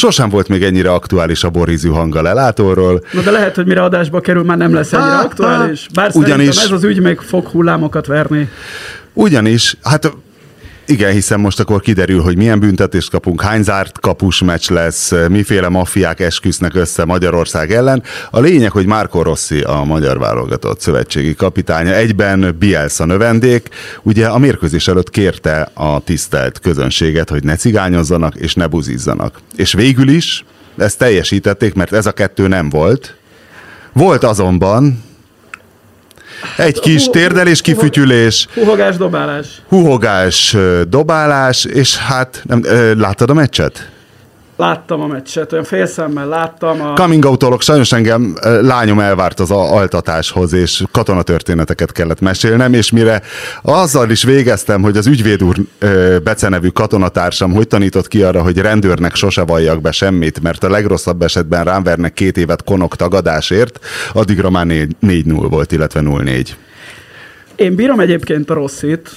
Sosem 0.00 0.28
volt 0.28 0.48
még 0.48 0.62
ennyire 0.62 0.92
aktuális 0.92 1.44
a 1.44 1.50
borízű 1.50 1.88
hang 1.88 2.16
a 2.16 2.22
lelátóról. 2.22 3.04
Na 3.12 3.20
de 3.20 3.30
lehet, 3.30 3.54
hogy 3.54 3.66
mire 3.66 3.82
adásba 3.82 4.20
kerül, 4.20 4.42
már 4.42 4.56
nem 4.56 4.74
lesz 4.74 4.92
ennyire 4.92 5.10
Há, 5.10 5.22
aktuális. 5.22 5.86
Bár 5.94 6.10
ugyanis- 6.14 6.34
Ugyanis... 6.34 6.56
ez 6.64 6.70
az 6.70 6.84
ügy 6.84 7.00
még 7.00 7.18
fog 7.18 7.46
hullámokat 7.46 8.06
verni. 8.06 8.48
Ugyanis, 9.12 9.76
hát 9.82 10.12
igen, 10.86 11.12
hiszen 11.12 11.40
most 11.40 11.60
akkor 11.60 11.80
kiderül, 11.80 12.20
hogy 12.20 12.36
milyen 12.36 12.60
büntetést 12.60 13.10
kapunk, 13.10 13.42
hány 13.42 13.62
zárt 13.62 14.00
kapus 14.00 14.42
meccs 14.42 14.70
lesz, 14.70 15.12
miféle 15.28 15.68
maffiák 15.68 16.20
esküsznek 16.20 16.74
össze 16.74 17.04
Magyarország 17.04 17.72
ellen. 17.72 18.02
A 18.30 18.40
lényeg, 18.40 18.70
hogy 18.70 18.86
Márko 18.86 19.22
Rossi, 19.22 19.60
a 19.60 19.84
magyar 19.84 20.18
válogatott 20.18 20.80
szövetségi 20.80 21.34
kapitánya, 21.34 21.94
egyben 21.94 22.56
Bielsa 22.58 23.04
növendék, 23.04 23.68
ugye 24.02 24.26
a 24.26 24.38
mérkőzés 24.38 24.88
előtt 24.88 25.10
kérte 25.10 25.70
a 25.74 26.00
tisztelt 26.00 26.58
közönséget, 26.58 27.28
hogy 27.28 27.44
ne 27.44 27.56
cigányozzanak 27.56 28.34
és 28.34 28.54
ne 28.54 28.66
buzizzanak. 28.66 29.40
És 29.56 29.72
végül 29.72 30.08
is 30.08 30.44
ezt 30.76 30.98
teljesítették, 30.98 31.74
mert 31.74 31.92
ez 31.92 32.06
a 32.06 32.12
kettő 32.12 32.48
nem 32.48 32.68
volt. 32.68 33.16
Volt 33.92 34.24
azonban 34.24 35.02
egy 36.56 36.80
kis 36.80 37.06
térdelés, 37.06 37.60
kifütyülés, 37.60 38.46
Huhogás, 38.54 38.96
dobálás. 38.96 39.46
huhogás, 39.68 40.56
dobálás, 40.88 41.64
és 41.64 41.96
hát 41.96 42.42
nem, 42.46 42.62
láttad 42.98 43.30
a 43.30 43.34
meccset? 43.34 43.91
Láttam 44.56 45.00
a 45.00 45.06
meccset, 45.06 45.52
olyan 45.52 45.64
félszemmel 45.64 46.28
láttam. 46.28 46.80
A... 46.80 46.92
Coming 46.92 47.24
out 47.24 47.62
sajnos 47.62 47.92
engem 47.92 48.34
lányom 48.60 49.00
elvárt 49.00 49.40
az 49.40 49.50
altatáshoz, 49.50 50.52
és 50.52 50.82
katonatörténeteket 50.90 51.92
kellett 51.92 52.20
mesélnem, 52.20 52.72
és 52.74 52.90
mire 52.90 53.22
azzal 53.62 54.10
is 54.10 54.22
végeztem, 54.22 54.82
hogy 54.82 54.96
az 54.96 55.06
ügyvéd 55.06 55.42
úr 55.44 55.56
becenevű 56.22 56.68
katonatársam 56.68 57.52
hogy 57.52 57.66
tanított 57.66 58.08
ki 58.08 58.22
arra, 58.22 58.42
hogy 58.42 58.58
rendőrnek 58.58 59.14
sose 59.14 59.42
valljak 59.42 59.80
be 59.80 59.92
semmit, 59.92 60.42
mert 60.42 60.64
a 60.64 60.70
legrosszabb 60.70 61.22
esetben 61.22 61.64
rám 61.64 61.82
vernek 61.82 62.12
két 62.12 62.36
évet 62.36 62.64
konok 62.64 62.96
tagadásért, 62.96 63.78
addigra 64.12 64.50
már 64.50 64.66
4-0 64.66 65.46
volt, 65.50 65.72
illetve 65.72 66.00
0-4. 66.04 66.48
Én 67.56 67.74
bírom 67.74 68.00
egyébként 68.00 68.50
a 68.50 68.54
rosszit, 68.54 69.10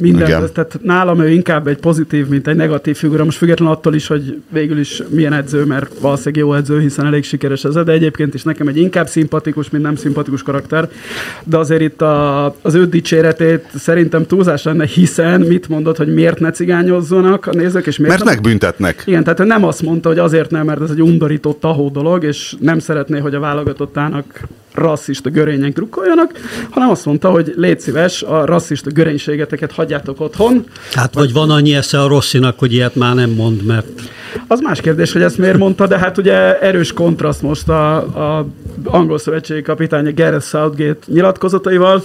minden, 0.00 0.26
Igen. 0.26 0.52
tehát 0.52 0.78
nálam 0.82 1.20
ő 1.20 1.30
inkább 1.30 1.66
egy 1.66 1.76
pozitív, 1.76 2.28
mint 2.28 2.48
egy 2.48 2.56
negatív 2.56 2.96
figura, 2.96 3.24
most 3.24 3.38
független 3.38 3.68
attól 3.68 3.94
is, 3.94 4.06
hogy 4.06 4.42
végül 4.48 4.78
is 4.78 5.02
milyen 5.08 5.32
edző, 5.32 5.64
mert 5.64 5.98
valószínűleg 6.00 6.36
jó 6.36 6.54
edző, 6.54 6.80
hiszen 6.80 7.06
elég 7.06 7.24
sikeres 7.24 7.64
ez, 7.64 7.74
de 7.74 7.92
egyébként 7.92 8.34
is 8.34 8.42
nekem 8.42 8.68
egy 8.68 8.76
inkább 8.76 9.08
szimpatikus, 9.08 9.70
mint 9.70 9.84
nem 9.84 9.96
szimpatikus 9.96 10.42
karakter, 10.42 10.90
de 11.44 11.56
azért 11.56 11.80
itt 11.80 12.02
a, 12.02 12.44
az 12.62 12.74
ő 12.74 12.86
dicséretét 12.86 13.64
szerintem 13.74 14.26
túlzás 14.26 14.62
lenne, 14.62 14.86
hiszen 14.86 15.40
mit 15.40 15.68
mondod, 15.68 15.96
hogy 15.96 16.14
miért 16.14 16.40
ne 16.40 16.50
cigányozzanak 16.50 17.46
a 17.46 17.52
nézők, 17.52 17.86
és 17.86 17.96
miért 17.98 18.12
Mert 18.12 18.24
nem- 18.24 18.34
megbüntetnek. 18.34 19.02
Igen, 19.06 19.24
tehát 19.24 19.40
ő 19.40 19.44
nem 19.44 19.64
azt 19.64 19.82
mondta, 19.82 20.08
hogy 20.08 20.18
azért 20.18 20.50
nem, 20.50 20.66
mert 20.66 20.80
ez 20.80 20.90
egy 20.90 21.02
undorító 21.02 21.52
tahó 21.52 21.88
dolog, 21.88 22.24
és 22.24 22.54
nem 22.60 22.78
szeretné, 22.78 23.18
hogy 23.18 23.34
a 23.34 23.40
válogatottának 23.40 24.40
rasszista 24.74 25.30
görények 25.30 25.72
drukkoljanak, 25.72 26.30
hanem 26.70 26.90
azt 26.90 27.04
mondta, 27.04 27.30
hogy 27.30 27.52
légy 27.56 27.80
szíves, 27.80 28.22
a 28.22 28.44
rasszista 28.44 28.90
görénységeteket 28.90 29.72
hagyjátok 29.72 30.20
otthon. 30.20 30.64
Hát 30.92 31.14
vagy 31.14 31.32
van 31.32 31.50
annyi 31.50 31.74
esze 31.74 32.00
a 32.00 32.06
Rosszinak, 32.06 32.58
hogy 32.58 32.72
ilyet 32.72 32.94
már 32.94 33.14
nem 33.14 33.30
mond, 33.30 33.64
mert 33.64 33.86
Az 34.46 34.60
más 34.60 34.80
kérdés, 34.80 35.12
hogy 35.12 35.22
ezt 35.22 35.38
miért 35.38 35.58
mondta, 35.58 35.86
de 35.86 35.98
hát 35.98 36.18
ugye 36.18 36.58
erős 36.58 36.92
kontraszt 36.92 37.42
most 37.42 37.68
a, 37.68 37.96
a 37.96 38.46
angol 38.84 39.18
szövetségi 39.18 39.62
kapitánya 39.62 40.12
Gareth 40.14 40.44
Southgate 40.44 41.06
nyilatkozataival, 41.06 42.02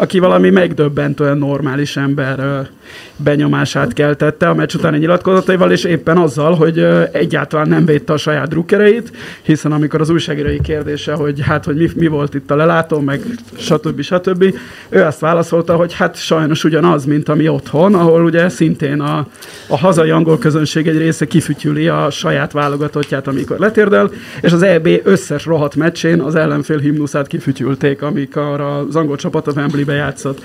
aki 0.00 0.18
valami 0.18 0.50
megdöbbentően 0.50 1.38
normális 1.38 1.96
ember 1.96 2.68
benyomását 3.16 3.92
keltette 3.92 4.48
a 4.48 4.54
meccs 4.54 4.74
utáni 4.74 4.98
nyilatkozataival, 4.98 5.70
és 5.72 5.84
éppen 5.84 6.16
azzal, 6.16 6.54
hogy 6.54 6.78
egyáltalán 7.12 7.68
nem 7.68 7.84
védte 7.84 8.12
a 8.12 8.16
saját 8.16 8.48
drukkereit, 8.48 9.12
hiszen 9.42 9.72
amikor 9.72 10.00
az 10.00 10.10
újságírói 10.10 10.60
kérdése, 10.60 11.12
hogy 11.12 11.40
hát, 11.40 11.64
hogy 11.64 11.76
mi, 11.76 11.88
mi 11.94 12.06
volt 12.06 12.34
itt 12.34 12.50
a 12.50 12.56
lelátó, 12.56 13.00
meg 13.00 13.20
stb. 13.56 14.00
stb. 14.00 14.54
Ő 14.88 15.02
azt 15.02 15.20
válaszolta, 15.20 15.76
hogy 15.76 15.94
hát 15.94 16.16
sajnos 16.16 16.64
ugyanaz, 16.64 17.04
mint 17.04 17.28
ami 17.28 17.48
otthon, 17.48 17.94
ahol 17.94 18.24
ugye 18.24 18.48
szintén 18.48 19.00
a, 19.00 19.26
a 19.68 19.78
hazai 19.78 20.10
angol 20.10 20.38
közönség 20.38 20.88
egy 20.88 20.98
része 20.98 21.26
kifütyüli 21.26 21.88
a 21.88 22.10
saját 22.10 22.52
válogatottját, 22.52 23.26
amikor 23.26 23.58
letérdel, 23.58 24.10
és 24.40 24.52
az 24.52 24.62
EB 24.62 24.88
összes 25.02 25.44
rohadt 25.44 25.76
meccsén 25.76 26.20
az 26.20 26.34
ellenfél 26.34 26.78
himnuszát 26.78 27.26
kifütyülték, 27.26 28.02
amikor 28.02 28.60
az 28.60 28.96
angol 28.96 29.16
csapat 29.16 29.46
a 29.46 29.52
Wembley-be 29.90 29.94
játszott. 29.94 30.42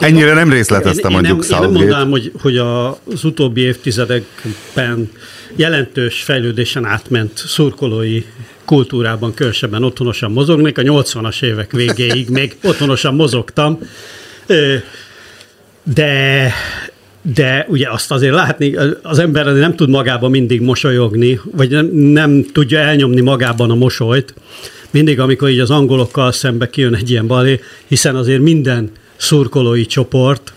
Ennyire 0.00 0.32
nem 0.32 0.50
részletezte 0.50 1.08
én, 1.08 1.16
én, 1.16 1.20
nem, 1.20 1.34
mondjuk 1.34 1.50
én 1.50 1.58
nem 1.60 1.72
mondanám, 1.72 2.10
hogy, 2.10 2.32
hogy 2.40 2.56
a, 2.56 2.90
az 2.90 3.24
utóbbi 3.24 3.60
évtizedekben 3.60 5.10
jelentős 5.56 6.22
fejlődésen 6.22 6.84
átment 6.84 7.38
szurkolói 7.38 8.24
kultúrában 8.64 9.34
különösebben 9.34 9.84
otthonosan 9.84 10.32
mozognék. 10.32 10.78
A 10.78 10.82
80-as 10.82 11.42
évek 11.42 11.72
végéig 11.72 12.28
még 12.28 12.56
otthonosan 12.62 13.14
mozogtam. 13.14 13.78
De 15.82 16.52
de 17.32 17.66
ugye 17.68 17.90
azt 17.90 18.10
azért 18.10 18.34
látni, 18.34 18.76
az 19.02 19.18
ember 19.18 19.46
nem 19.46 19.76
tud 19.76 19.88
magában 19.88 20.30
mindig 20.30 20.60
mosolyogni, 20.60 21.40
vagy 21.44 21.70
nem, 21.70 21.86
nem 21.92 22.44
tudja 22.52 22.78
elnyomni 22.78 23.20
magában 23.20 23.70
a 23.70 23.74
mosolyt, 23.74 24.34
mindig, 24.90 25.20
amikor 25.20 25.48
így 25.48 25.58
az 25.58 25.70
angolokkal 25.70 26.32
szembe 26.32 26.70
kijön 26.70 26.94
egy 26.94 27.10
ilyen 27.10 27.26
balé, 27.26 27.60
hiszen 27.86 28.16
azért 28.16 28.40
minden 28.40 28.90
szurkolói 29.16 29.86
csoport, 29.86 30.52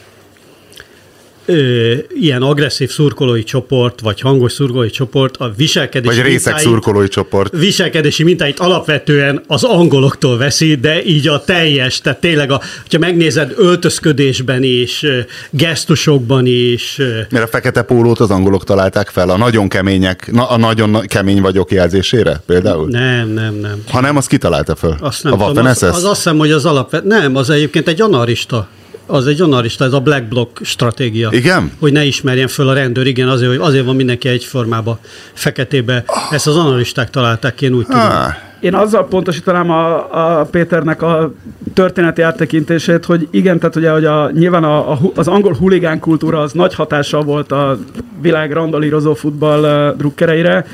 ö, 1.50 1.94
ilyen 2.20 2.42
agresszív 2.42 2.90
szurkolói 2.90 3.44
csoport, 3.44 4.00
vagy 4.00 4.22
hangos 4.22 4.52
szurkolói 4.52 4.90
csoport 4.90 5.38
a 5.38 5.52
viselkedési 5.58 6.16
Vagy 6.16 6.26
részek 6.26 6.46
mintáit- 6.54 6.68
szurkolói 6.68 7.08
csoport. 7.08 7.58
viselkedési 7.58 8.24
mintáit 8.24 8.60
alapvetően 8.60 9.44
az 9.48 9.64
angoloktól 9.64 10.38
veszi, 10.38 10.76
de 10.76 11.04
így 11.06 11.28
a 11.28 11.44
teljes, 11.44 12.02
tehát 12.02 12.20
tényleg, 12.20 12.52
a, 12.52 12.62
hogyha 12.82 13.00
megnézed 13.00 13.54
öltözködésben 13.58 14.64
is, 14.64 15.06
gesztusokban 15.50 16.46
is, 16.46 16.98
Mert 17.30 17.44
a 17.46 17.48
fekete 17.48 17.82
pólót 17.82 18.20
az 18.20 18.30
angolok 18.32 18.64
találták 18.64 19.08
fel, 19.10 19.30
a 19.30 19.38
nagyon 19.38 19.68
kemények, 19.70 20.32
na, 20.32 20.50
a 20.50 20.58
nagyon 20.58 20.90
na- 20.90 21.02
kemény 21.02 21.42
vagyok 21.42 21.72
jelzésére 21.72 22.42
például? 22.46 22.88
nem, 22.90 23.30
nem, 23.30 23.54
nem. 23.56 23.84
Ha 23.92 24.02
nem, 24.02 24.18
azt 24.18 24.28
kitalálta 24.28 24.76
fel? 24.76 24.98
Azt 25.02 25.24
nem 25.24 25.34
a 25.42 25.48
tudom, 25.48 25.66
az, 25.66 25.84
az 25.84 26.04
azt 26.04 26.16
hiszem, 26.16 26.38
hogy 26.38 26.52
az 26.52 26.66
alapvet... 26.66 27.04
Nem, 27.04 27.36
az 27.36 27.50
egyébként 27.50 27.88
egy 27.88 28.02
anarista. 28.02 28.68
Az 29.10 29.28
egy 29.28 29.42
anarista, 29.42 29.86
ez 29.86 29.94
a 29.94 30.00
black 30.00 30.24
block 30.24 30.60
stratégia. 30.64 31.30
Igen? 31.32 31.72
Hogy 31.80 31.92
ne 31.92 32.04
ismerjen 32.06 32.48
föl 32.48 32.68
a 32.68 32.74
rendőr, 32.74 33.08
igen, 33.08 33.28
azért, 33.28 33.50
hogy 33.50 33.60
azért 33.62 33.86
van 33.86 33.96
mindenki 33.96 34.28
egyformába, 34.28 35.00
feketébe. 35.34 36.04
Ezt 36.32 36.48
az 36.48 36.56
analisták 36.56 37.10
találták, 37.10 37.62
én 37.62 37.74
úgy 37.74 37.86
tudom. 37.86 38.02
Ah, 38.02 38.34
Én 38.60 38.74
azzal 38.74 39.08
pontosítanám 39.08 39.72
a, 39.72 40.40
a 40.40 40.46
Péternek 40.46 41.02
a 41.02 41.34
történeti 41.74 42.22
áttekintését, 42.22 43.06
hogy 43.06 43.28
igen, 43.32 43.60
tehát 43.60 43.76
ugye 43.76 43.92
hogy 43.92 44.06
a, 44.06 44.32
nyilván 44.32 44.64
a, 44.64 44.92
a, 44.92 45.00
az 45.16 45.28
angol 45.28 45.54
huligán 45.54 46.00
kultúra 46.00 46.40
az 46.42 46.52
nagy 46.52 46.76
hatással 46.76 47.24
volt 47.24 47.52
a 47.52 47.78
világ 48.22 48.52
randalírozó 48.52 49.14
futball 49.14 49.90
uh, 49.90 49.98
drukkereire. 49.98 50.66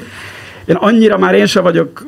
Én 0.65 0.75
annyira 0.75 1.17
már 1.17 1.33
én 1.35 1.45
sem 1.45 1.63
vagyok 1.63 2.03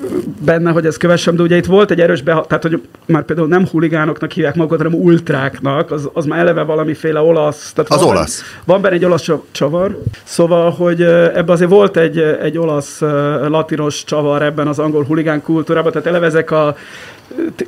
benne, 0.45 0.71
hogy 0.71 0.85
ezt 0.85 0.97
kövessem, 0.97 1.35
de 1.35 1.41
ugye 1.41 1.55
itt 1.55 1.65
volt 1.65 1.91
egy 1.91 1.99
erős 2.01 2.21
beha- 2.21 2.47
tehát 2.47 2.63
hogy 2.63 2.81
már 3.05 3.23
például 3.23 3.47
nem 3.47 3.67
huligánoknak 3.67 4.31
hívják 4.31 4.55
magukat, 4.55 4.77
hanem 4.77 4.93
ultráknak, 4.99 5.91
az, 5.91 6.09
az 6.13 6.25
már 6.25 6.39
eleve 6.39 6.61
valamiféle 6.63 7.19
olasz. 7.19 7.73
Tehát 7.73 7.91
Az 7.91 7.97
van 7.97 8.07
benne- 8.07 8.19
olasz. 8.19 8.41
van 8.65 8.81
benne 8.81 8.95
egy 8.95 9.05
olasz 9.05 9.21
csa- 9.21 9.43
csavar, 9.51 10.01
szóval, 10.23 10.71
hogy 10.71 11.01
ebben 11.01 11.49
azért 11.49 11.69
volt 11.69 11.97
egy, 11.97 12.17
egy 12.19 12.57
olasz 12.57 12.99
latinos 13.47 14.03
csavar 14.03 14.41
ebben 14.41 14.67
az 14.67 14.79
angol 14.79 15.03
huligán 15.03 15.41
kultúrában, 15.41 15.91
tehát 15.91 16.07
eleve 16.07 16.25
ezek 16.25 16.51
a 16.51 16.75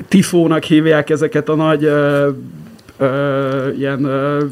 tifónak 0.07 0.63
hívják 0.63 1.09
ezeket 1.09 1.49
a 1.49 1.55
nagy 1.55 1.83
ö, 1.83 2.27
ö, 2.97 3.69
ilyen 3.77 4.03
ö, 4.03 4.43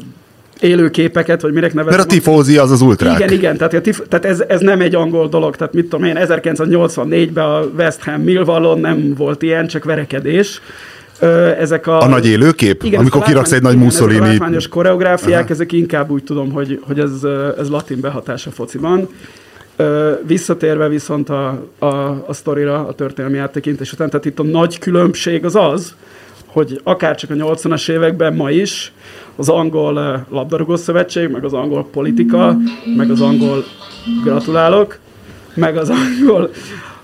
élőképeket, 0.60 1.40
vagy 1.40 1.52
minek 1.52 1.74
nevezem. 1.74 1.98
mert 1.98 2.10
a 2.10 2.14
tifózi 2.14 2.56
az 2.56 2.70
az 2.70 2.80
ultrák. 2.80 3.18
Igen, 3.18 3.32
igen, 3.32 3.56
tehát, 3.56 3.74
a 3.74 3.80
tif- 3.80 4.08
tehát 4.08 4.24
ez, 4.24 4.44
ez 4.48 4.60
nem 4.60 4.80
egy 4.80 4.94
angol 4.94 5.28
dolog, 5.28 5.56
tehát 5.56 5.74
mit 5.74 5.88
tudom 5.88 6.04
én, 6.04 6.16
1984-ben 6.18 7.44
a 7.44 7.60
West 7.76 8.02
Ham 8.02 8.20
Millwallon 8.20 8.80
nem 8.80 9.14
volt 9.16 9.42
ilyen, 9.42 9.66
csak 9.66 9.84
verekedés. 9.84 10.60
Ö, 11.20 11.46
ezek 11.58 11.86
a, 11.86 12.00
A 12.00 12.06
nagy 12.08 12.26
élőkép? 12.26 12.82
igen, 12.82 13.00
amikor 13.00 13.22
kiraksz 13.22 13.52
egy 13.52 13.62
nagy 13.62 13.72
igen, 13.74 13.86
ezek 13.86 14.00
a 14.00 14.04
Mussolini... 14.06 14.32
látványos 14.32 14.68
koreográfiák, 14.68 15.50
ezek 15.50 15.72
inkább 15.72 16.10
úgy 16.10 16.24
tudom, 16.24 16.52
hogy, 16.52 16.80
hogy 16.86 16.98
ez, 16.98 17.10
ez 17.58 17.68
latin 17.68 18.00
behatás 18.00 18.46
a 18.46 18.50
fociban. 18.50 19.08
Ö, 19.76 20.12
visszatérve 20.26 20.88
viszont 20.88 21.28
a, 21.28 21.62
a, 21.78 21.86
a 22.26 22.32
sztorira, 22.32 22.86
a 22.86 22.92
történelmi 22.92 23.38
áttekintés 23.38 23.92
után, 23.92 24.10
tehát 24.10 24.24
itt 24.24 24.38
a 24.38 24.42
nagy 24.42 24.78
különbség 24.78 25.44
az 25.44 25.54
az, 25.54 25.94
hogy 26.46 26.80
akár 26.82 27.16
csak 27.16 27.30
a 27.30 27.34
80-as 27.34 27.90
években 27.90 28.34
ma 28.34 28.50
is 28.50 28.92
az 29.36 29.48
angol 29.48 29.96
ö, 29.96 30.16
labdarúgó 30.28 30.76
szövetség, 30.76 31.28
meg 31.28 31.44
az 31.44 31.52
angol 31.52 31.86
politika, 31.90 32.56
meg 32.96 33.10
az 33.10 33.20
angol 33.20 33.64
gratulálok, 34.24 34.98
meg 35.54 35.76
az 35.76 35.90
angol, 35.90 36.50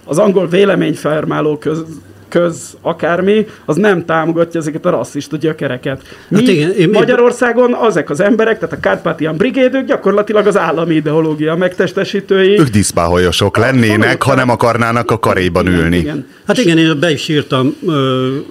az 0.04 0.18
angol 0.18 0.46
véleményfelmáló 0.46 1.58
köz, 1.58 1.84
köz 2.32 2.76
akármi, 2.80 3.46
az 3.64 3.76
nem 3.76 4.04
támogatja 4.04 4.60
ezeket 4.60 4.86
a 4.86 4.90
rasszista 4.90 5.36
gyökereket. 5.36 6.02
Mi 6.28 6.36
Hát 6.36 6.48
igen, 6.48 6.70
én- 6.72 6.90
Magyarországon 6.90 7.74
azek 7.74 8.10
az 8.10 8.20
emberek, 8.20 8.58
tehát 8.58 8.74
a 8.74 8.80
Kárpátián 8.80 9.36
brigédők 9.36 9.86
gyakorlatilag 9.86 10.46
az 10.46 10.58
állami 10.58 10.94
ideológia 10.94 11.54
megtestesítői. 11.54 12.58
Ők 12.58 12.68
diszpáholyosok 12.68 13.56
lennének, 13.56 14.22
ha 14.22 14.34
nem 14.34 14.48
akarnának 14.50 15.10
a 15.10 15.18
karéban 15.18 15.66
ülni. 15.66 15.96
Igen. 15.96 16.26
Hát 16.46 16.58
igen, 16.58 16.78
én 16.78 16.98
be 17.00 17.10
is 17.10 17.28
írtam 17.28 17.76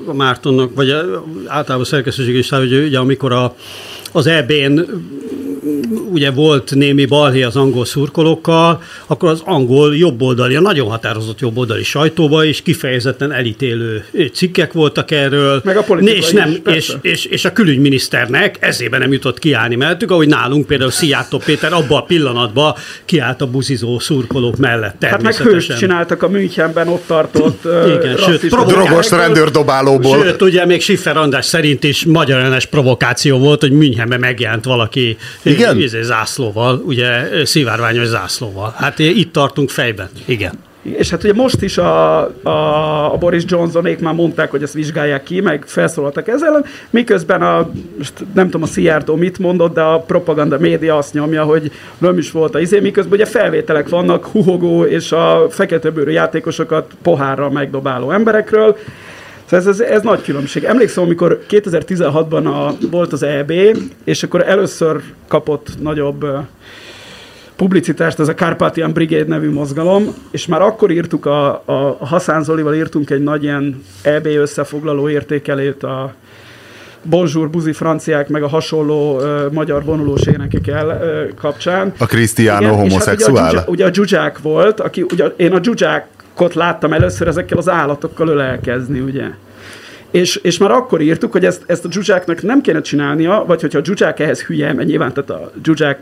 a 0.08 0.14
Mártonnak, 0.14 0.76
vagy 0.76 0.90
általában 1.48 1.82
a 1.82 1.86
szerkesztőség 1.86 2.36
is, 2.36 2.50
hogy 2.50 2.74
ugye 2.74 3.00
amikor 3.00 3.32
a, 3.32 3.56
az 4.12 4.28
EB-n 4.28 4.80
ugye 6.12 6.32
volt 6.32 6.76
némi 6.76 7.06
balhé 7.06 7.42
az 7.44 7.56
angol 7.56 7.86
szurkolókkal, 7.86 8.82
akkor 9.08 9.30
az 9.30 9.42
angol 9.46 9.98
jobboldali, 9.98 10.56
a 10.56 10.62
nagyon 10.62 10.90
határozott 10.90 11.40
jobboldali 11.40 11.84
sajtóba 11.84 12.44
is 12.44 12.62
kifejezetten 12.62 13.32
elítélő 13.32 14.06
cikkek 14.34 14.74
voltak 14.74 15.12
erről. 15.12 15.62
Meg 15.64 15.78
a 15.78 15.84
politika 15.84 16.18
és, 16.18 16.32
nem, 16.32 16.50
is, 16.50 16.76
és, 16.76 16.96
és, 17.02 17.26
és 17.26 17.46
a 17.46 17.54
külügyminiszternek 17.54 18.58
ezében 18.60 19.00
nem 19.00 19.12
jutott 19.12 19.40
kiállni 19.40 19.76
mellettük, 19.76 20.12
ahogy 20.12 20.28
nálunk 20.28 20.68
például 20.68 20.92
Szijjártó 20.92 21.38
Péter 21.38 21.74
abban 21.74 21.98
a 21.98 22.04
pillanatban 22.04 22.76
kiállt 23.06 23.42
a 23.42 23.48
buzizó 23.48 24.00
szurkolók 24.00 24.58
mellett 24.58 25.04
Hát 25.04 25.22
meg 25.22 25.36
hőst 25.36 25.78
csináltak 25.78 26.24
a 26.24 26.30
Münchenben 26.30 26.88
ott 26.88 27.04
tartott 27.08 27.66
Igen, 28.00 28.18
sőt. 28.18 28.46
Drogos 28.50 29.10
rendőrdobálóból. 29.10 30.24
Sőt, 30.24 30.42
ugye 30.42 30.66
még 30.66 30.82
Schiffer 30.82 31.18
András 31.18 31.46
szerint 31.46 31.84
is 31.84 32.06
magyar 32.06 32.40
ellenes 32.40 32.66
provokáció 32.66 33.38
volt, 33.38 33.62
hogy 33.62 33.72
Münchenben 33.72 34.20
megjelent 34.20 34.66
valaki 34.66 35.18
Igen? 35.52 35.78
izé, 35.78 36.02
zászlóval, 36.02 36.82
ugye 36.86 37.28
szivárványos 37.46 38.06
zászlóval. 38.06 38.74
Hát 38.78 39.00
itt 39.00 39.34
tartunk 39.34 39.70
fejben. 39.70 40.10
Igen. 40.26 40.54
És 40.84 41.10
hát 41.10 41.24
ugye 41.24 41.34
most 41.34 41.62
is 41.62 41.78
a, 41.78 42.20
a, 42.44 43.14
a 43.14 43.18
Boris 43.18 43.44
Johnsonék 43.48 44.00
már 44.00 44.14
mondták, 44.14 44.52
hogy 44.52 44.64
ezt 44.64 44.74
vizsgálják 44.74 45.24
ki, 45.24 45.42
meg 45.42 45.64
felszólaltak 45.66 46.28
ezzel 46.28 46.48
ellen, 46.48 46.66
miközben 46.90 47.42
a, 47.42 47.70
most 47.98 48.14
nem 48.34 48.46
tudom 48.46 48.62
a 48.62 48.66
Szijjártó 48.66 49.16
mit 49.16 49.40
mondott, 49.40 49.74
de 49.74 49.82
a 49.82 50.00
propaganda 50.00 50.60
média 50.60 50.98
azt 50.98 51.14
nyomja, 51.14 51.44
hogy 51.44 51.72
nem 51.98 52.18
is 52.18 52.32
volt 52.32 52.56
a 52.56 52.60
izé, 52.60 52.80
miközben 52.80 53.14
ugye 53.14 53.26
felvételek 53.26 53.90
vannak 53.90 54.26
huhogó 54.26 54.84
és 54.84 55.12
a 55.12 55.48
feketebőrű 55.50 56.12
játékosokat 56.12 56.92
pohárral 57.02 57.50
megdobáló 57.52 58.12
emberekről, 58.12 58.78
Szóval 59.52 59.68
ez, 59.68 59.80
ez, 59.80 59.88
ez 59.88 60.02
nagy 60.02 60.22
különbség. 60.22 60.64
Emlékszem, 60.64 61.04
amikor 61.04 61.44
2016-ban 61.50 62.46
a, 62.46 62.88
volt 62.92 63.14
az 63.14 63.24
EB, 63.24 63.52
és 64.04 64.24
akkor 64.24 64.48
először 64.48 65.02
kapott 65.28 65.68
nagyobb 65.80 66.24
ö, 66.24 66.38
publicitást, 67.56 68.20
ez 68.20 68.28
a 68.28 68.34
Carpathian 68.34 68.92
Brigade 68.92 69.28
nevű 69.28 69.52
mozgalom, 69.52 70.16
és 70.32 70.46
már 70.46 70.62
akkor 70.62 70.92
írtuk, 70.92 71.26
a, 71.26 71.50
a, 71.66 71.98
a 72.00 72.06
Haszán 72.06 72.44
Zolival 72.44 72.76
írtunk 72.76 73.10
egy 73.10 73.24
nagy 73.24 73.44
ilyen 73.44 73.84
EB 74.02 74.26
összefoglaló 74.26 75.10
értékelét 75.10 75.84
a 75.84 76.14
Bonjour, 77.04 77.50
buzi 77.50 77.74
franciák, 77.74 78.28
meg 78.28 78.44
a 78.44 78.48
hasonló 78.48 79.20
ö, 79.20 79.48
magyar 79.52 79.84
vonulós 79.84 80.22
énekek 80.22 80.68
el 80.68 80.88
ö, 81.02 81.34
kapcsán. 81.40 81.94
A 81.98 82.06
Cristiano 82.06 82.74
homoszexuál? 82.74 83.44
Hát 83.44 83.54
ugye, 83.54 83.54
a 83.54 83.54
Zsuzsák, 83.54 83.70
ugye 83.70 83.86
a 83.86 83.94
Zsuzsák 83.94 84.40
volt, 84.40 84.80
aki, 84.80 85.06
ugye 85.12 85.26
én 85.36 85.54
a 85.54 85.60
Zsuzsákot 86.42 86.68
láttam 86.68 86.94
először 86.94 87.28
ezekkel 87.28 87.58
az 87.58 87.70
állatokkal 87.70 88.28
ölelkezni, 88.28 89.00
ugye. 89.00 89.26
És, 90.12 90.36
és 90.36 90.58
már 90.58 90.72
akkor 90.72 91.02
írtuk, 91.02 91.32
hogy 91.32 91.46
ezt, 91.46 91.62
ezt 91.66 91.86
a 91.86 91.88
dzsuzsáknak 91.88 92.42
nem 92.42 92.62
kéne 92.62 92.82
csinálnia, 92.82 93.44
vagy 93.48 93.62
hogyha 93.62 93.78
a 93.78 93.82
dzsuzsák 93.82 94.20
ehhez 94.20 94.42
hülye, 94.42 94.74
mert 94.74 94.88
nyilván 94.88 95.14
tehát 95.14 95.30
a 95.30 95.52
dzsuzsák 95.62 96.00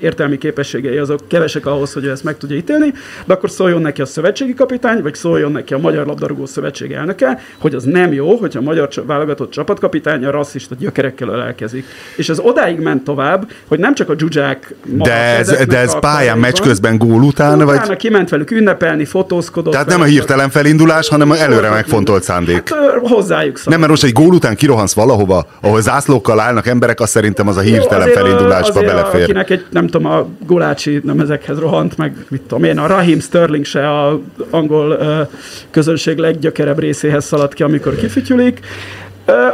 értelmi 0.00 0.38
képességei 0.38 0.96
azok 0.96 1.20
kevesek 1.28 1.66
ahhoz, 1.66 1.92
hogy 1.92 2.06
ezt 2.06 2.24
meg 2.24 2.36
tudja 2.36 2.56
ítélni, 2.56 2.92
de 3.24 3.32
akkor 3.32 3.50
szóljon 3.50 3.80
neki 3.80 4.00
a 4.00 4.06
szövetségi 4.06 4.54
kapitány, 4.54 5.02
vagy 5.02 5.14
szóljon 5.14 5.52
neki 5.52 5.74
a 5.74 5.78
Magyar 5.78 6.06
Labdarúgó 6.06 6.46
Szövetség 6.46 6.92
elnöke, 6.92 7.40
hogy 7.58 7.74
az 7.74 7.84
nem 7.84 8.12
jó, 8.12 8.36
hogyha 8.36 8.58
a 8.58 8.62
magyar 8.62 8.88
válogatott 9.06 9.50
csapatkapitány 9.50 10.24
a 10.24 10.30
rasszista 10.30 10.74
gyökerekkel 10.78 11.28
ölelkezik. 11.28 11.84
És 12.16 12.28
ez 12.28 12.38
odáig 12.38 12.78
ment 12.78 13.04
tovább, 13.04 13.50
hogy 13.66 13.78
nem 13.78 13.94
csak 13.94 14.08
a 14.08 14.14
dzsuzsák 14.14 14.74
De 14.84 15.12
ez, 15.12 15.64
de 15.66 15.78
ez 15.78 15.98
pályán 15.98 16.38
meccs 16.38 16.60
közben 16.60 16.98
gól 16.98 17.22
után, 17.22 17.62
Utána 17.62 17.86
vagy? 17.86 17.96
kiment 17.96 18.28
velük 18.28 18.50
ünnepelni, 18.50 19.04
fotózkodott. 19.04 19.72
Tehát 19.72 19.88
nem 19.88 20.00
a 20.00 20.04
hirtelen 20.04 20.50
felindulás, 20.50 21.08
hanem 21.08 21.32
előre 21.32 21.70
megfontolt 21.70 22.22
szándék. 22.22 22.68
Hát, 22.68 22.70
ö, 22.70 22.98
hozzájuk 23.46 23.56
szaladt. 23.56 23.70
Nem, 23.70 23.78
mert 23.78 23.90
most 23.90 24.04
egy 24.04 24.12
gól 24.12 24.34
után 24.34 24.56
kirohansz 24.56 24.94
valahova, 24.94 25.46
ahol 25.60 25.80
zászlókkal 25.80 26.40
állnak 26.40 26.66
emberek, 26.66 27.00
azt 27.00 27.10
szerintem 27.10 27.48
az 27.48 27.56
a 27.56 27.60
hirtelen 27.60 28.08
felindulásba 28.08 28.78
azért 28.78 28.86
belefér. 28.94 29.22
Akinek 29.22 29.50
egy, 29.50 29.64
nem 29.70 29.86
tudom, 29.86 30.12
a 30.12 30.26
Gulácsi 30.46 31.00
nem 31.04 31.20
ezekhez 31.20 31.58
rohant, 31.58 31.96
meg 31.96 32.24
mit 32.28 32.42
tudom 32.42 32.64
én, 32.64 32.78
a 32.78 32.86
Raheem 32.86 33.20
Sterling 33.20 33.64
se 33.64 33.90
a 33.90 34.20
angol 34.50 34.90
ö, 34.90 35.22
közönség 35.70 36.18
leggyökerebb 36.18 36.78
részéhez 36.78 37.24
szaladt 37.24 37.54
ki, 37.54 37.62
amikor 37.62 37.96
kifütyülik. 37.96 38.60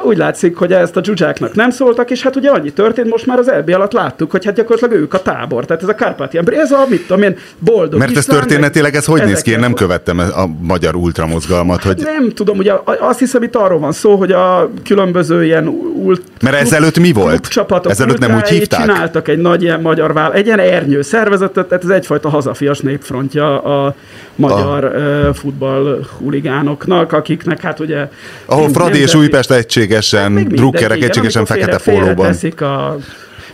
Úgy 0.04 0.16
látszik, 0.16 0.56
hogy 0.56 0.72
ezt 0.72 0.96
a 0.96 1.00
dzsuzsáknak 1.00 1.54
nem 1.54 1.70
szóltak, 1.70 2.10
és 2.10 2.22
hát 2.22 2.36
ugye 2.36 2.50
annyi 2.50 2.72
történt, 2.72 3.10
most 3.10 3.26
már 3.26 3.38
az 3.38 3.50
EB 3.50 3.68
alatt 3.68 3.92
láttuk, 3.92 4.30
hogy 4.30 4.44
hát 4.44 4.54
gyakorlatilag 4.54 5.02
ők 5.02 5.14
a 5.14 5.22
tábor. 5.22 5.64
Tehát 5.64 5.82
ez 5.82 5.88
a 5.88 5.94
Kárpátián, 5.94 6.52
ez 6.52 6.70
a, 6.70 6.86
mit 6.88 7.06
tudom 7.06 7.22
én, 7.22 7.36
boldog 7.58 7.98
Mert 7.98 8.16
ez 8.16 8.24
történetileg, 8.24 8.94
ez 8.94 9.04
hogy 9.04 9.24
néz 9.24 9.42
ki? 9.42 9.50
Én 9.50 9.58
nem 9.58 9.74
követtem 9.74 10.18
a 10.18 10.46
magyar 10.60 10.94
ultramozgalmat, 10.94 11.82
hogy... 11.82 12.02
nem 12.02 12.30
tudom, 12.30 12.58
ugye 12.58 12.72
a- 12.72 12.96
azt 13.00 13.18
hiszem 13.18 13.42
itt 13.42 13.56
arról 13.56 13.78
van 13.78 13.92
szó, 13.92 14.16
hogy 14.16 14.32
a 14.32 14.70
különböző 14.84 15.44
ilyen 15.44 15.66
ult, 16.02 16.22
Mert 16.42 16.56
ezelőtt 16.56 16.98
mi 16.98 17.12
volt? 17.12 17.48
Csapatok 17.48 17.90
Ezelőtt 17.90 18.18
nem 18.18 18.34
úgy 18.36 18.48
hívták? 18.48 18.80
Csináltak 18.80 19.28
egy 19.28 19.38
nagy 19.38 19.62
ilyen 19.62 19.80
magyar 19.80 20.12
vál, 20.12 20.32
egy 20.32 20.46
ilyen 20.46 20.58
ernyő 20.58 21.02
szervezetet, 21.02 21.66
tehát 21.66 21.84
ez 21.84 21.90
egyfajta 21.90 22.28
hazafias 22.28 22.80
népfrontja 22.80 23.62
a 23.62 23.94
magyar 24.34 24.84
ah. 24.84 25.34
futball 25.34 26.06
huligánoknak, 26.18 27.12
akiknek 27.12 27.60
hát 27.60 27.80
ugye... 27.80 28.08
Ahol 28.44 28.68
Fradi 28.68 28.98
és 28.98 29.14
Újpest 29.14 29.50
egységesen, 29.62 30.32
mindegy, 30.32 30.58
drukkerek 30.58 30.96
igen, 30.96 31.08
egységesen 31.08 31.44
fekete 31.44 31.78
pólóban. 31.84 32.34
A, 32.58 32.96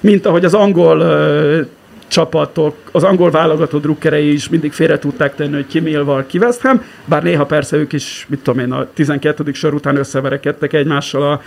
mint 0.00 0.26
ahogy 0.26 0.44
az 0.44 0.55
angol 0.55 1.00
ö, 1.00 1.60
csapatok, 2.08 2.76
az 2.93 3.02
angol 3.05 3.31
válogatott 3.31 3.82
drukkerei 3.82 4.32
is 4.32 4.49
mindig 4.49 4.72
félre 4.72 4.99
tudták 4.99 5.34
tenni, 5.34 5.55
hogy 5.55 5.66
ki 5.66 5.81
Millwall, 5.81 6.26
ki 6.26 6.38
West 6.38 6.60
Ham, 6.60 6.82
bár 7.05 7.22
néha 7.22 7.46
persze 7.46 7.76
ők 7.76 7.93
is, 7.93 8.26
mit 8.28 8.40
tudom 8.40 8.60
én, 8.60 8.72
a 8.72 8.87
12. 8.94 9.52
sor 9.52 9.75
után 9.75 9.96
összeverekedtek 9.96 10.72
egymással 10.72 11.22
a 11.22 11.43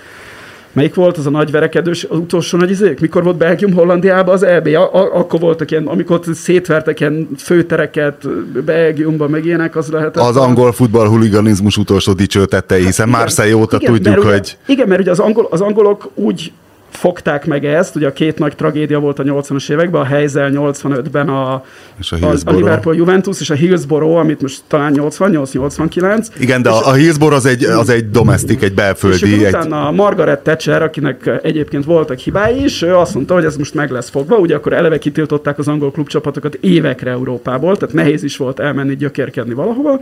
Melyik 0.73 0.95
volt 0.95 1.17
az 1.17 1.25
a 1.25 1.29
nagy 1.29 1.51
verekedős, 1.51 2.03
az 2.09 2.17
utolsó 2.17 2.57
nagy 2.57 2.69
izék? 2.69 2.99
Mikor 2.99 3.23
volt 3.23 3.37
Belgium 3.37 3.73
Hollandiában 3.73 4.33
az 4.33 4.43
EB? 4.43 4.67
A- 4.67 5.17
akkor 5.19 5.39
voltak 5.39 5.71
ilyen, 5.71 5.87
amikor 5.87 6.19
szétvertek 6.33 6.99
ilyen 6.99 7.27
főtereket 7.37 8.27
Belgiumban, 8.65 9.29
meg 9.29 9.45
ilyenek, 9.45 9.75
az 9.75 9.87
lehetett. 9.89 10.23
Az 10.23 10.37
angol 10.37 10.71
futball 10.71 11.07
huliganizmus 11.07 11.77
utolsó 11.77 12.13
dicsőtettei, 12.13 12.85
hiszen 12.85 13.07
Igen. 13.07 13.19
Marseille 13.19 13.55
óta 13.55 13.77
Igen, 13.79 13.93
tudjuk, 13.93 14.17
ugye- 14.17 14.31
hogy 14.31 14.57
Igen, 14.65 14.87
mert 14.87 15.01
ugye 15.01 15.11
az, 15.11 15.19
angol, 15.19 15.47
az 15.49 15.61
angolok 15.61 16.09
úgy 16.13 16.51
fogták 16.91 17.45
meg 17.45 17.65
ezt, 17.65 17.95
ugye 17.95 18.07
a 18.07 18.13
két 18.13 18.37
nagy 18.37 18.55
tragédia 18.55 18.99
volt 18.99 19.19
a 19.19 19.23
80-as 19.23 19.71
években, 19.71 20.01
a 20.01 20.05
Heysel 20.05 20.51
85-ben 20.53 21.29
a, 21.29 21.63
És 21.99 22.11
a 22.11 22.27
az, 22.27 22.43
a. 22.45 22.51
Liverpool 22.51 22.95
Juventus 22.95 23.39
és 23.39 23.49
a 23.49 23.53
Hillsborough, 23.53 24.19
amit 24.19 24.41
most 24.41 24.61
talán 24.67 24.93
88-89. 24.95 26.27
igen, 26.39 26.61
de 26.61 26.69
a, 26.69 26.87
a 26.87 26.93
Hillsborough 26.93 27.37
az 27.37 27.45
egy, 27.45 27.63
az 27.63 27.89
egy 27.89 28.09
domestik, 28.09 28.61
egy 28.61 28.69
És 28.69 28.75
belföldi, 28.75 29.33
akkor 29.33 29.45
egy, 29.45 29.53
utána 29.53 29.87
a 29.87 29.91
Margaret 29.91 30.39
Thatcher, 30.39 30.81
akinek 30.81 31.39
egyébként 31.43 31.85
voltak 31.85 32.17
hibái 32.17 32.63
is, 32.63 32.81
ő 32.81 32.95
azt 32.95 33.13
mondta, 33.13 33.33
hogy 33.33 33.45
ez 33.45 33.55
most 33.55 33.73
meg 33.73 33.91
lesz 33.91 34.09
fogva, 34.09 34.37
ugye 34.37 34.55
akkor 34.55 34.73
eleve 34.73 34.97
kitiltották 34.97 35.59
az 35.59 35.67
angol 35.67 35.91
klubcsapatokat 35.91 36.55
évekre 36.55 37.11
Európából, 37.11 37.77
tehát 37.77 37.95
nehéz 37.95 38.23
is 38.23 38.37
volt 38.37 38.59
elmenni 38.59 38.95
gyökérkedni 38.95 39.53
valahova, 39.53 39.99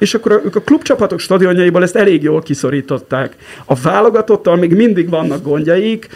és 0.00 0.14
akkor 0.14 0.42
ők 0.44 0.56
a 0.56 0.60
klubcsapatok 0.60 1.20
stadionjaiból 1.20 1.82
ezt 1.82 1.96
elég 1.96 2.22
jól 2.22 2.42
kiszorították. 2.42 3.36
A 3.64 3.74
válogatottal 3.74 4.56
még 4.56 4.74
mindig 4.74 5.08
vannak 5.08 5.42
gondjaik, 5.42 6.08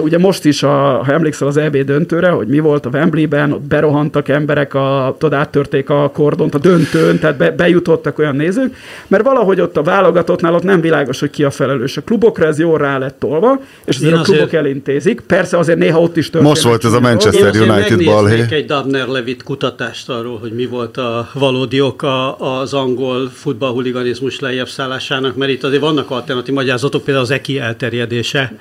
Ugye 0.00 0.18
most 0.18 0.44
is, 0.44 0.62
a, 0.62 0.68
ha 1.04 1.12
emlékszel 1.12 1.48
az 1.48 1.56
EB 1.56 1.76
döntőre, 1.76 2.28
hogy 2.28 2.46
mi 2.46 2.58
volt 2.58 2.86
a 2.86 2.88
Wembleyben, 2.88 3.52
ott 3.52 3.60
berohantak 3.60 4.28
emberek, 4.28 4.74
a, 4.74 5.16
tudod, 5.18 5.38
áttörték 5.38 5.90
a 5.90 6.10
kordont 6.14 6.54
a 6.54 6.58
döntőn, 6.58 7.18
tehát 7.18 7.36
be, 7.36 7.50
bejutottak 7.50 8.18
olyan 8.18 8.36
nézők, 8.36 8.74
mert 9.06 9.24
valahogy 9.24 9.60
ott 9.60 9.76
a 9.76 9.82
válogatottnál 9.82 10.54
ott 10.54 10.62
nem 10.62 10.80
világos, 10.80 11.20
hogy 11.20 11.30
ki 11.30 11.44
a 11.44 11.50
felelős. 11.50 11.96
A 11.96 12.00
klubokra 12.00 12.46
ez 12.46 12.58
jól 12.58 12.78
rá 12.78 12.98
lett 12.98 13.18
tolva, 13.18 13.60
és 13.84 13.96
azért 13.96 14.12
Én 14.12 14.18
a 14.18 14.22
klubok 14.22 14.42
azért- 14.46 14.64
elintézik. 14.64 15.20
Persze 15.20 15.58
azért 15.58 15.78
néha 15.78 16.00
ott 16.00 16.16
is 16.16 16.30
történik. 16.30 16.54
Most 16.54 16.62
volt 16.62 16.84
ez 16.84 16.92
a 16.92 17.00
Manchester. 17.00 17.54
Én 17.54 17.70
United 17.70 18.04
balhé. 18.04 18.44
egy 18.50 18.64
Dabner 18.64 19.06
Levit 19.06 19.42
kutatást 19.42 20.08
arról, 20.08 20.38
hogy 20.38 20.52
mi 20.52 20.66
volt 20.66 20.96
a 20.96 21.28
valódi 21.32 21.80
oka 21.80 22.36
az 22.36 22.74
angol 22.74 23.30
futballhuliganizmus 23.34 24.40
lejjebb 24.40 24.68
szállásának, 24.68 25.36
mert 25.36 25.50
itt 25.50 25.64
azért 25.64 25.80
vannak 25.80 26.10
alternatív 26.10 26.54
magyarázatok, 26.54 27.04
például 27.04 27.24
az 27.24 27.30
EKI 27.30 27.58
elterjedése. 27.58 28.52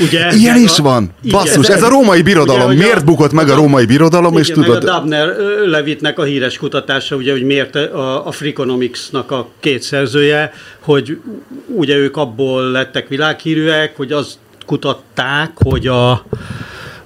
Ugye, 0.00 0.32
Ilyen 0.32 0.51
meg 0.52 0.62
is 0.62 0.78
a- 0.78 0.82
van. 0.82 1.10
Igen. 1.22 1.38
Basszus, 1.38 1.68
ez 1.68 1.82
a 1.82 1.88
római 1.88 2.22
birodalom. 2.22 2.70
Ugye, 2.70 2.80
a- 2.80 2.84
Miért 2.84 3.04
bukott 3.04 3.32
meg 3.32 3.48
a 3.48 3.54
római 3.54 3.86
birodalom, 3.86 4.36
és 4.36 4.48
igen, 4.48 4.58
meg 4.60 4.68
tudod... 4.68 4.84
a 4.84 4.86
Dabner 4.92 5.36
Levitnek 5.66 6.18
a 6.18 6.22
híres 6.22 6.56
kutatása, 6.58 7.16
ugye, 7.16 7.32
hogy 7.32 7.42
miért 7.42 7.74
a, 7.76 8.26
a 8.26 8.30
Freakonomics-nak 8.30 9.30
a 9.30 9.48
két 9.60 9.82
szerzője, 9.82 10.52
hogy 10.80 11.18
ugye 11.66 11.96
ők 11.96 12.16
abból 12.16 12.70
lettek 12.70 13.08
világhírűek, 13.08 13.96
hogy 13.96 14.12
azt 14.12 14.34
kutatták, 14.66 15.50
hogy 15.54 15.86
a 15.86 16.24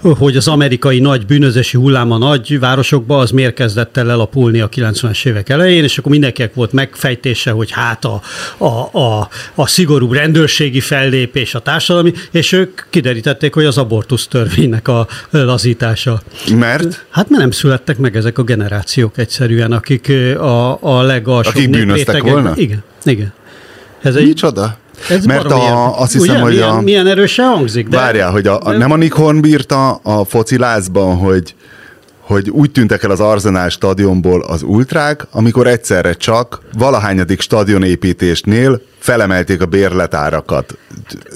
hogy 0.02 0.36
az 0.36 0.48
amerikai 0.48 0.98
nagy 0.98 1.26
bűnözési 1.26 1.76
hullám 1.76 2.10
a 2.10 2.18
nagy 2.18 2.58
városokba, 2.58 3.18
az 3.18 3.30
miért 3.30 3.54
kezdett 3.54 3.96
el 3.96 4.10
elapulni 4.10 4.60
a 4.60 4.68
90-es 4.68 5.26
évek 5.26 5.48
elején, 5.48 5.82
és 5.82 5.98
akkor 5.98 6.10
mindenkinek 6.10 6.54
volt 6.54 6.72
megfejtése, 6.72 7.50
hogy 7.50 7.70
hát 7.70 8.04
a, 8.04 8.20
a, 8.56 8.98
a, 8.98 9.28
a 9.54 9.66
szigorú 9.66 10.12
rendőrségi 10.12 10.80
fellépés, 10.80 11.54
a 11.54 11.58
társadalmi, 11.58 12.12
és 12.30 12.52
ők 12.52 12.80
kiderítették, 12.90 13.54
hogy 13.54 13.64
az 13.64 13.78
abortusz 13.78 14.26
törvénynek 14.26 14.88
a 14.88 15.06
lazítása. 15.30 16.22
Mert? 16.54 17.06
Hát 17.10 17.28
mert 17.28 17.40
nem 17.42 17.50
születtek 17.50 17.98
meg 17.98 18.16
ezek 18.16 18.38
a 18.38 18.42
generációk 18.42 19.18
egyszerűen, 19.18 19.72
akik 19.72 20.08
a, 20.38 20.82
a 20.82 21.02
legalsóbb 21.02 21.54
Akik 21.54 21.70
bűnöztek 21.70 22.22
volna? 22.22 22.52
Igen, 22.56 22.82
igen. 23.04 23.32
Ez 24.02 24.14
egy, 24.14 24.26
Micsoda? 24.26 24.76
Ez 25.10 25.24
Mert 25.24 25.44
a, 25.44 26.00
azt 26.00 26.12
hiszem, 26.12 26.34
Ugye, 26.34 26.42
hogy 26.42 26.52
milyen, 26.52 26.68
a... 26.68 26.80
Milyen 26.80 27.06
erősen 27.06 27.46
hangzik. 27.46 27.88
De... 27.88 27.96
Várjál, 27.96 28.30
hogy 28.30 28.46
a, 28.46 28.60
a, 28.62 28.70
nem 28.70 28.90
a 28.90 28.96
Nick 28.96 29.12
Horn 29.12 29.40
bírta 29.40 29.90
a 29.90 30.24
focilázban, 30.24 31.16
hogy 31.16 31.54
hogy 32.26 32.50
úgy 32.50 32.70
tűntek 32.70 33.02
el 33.02 33.10
az 33.10 33.20
Arzenál 33.20 33.68
stadionból 33.68 34.42
az 34.42 34.62
ultrák, 34.62 35.26
amikor 35.30 35.66
egyszerre 35.66 36.12
csak 36.12 36.60
valahányadik 36.78 37.40
stadionépítésnél 37.40 38.80
felemelték 38.98 39.62
a 39.62 39.66
bérletárakat 39.66 40.78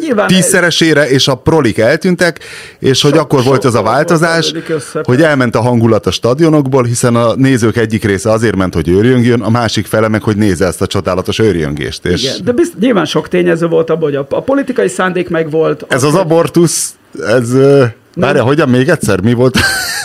Nyilván 0.00 0.26
tízszeresére, 0.26 1.08
és 1.08 1.28
a 1.28 1.34
prolik 1.34 1.78
eltűntek, 1.78 2.40
és 2.78 3.02
hogy 3.02 3.18
akkor 3.18 3.44
volt 3.44 3.64
az 3.64 3.74
a 3.74 3.82
változás, 3.82 4.54
hogy 5.02 5.22
elment 5.22 5.54
a 5.54 5.60
hangulat 5.60 6.06
a 6.06 6.10
stadionokból, 6.10 6.84
hiszen 6.84 7.16
a 7.16 7.34
nézők 7.34 7.76
egyik 7.76 8.04
része 8.04 8.30
azért 8.30 8.56
ment, 8.56 8.74
hogy 8.74 8.88
őrjöngjön, 8.88 9.40
a 9.40 9.50
másik 9.50 9.86
fele 9.86 10.08
meg, 10.08 10.22
hogy 10.22 10.36
nézze 10.36 10.66
ezt 10.66 10.82
a 10.82 10.86
csodálatos 10.86 11.38
őrjöngést. 11.38 12.04
És... 12.04 12.22
Igen, 12.22 12.36
de 12.44 12.52
bizt, 12.52 12.78
nyilván 12.78 13.04
sok 13.04 13.28
tényező 13.28 13.66
volt 13.66 13.90
abban, 13.90 14.02
hogy 14.02 14.14
a, 14.14 14.26
a 14.30 14.42
politikai 14.42 14.88
szándék 14.88 15.28
meg 15.28 15.50
volt. 15.50 15.84
Ez 15.88 16.02
az, 16.02 16.14
az 16.14 16.20
abortusz, 16.20 16.94
ez... 17.26 17.52
Várja, 18.14 18.42
hogyan 18.42 18.68
még 18.68 18.88
egyszer? 18.88 19.20
Mi 19.20 19.32
volt? 19.32 19.58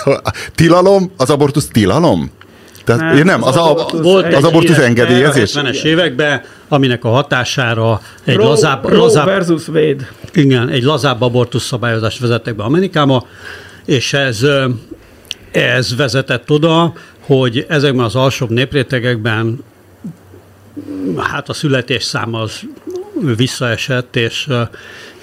tilalom? 0.56 1.12
Az 1.18 1.30
abortusz 1.30 1.68
tilalom? 1.68 2.32
Tehát, 2.86 3.14
nem, 3.14 3.26
nem 3.26 3.44
az, 3.44 3.56
az, 3.56 3.68
abortusz, 3.68 4.02
volt 4.02 4.34
az 4.34 4.44
abortusz 4.44 4.78
engedélyezés. 4.78 5.52
70-es 5.56 5.84
években, 5.84 6.42
aminek 6.68 7.04
a 7.04 7.10
hatására 7.10 8.02
egy 8.24 8.36
Roe, 8.36 8.48
lazább, 8.48 8.88
Roe 8.88 8.98
lazább, 8.98 9.26
versus 9.26 9.68
Wade. 9.68 10.10
Igen, 10.34 10.70
egy 10.70 10.84
lazább 10.84 11.22
abortusz 11.22 11.66
szabályozást 11.66 12.20
vezettek 12.20 12.56
be 12.56 12.64
Amerikába, 12.64 13.28
és 13.86 14.14
ez, 14.14 14.46
ez 15.52 15.96
vezetett 15.96 16.52
oda, 16.52 16.94
hogy 17.20 17.66
ezekben 17.70 18.06
az 18.06 18.16
alsóbb 18.16 18.50
néprétegekben 18.50 19.64
hát 21.18 21.50
a 21.50 21.54
születés 21.54 22.04
szám 22.04 22.34
az 22.34 22.60
visszaesett, 23.36 24.16
és, 24.16 24.48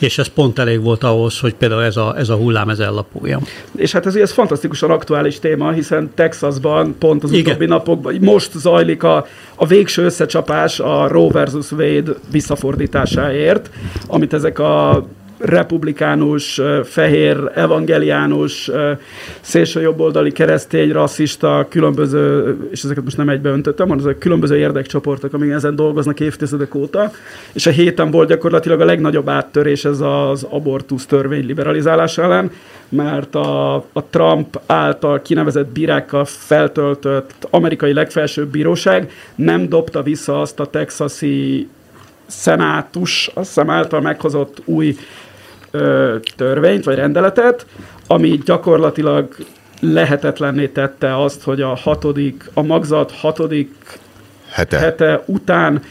és 0.03 0.19
ez 0.19 0.27
pont 0.27 0.59
elég 0.59 0.83
volt 0.83 1.05
ahhoz, 1.05 1.39
hogy 1.39 1.55
például 1.55 1.83
ez 1.83 1.97
a, 1.97 2.15
ez 2.17 2.29
a 2.29 2.37
hullám 2.37 2.69
ez 2.69 2.79
ellapulja. 2.79 3.41
És 3.77 3.93
hát 3.93 4.07
ez, 4.07 4.15
ez 4.15 4.33
fantasztikusan 4.33 4.91
aktuális 4.91 5.39
téma, 5.39 5.71
hiszen 5.71 6.11
Texasban 6.15 6.95
pont 6.99 7.25
az 7.25 7.33
Igen. 7.33 7.45
utóbbi 7.45 7.67
napokban, 7.67 8.17
most 8.21 8.53
zajlik 8.53 9.03
a, 9.03 9.27
a 9.55 9.67
végső 9.67 10.05
összecsapás 10.05 10.81
a 10.81 11.09
Roe 11.09 11.33
versus 11.33 11.71
Wade 11.71 12.13
visszafordításáért, 12.31 13.71
amit 14.07 14.33
ezek 14.33 14.59
a 14.59 15.05
republikánus, 15.43 16.61
fehér, 16.85 17.51
evangeliánus, 17.55 18.71
szélsőjobboldali 19.41 20.33
keresztény, 20.33 20.93
rasszista, 20.93 21.67
különböző, 21.69 22.57
és 22.71 22.83
ezeket 22.83 23.05
most 23.05 23.17
nem 23.17 23.29
egybe 23.29 23.49
öntöttem, 23.49 23.89
hanem 23.89 24.05
ezek 24.05 24.19
különböző 24.19 24.57
érdekcsoportok, 24.57 25.33
amik 25.33 25.51
ezen 25.51 25.77
dolgoznak 25.77 26.21
évtizedek 26.21 26.75
óta, 26.75 27.11
és 27.53 27.67
a 27.67 27.71
héten 27.71 28.11
volt 28.11 28.29
gyakorlatilag 28.29 28.81
a 28.81 28.85
legnagyobb 28.85 29.29
áttörés 29.29 29.85
ez 29.85 30.01
az 30.01 30.47
abortusz 30.51 31.07
törvény 31.07 31.47
liberalizálása 31.47 32.23
ellen, 32.23 32.51
mert 32.89 33.35
a, 33.35 33.75
a 33.75 34.05
Trump 34.11 34.61
által 34.67 35.23
kinevezett 35.23 35.69
bírákkal 35.69 36.25
feltöltött 36.25 37.47
amerikai 37.51 37.93
legfelsőbb 37.93 38.49
bíróság 38.49 39.11
nem 39.35 39.69
dobta 39.69 40.03
vissza 40.03 40.41
azt 40.41 40.61
a 40.61 40.67
texasi 40.67 41.69
szenátus, 42.27 43.31
azt 43.35 43.47
hiszem 43.47 43.71
által 43.71 44.01
meghozott 44.01 44.63
új 44.65 44.97
ö, 45.73 46.17
törvényt 46.37 46.85
vagy 46.85 46.97
rendeletet, 46.97 47.67
ami 48.07 48.41
gyakorlatilag 48.45 49.35
lehetetlenné 49.81 50.67
tette 50.67 51.23
azt, 51.23 51.43
hogy 51.43 51.61
a 51.61 51.75
hatodik, 51.75 52.51
a 52.55 52.63
magzat 52.63 53.13
hatodik 53.13 53.75
hete, 54.51 54.79
hete 54.79 55.23
után 55.27 55.83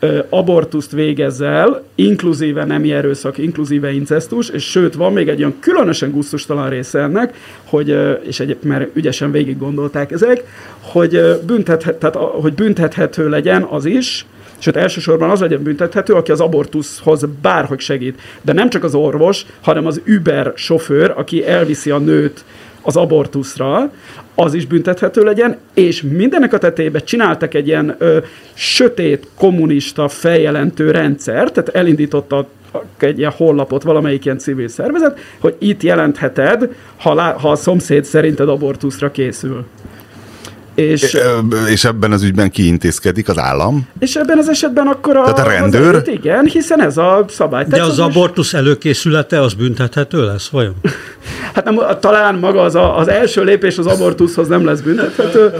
ö, 0.00 0.18
abortuszt 0.28 0.92
végezzel, 0.92 1.82
inkluzíve 1.94 2.64
nemi 2.64 2.92
erőszak, 2.92 3.38
inkluzíve 3.38 3.92
incestus, 3.92 4.48
és 4.48 4.70
sőt, 4.70 4.94
van 4.94 5.12
még 5.12 5.28
egy 5.28 5.38
olyan 5.38 5.56
különösen 5.60 6.10
gusztustalan 6.10 6.68
része 6.68 6.98
ennek, 6.98 7.36
hogy, 7.64 7.90
ö, 7.90 8.12
és 8.12 8.40
egy, 8.40 8.56
mert 8.62 8.96
ügyesen 8.96 9.30
végig 9.30 9.58
gondolták 9.58 10.12
ezek, 10.12 10.44
hogy, 10.80 11.40
büntethet, 11.46 11.98
tehát, 11.98 12.16
hogy 12.16 12.52
büntethető 12.52 13.28
legyen 13.28 13.62
az 13.62 13.84
is, 13.84 14.26
Sőt, 14.58 14.76
elsősorban 14.76 15.30
az 15.30 15.40
legyen 15.40 15.62
büntethető, 15.62 16.14
aki 16.14 16.30
az 16.30 16.40
abortuszhoz 16.40 17.24
bárhogy 17.42 17.80
segít. 17.80 18.20
De 18.42 18.52
nem 18.52 18.70
csak 18.70 18.84
az 18.84 18.94
orvos, 18.94 19.46
hanem 19.60 19.86
az 19.86 20.00
Uber 20.06 20.52
sofőr, 20.54 21.12
aki 21.16 21.46
elviszi 21.46 21.90
a 21.90 21.98
nőt 21.98 22.44
az 22.82 22.96
abortuszra, 22.96 23.90
az 24.34 24.54
is 24.54 24.66
büntethető 24.66 25.22
legyen, 25.22 25.56
és 25.74 26.02
mindenek 26.02 26.52
a 26.52 26.58
tetejében 26.58 27.04
csináltak 27.04 27.54
egy 27.54 27.66
ilyen 27.66 27.94
ö, 27.98 28.18
sötét 28.54 29.28
kommunista 29.34 30.08
feljelentő 30.08 30.90
rendszert, 30.90 31.52
tehát 31.52 31.68
elindította 31.68 32.48
egy 32.98 33.18
ilyen 33.18 33.32
honlapot 33.36 33.82
valamelyik 33.82 34.24
ilyen 34.24 34.38
civil 34.38 34.68
szervezet, 34.68 35.18
hogy 35.38 35.54
itt 35.58 35.82
jelentheted, 35.82 36.74
ha, 36.96 37.14
lá, 37.14 37.32
ha 37.32 37.50
a 37.50 37.56
szomszéd 37.56 38.04
szerinted 38.04 38.48
abortuszra 38.48 39.10
készül. 39.10 39.64
És, 40.76 41.16
és 41.70 41.84
ebben 41.84 42.12
az 42.12 42.22
ügyben 42.22 42.50
kiintézkedik 42.50 43.28
az 43.28 43.38
állam? 43.38 43.88
És 43.98 44.16
ebben 44.16 44.38
az 44.38 44.48
esetben 44.48 44.86
akkor 44.86 45.16
a, 45.16 45.22
Tehát 45.32 45.38
a 45.38 45.50
rendőr? 45.50 45.94
Az, 45.94 46.08
igen, 46.08 46.44
hiszen 46.44 46.82
ez 46.82 46.96
a 46.96 47.24
szabály. 47.28 47.64
De 47.68 47.82
az 47.82 47.98
abortusz 47.98 48.54
előkészülete 48.54 49.40
az 49.40 49.54
büntethető 49.54 50.24
lesz, 50.24 50.48
vajon? 50.48 50.74
hát 51.54 51.64
nem, 51.64 51.80
talán 52.00 52.34
maga 52.34 52.60
az, 52.60 52.74
a, 52.74 52.98
az 52.98 53.08
első 53.08 53.44
lépés 53.44 53.78
az 53.78 53.86
abortuszhoz 53.86 54.48
nem 54.48 54.64
lesz 54.64 54.80
büntethető, 54.80 55.52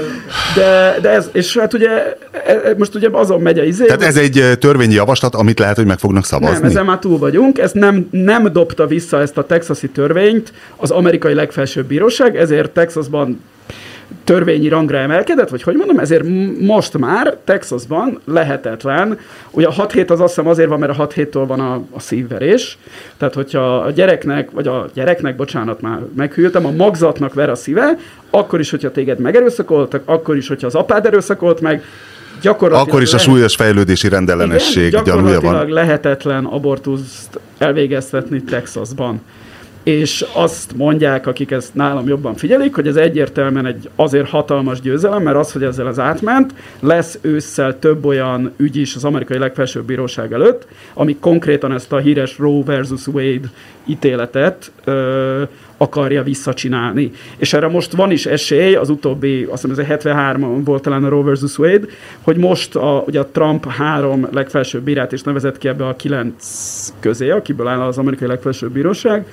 de, 0.55 0.99
de 1.01 1.11
ez, 1.11 1.29
és 1.33 1.57
hát 1.57 1.75
ugye 1.75 1.89
e, 1.91 2.53
e, 2.65 2.75
most 2.79 2.95
ugye 2.95 3.09
azon 3.13 3.41
megy 3.41 3.59
a 3.59 3.65
izé. 3.65 3.85
Tehát 3.85 4.03
ez 4.03 4.17
egy 4.17 4.59
törvényi 4.59 4.95
javaslat, 4.95 5.35
amit 5.35 5.59
lehet, 5.59 5.77
hogy 5.77 5.87
meg 5.87 5.99
fognak 5.99 6.25
szavazni? 6.25 6.59
Nem, 6.59 6.71
ezen 6.71 6.85
már 6.85 6.99
túl 6.99 7.19
vagyunk. 7.19 7.59
Ez 7.59 7.73
nem, 7.73 8.09
nem 8.11 8.53
dobta 8.53 8.87
vissza 8.87 9.21
ezt 9.21 9.39
a 9.39 9.47
texasi 9.47 9.89
törvényt 9.89 10.53
az 10.77 10.91
amerikai 10.91 11.35
legfelsőbb 11.35 11.87
bíróság, 11.87 12.37
ezért 12.37 12.71
Texasban 12.71 13.41
törvényi 14.25 14.69
rangra 14.69 14.99
emelkedett, 14.99 15.49
vagy 15.49 15.63
hogy 15.63 15.77
mondom, 15.77 15.99
ezért 15.99 16.25
most 16.61 16.99
már 16.99 17.37
Texasban 17.45 18.21
lehetetlen, 18.25 19.19
ugye 19.51 19.67
a 19.67 19.73
6 19.73 19.93
hét 19.93 20.11
az 20.11 20.21
azt 20.21 20.35
hiszem 20.35 20.51
azért 20.51 20.69
van, 20.69 20.79
mert 20.79 20.93
a 20.93 20.95
6 20.95 21.13
héttől 21.13 21.47
van 21.47 21.61
a, 21.61 21.75
a 21.91 22.01
szívverés, 22.01 22.79
tehát 23.17 23.35
hogyha 23.35 23.77
a 23.77 23.91
gyereknek, 23.91 24.51
vagy 24.51 24.67
a 24.67 24.89
gyereknek, 24.95 25.37
bocsánat, 25.37 25.81
már 25.81 25.99
meghűltem, 26.17 26.67
a 26.67 26.71
magzatnak 26.71 27.35
ver 27.35 27.51
a 27.51 27.55
szíve, 27.55 27.97
akkor 28.31 28.61
is, 28.61 28.71
hogyha 28.71 28.91
téged 28.91 29.19
megerőszakoltak, 29.19 30.03
akkor 30.05 30.37
is, 30.37 30.49
hogyha 30.49 30.67
az 30.67 30.75
apád 30.75 31.07
erőszakolt 31.07 31.61
meg, 31.61 31.83
gyakorlatilag 32.43 32.89
Akkor 32.89 33.03
is 33.03 33.13
lehet, 33.13 33.27
a 33.27 33.31
súlyos 33.31 33.55
fejlődési 33.55 34.09
rendellenesség 34.09 34.87
igen, 34.87 35.05
gyakorlatilag 35.05 35.55
van. 35.55 35.73
lehetetlen 35.73 36.45
abortuszt 36.45 37.41
elvégeztetni 37.59 38.43
Texasban 38.43 39.21
és 39.87 40.25
azt 40.33 40.77
mondják, 40.77 41.27
akik 41.27 41.51
ezt 41.51 41.75
nálam 41.75 42.09
jobban 42.09 42.35
figyelik, 42.35 42.75
hogy 42.75 42.87
ez 42.87 42.97
egyértelműen 42.97 43.67
egy 43.67 43.89
azért 43.97 44.29
hatalmas 44.29 44.81
győzelem, 44.81 45.23
mert 45.23 45.37
az, 45.37 45.53
hogy 45.53 45.63
ezzel 45.63 45.87
az 45.87 45.99
átment, 45.99 46.55
lesz 46.81 47.19
ősszel 47.21 47.79
több 47.79 48.05
olyan 48.05 48.53
ügy 48.57 48.77
is 48.77 48.95
az 48.95 49.05
amerikai 49.05 49.39
legfelsőbb 49.39 49.85
bíróság 49.85 50.33
előtt, 50.33 50.67
ami 50.95 51.17
konkrétan 51.21 51.73
ezt 51.73 51.93
a 51.93 51.99
híres 51.99 52.39
Roe 52.39 52.63
versus 52.65 53.07
Wade 53.07 53.51
ítéletet 53.85 54.73
ö, 54.85 55.43
akarja 55.77 56.23
visszacsinálni. 56.23 57.11
És 57.37 57.53
erre 57.53 57.69
most 57.69 57.93
van 57.93 58.11
is 58.11 58.27
esély, 58.27 58.75
az 58.75 58.89
utóbbi, 58.89 59.43
azt 59.51 59.63
hiszem 59.63 59.81
ez 59.81 59.87
73 59.87 60.65
volt 60.65 60.83
talán 60.83 61.05
a 61.05 61.09
Roe 61.09 61.23
versus 61.23 61.59
Wade, 61.59 61.87
hogy 62.23 62.37
most 62.37 62.77
a, 62.77 63.05
ugye 63.07 63.21
a 63.21 63.27
Trump 63.27 63.67
három 63.67 64.27
legfelsőbb 64.33 64.83
bírát 64.83 65.13
is 65.13 65.23
nevezett 65.23 65.59
ki 65.59 65.69
ebbe 65.69 65.87
a 65.87 65.97
kilenc 65.97 66.45
közé, 67.01 67.31
akiből 67.31 67.67
áll 67.67 67.81
az 67.81 67.99
amerikai 67.99 68.29
legfelsőbb 68.29 68.73
bíróság, 68.73 69.27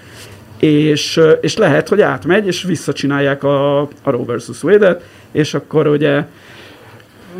és, 0.63 1.19
és 1.41 1.57
lehet, 1.57 1.87
hogy 1.87 2.01
átmegy, 2.01 2.47
és 2.47 2.63
visszacsinálják 2.63 3.43
a, 3.43 3.79
a 3.81 3.87
Roe 4.03 4.25
versus 4.25 4.63
Wade-et, 4.63 5.03
és 5.31 5.53
akkor 5.53 5.87
ugye 5.87 6.25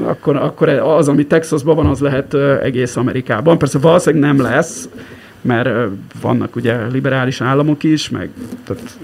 akkor, 0.01 0.35
akkor 0.35 0.69
az, 0.69 1.07
ami 1.07 1.25
Texasban 1.25 1.75
van, 1.75 1.85
az 1.85 1.99
lehet 1.99 2.33
egész 2.63 2.95
Amerikában. 2.95 3.57
Persze 3.57 3.79
valószínűleg 3.79 4.35
nem 4.35 4.45
lesz, 4.45 4.89
mert 5.43 5.69
vannak 6.21 6.55
ugye 6.55 6.87
liberális 6.91 7.41
államok 7.41 7.83
is, 7.83 8.09
meg, 8.09 8.29
tehát, 8.67 8.97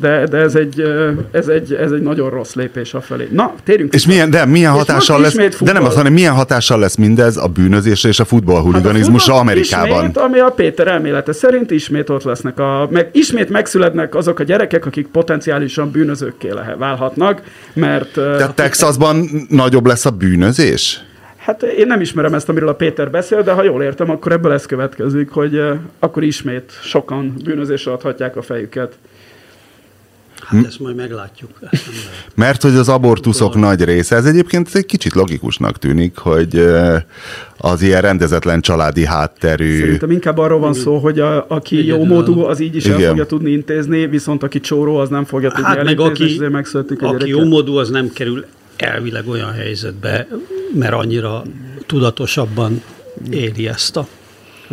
de, 0.00 0.26
de 0.26 0.36
ez, 0.36 0.54
egy, 0.54 0.84
ez, 1.30 1.48
egy, 1.48 1.74
ez 1.74 1.92
egy 1.92 2.02
nagyon 2.02 2.30
rossz 2.30 2.54
lépés 2.54 2.94
afelé. 2.94 3.28
Na, 3.32 3.54
térjünk 3.64 3.94
És 3.94 4.06
milyen, 4.06 4.30
de 4.30 4.44
milyen 4.44 4.72
És 4.72 4.78
hatással 4.78 5.20
lesz, 5.20 5.34
de 5.34 5.42
nem 5.42 5.50
futball. 5.50 5.84
az, 5.84 5.94
hanem 5.94 6.12
milyen 6.12 6.34
hatással 6.34 6.78
lesz 6.78 6.96
mindez 6.96 7.36
a 7.36 7.46
bűnözésre 7.46 8.08
és 8.08 8.20
a 8.20 8.24
futballhuliganizmusra 8.24 9.32
Hát 9.32 9.40
a 9.40 9.44
Amerikában. 9.44 9.98
Ismét, 9.98 10.16
ami 10.16 10.38
a 10.38 10.50
Péter 10.50 10.88
elmélete 10.88 11.32
szerint 11.32 11.70
ismét 11.70 12.10
ott 12.10 12.22
lesznek 12.22 12.58
a, 12.58 12.88
meg 12.90 13.08
ismét 13.12 13.48
megszületnek 13.50 14.14
azok 14.14 14.38
a 14.38 14.42
gyerekek, 14.42 14.86
akik 14.86 15.06
potenciálisan 15.06 15.90
bűnözőkké 15.90 16.50
lehet, 16.50 16.78
válhatnak, 16.78 17.42
mert... 17.72 18.12
Tehát 18.12 18.54
Texasban 18.54 19.46
nagyobb 19.48 19.86
lesz 19.86 20.06
a 20.06 20.10
bűnözés? 20.10 21.04
Hát 21.44 21.62
én 21.62 21.86
nem 21.86 22.00
ismerem 22.00 22.34
ezt, 22.34 22.48
amiről 22.48 22.68
a 22.68 22.74
Péter 22.74 23.10
beszél, 23.10 23.42
de 23.42 23.52
ha 23.52 23.62
jól 23.62 23.82
értem, 23.82 24.10
akkor 24.10 24.32
ebből 24.32 24.52
ez 24.52 24.66
következik, 24.66 25.30
hogy 25.30 25.54
uh, 25.54 25.74
akkor 25.98 26.22
ismét 26.22 26.72
sokan 26.82 27.34
bűnözésre 27.44 27.92
adhatják 27.92 28.36
a 28.36 28.42
fejüket. 28.42 28.98
Hát 30.44 30.66
ezt 30.66 30.80
majd 30.80 30.96
meglátjuk. 30.96 31.50
Ezt. 31.70 31.84
Mert 32.34 32.62
hogy 32.62 32.74
az 32.74 32.88
abortuszok 32.88 33.54
nagy 33.54 33.84
része, 33.84 34.16
ez 34.16 34.24
egyébként 34.24 34.74
egy 34.74 34.86
kicsit 34.86 35.14
logikusnak 35.14 35.78
tűnik, 35.78 36.16
hogy 36.16 36.56
ö, 36.56 36.96
az 37.56 37.82
ilyen 37.82 38.00
rendezetlen 38.00 38.60
családi 38.60 39.06
hátterű... 39.06 39.78
Szerintem 39.78 40.10
inkább 40.10 40.38
arról 40.38 40.58
van 40.58 40.74
szó, 40.74 40.98
hogy 40.98 41.20
a, 41.20 41.44
aki 41.48 41.78
Igen, 41.78 41.98
jó 41.98 42.04
módú, 42.04 42.40
az 42.40 42.60
így 42.60 42.76
is 42.76 42.84
el 42.84 42.96
Igen. 42.96 43.08
fogja 43.08 43.26
tudni 43.26 43.50
intézni, 43.50 44.06
viszont 44.06 44.42
aki 44.42 44.60
csóró, 44.60 44.96
az 44.96 45.08
nem 45.08 45.24
fogja 45.24 45.48
tudni 45.48 45.64
Hát 45.64 45.76
meg 45.76 45.84
elintézni, 45.84 46.12
és 46.12 46.30
aki, 46.30 46.34
ezért 46.34 46.52
megszületik 46.52 47.02
a 47.02 47.06
aki 47.06 47.16
gyereke. 47.16 47.38
jómódú, 47.38 47.76
az 47.76 47.90
nem 47.90 48.10
kerül 48.12 48.44
elvileg 48.76 49.28
olyan 49.28 49.52
helyzetbe, 49.52 50.28
mert 50.74 50.92
annyira 50.92 51.42
tudatosabban 51.86 52.82
éli 53.30 53.68
ezt 53.68 53.96
a 53.96 54.06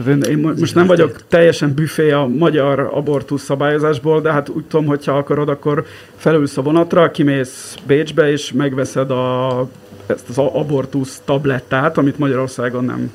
Én, 0.08 0.22
én 0.22 0.38
mo- 0.38 0.60
most 0.60 0.76
nem 0.76 0.88
vagyok 0.88 1.28
teljesen 1.28 1.74
büfé 1.74 2.12
a 2.12 2.28
magyar 2.28 2.80
abortusz 2.94 3.44
szabályozásból, 3.44 4.22
de 4.22 4.32
hát 4.32 4.50
úgy 4.50 4.64
tudom, 4.64 4.86
hogy 4.86 5.06
ha 5.06 5.18
akarod, 5.18 5.50
akkor 5.50 5.86
felülsz 6.16 6.58
a 6.58 6.62
vonatra, 6.62 7.12
kimész 7.12 7.76
Bécsbe, 7.88 8.32
és 8.32 8.52
megveszed 8.52 9.12
a, 9.12 9.68
ezt 10.06 10.30
az 10.30 10.38
abortusz 10.38 11.22
tablettát, 11.26 11.98
amit 11.98 12.18
Magyarországon 12.18 12.86
nem, 12.86 13.14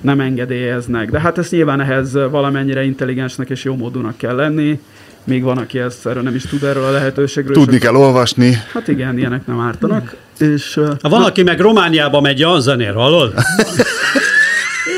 nem 0.00 0.20
engedélyeznek. 0.20 1.10
De 1.10 1.20
hát 1.20 1.38
ezt 1.38 1.50
nyilván 1.50 1.80
ehhez 1.80 2.12
valamennyire 2.12 2.84
intelligensnek 2.84 3.50
és 3.50 3.64
jómódúnak 3.64 4.16
kell 4.16 4.34
lenni. 4.34 4.80
Még 5.24 5.42
van, 5.42 5.58
aki 5.58 5.78
ezt 5.78 6.06
erről 6.06 6.22
nem 6.22 6.34
is 6.34 6.42
tud 6.42 6.62
erről 6.62 6.84
a 6.84 6.90
lehetőségről. 6.90 7.56
és 7.56 7.62
Tudni 7.62 7.78
kell 7.78 7.94
olvasni. 7.94 8.58
Hát 8.72 8.88
igen, 8.88 9.18
ilyenek 9.18 9.46
nem 9.46 9.60
ártanak. 9.60 10.14
És 10.38 10.76
uh, 10.76 10.90
Ha 11.02 11.08
van, 11.08 11.22
aki 11.22 11.42
meg 11.42 11.60
Romániába 11.60 12.20
megy 12.20 12.38
Janzenér, 12.38 12.94
hallod? 12.94 13.32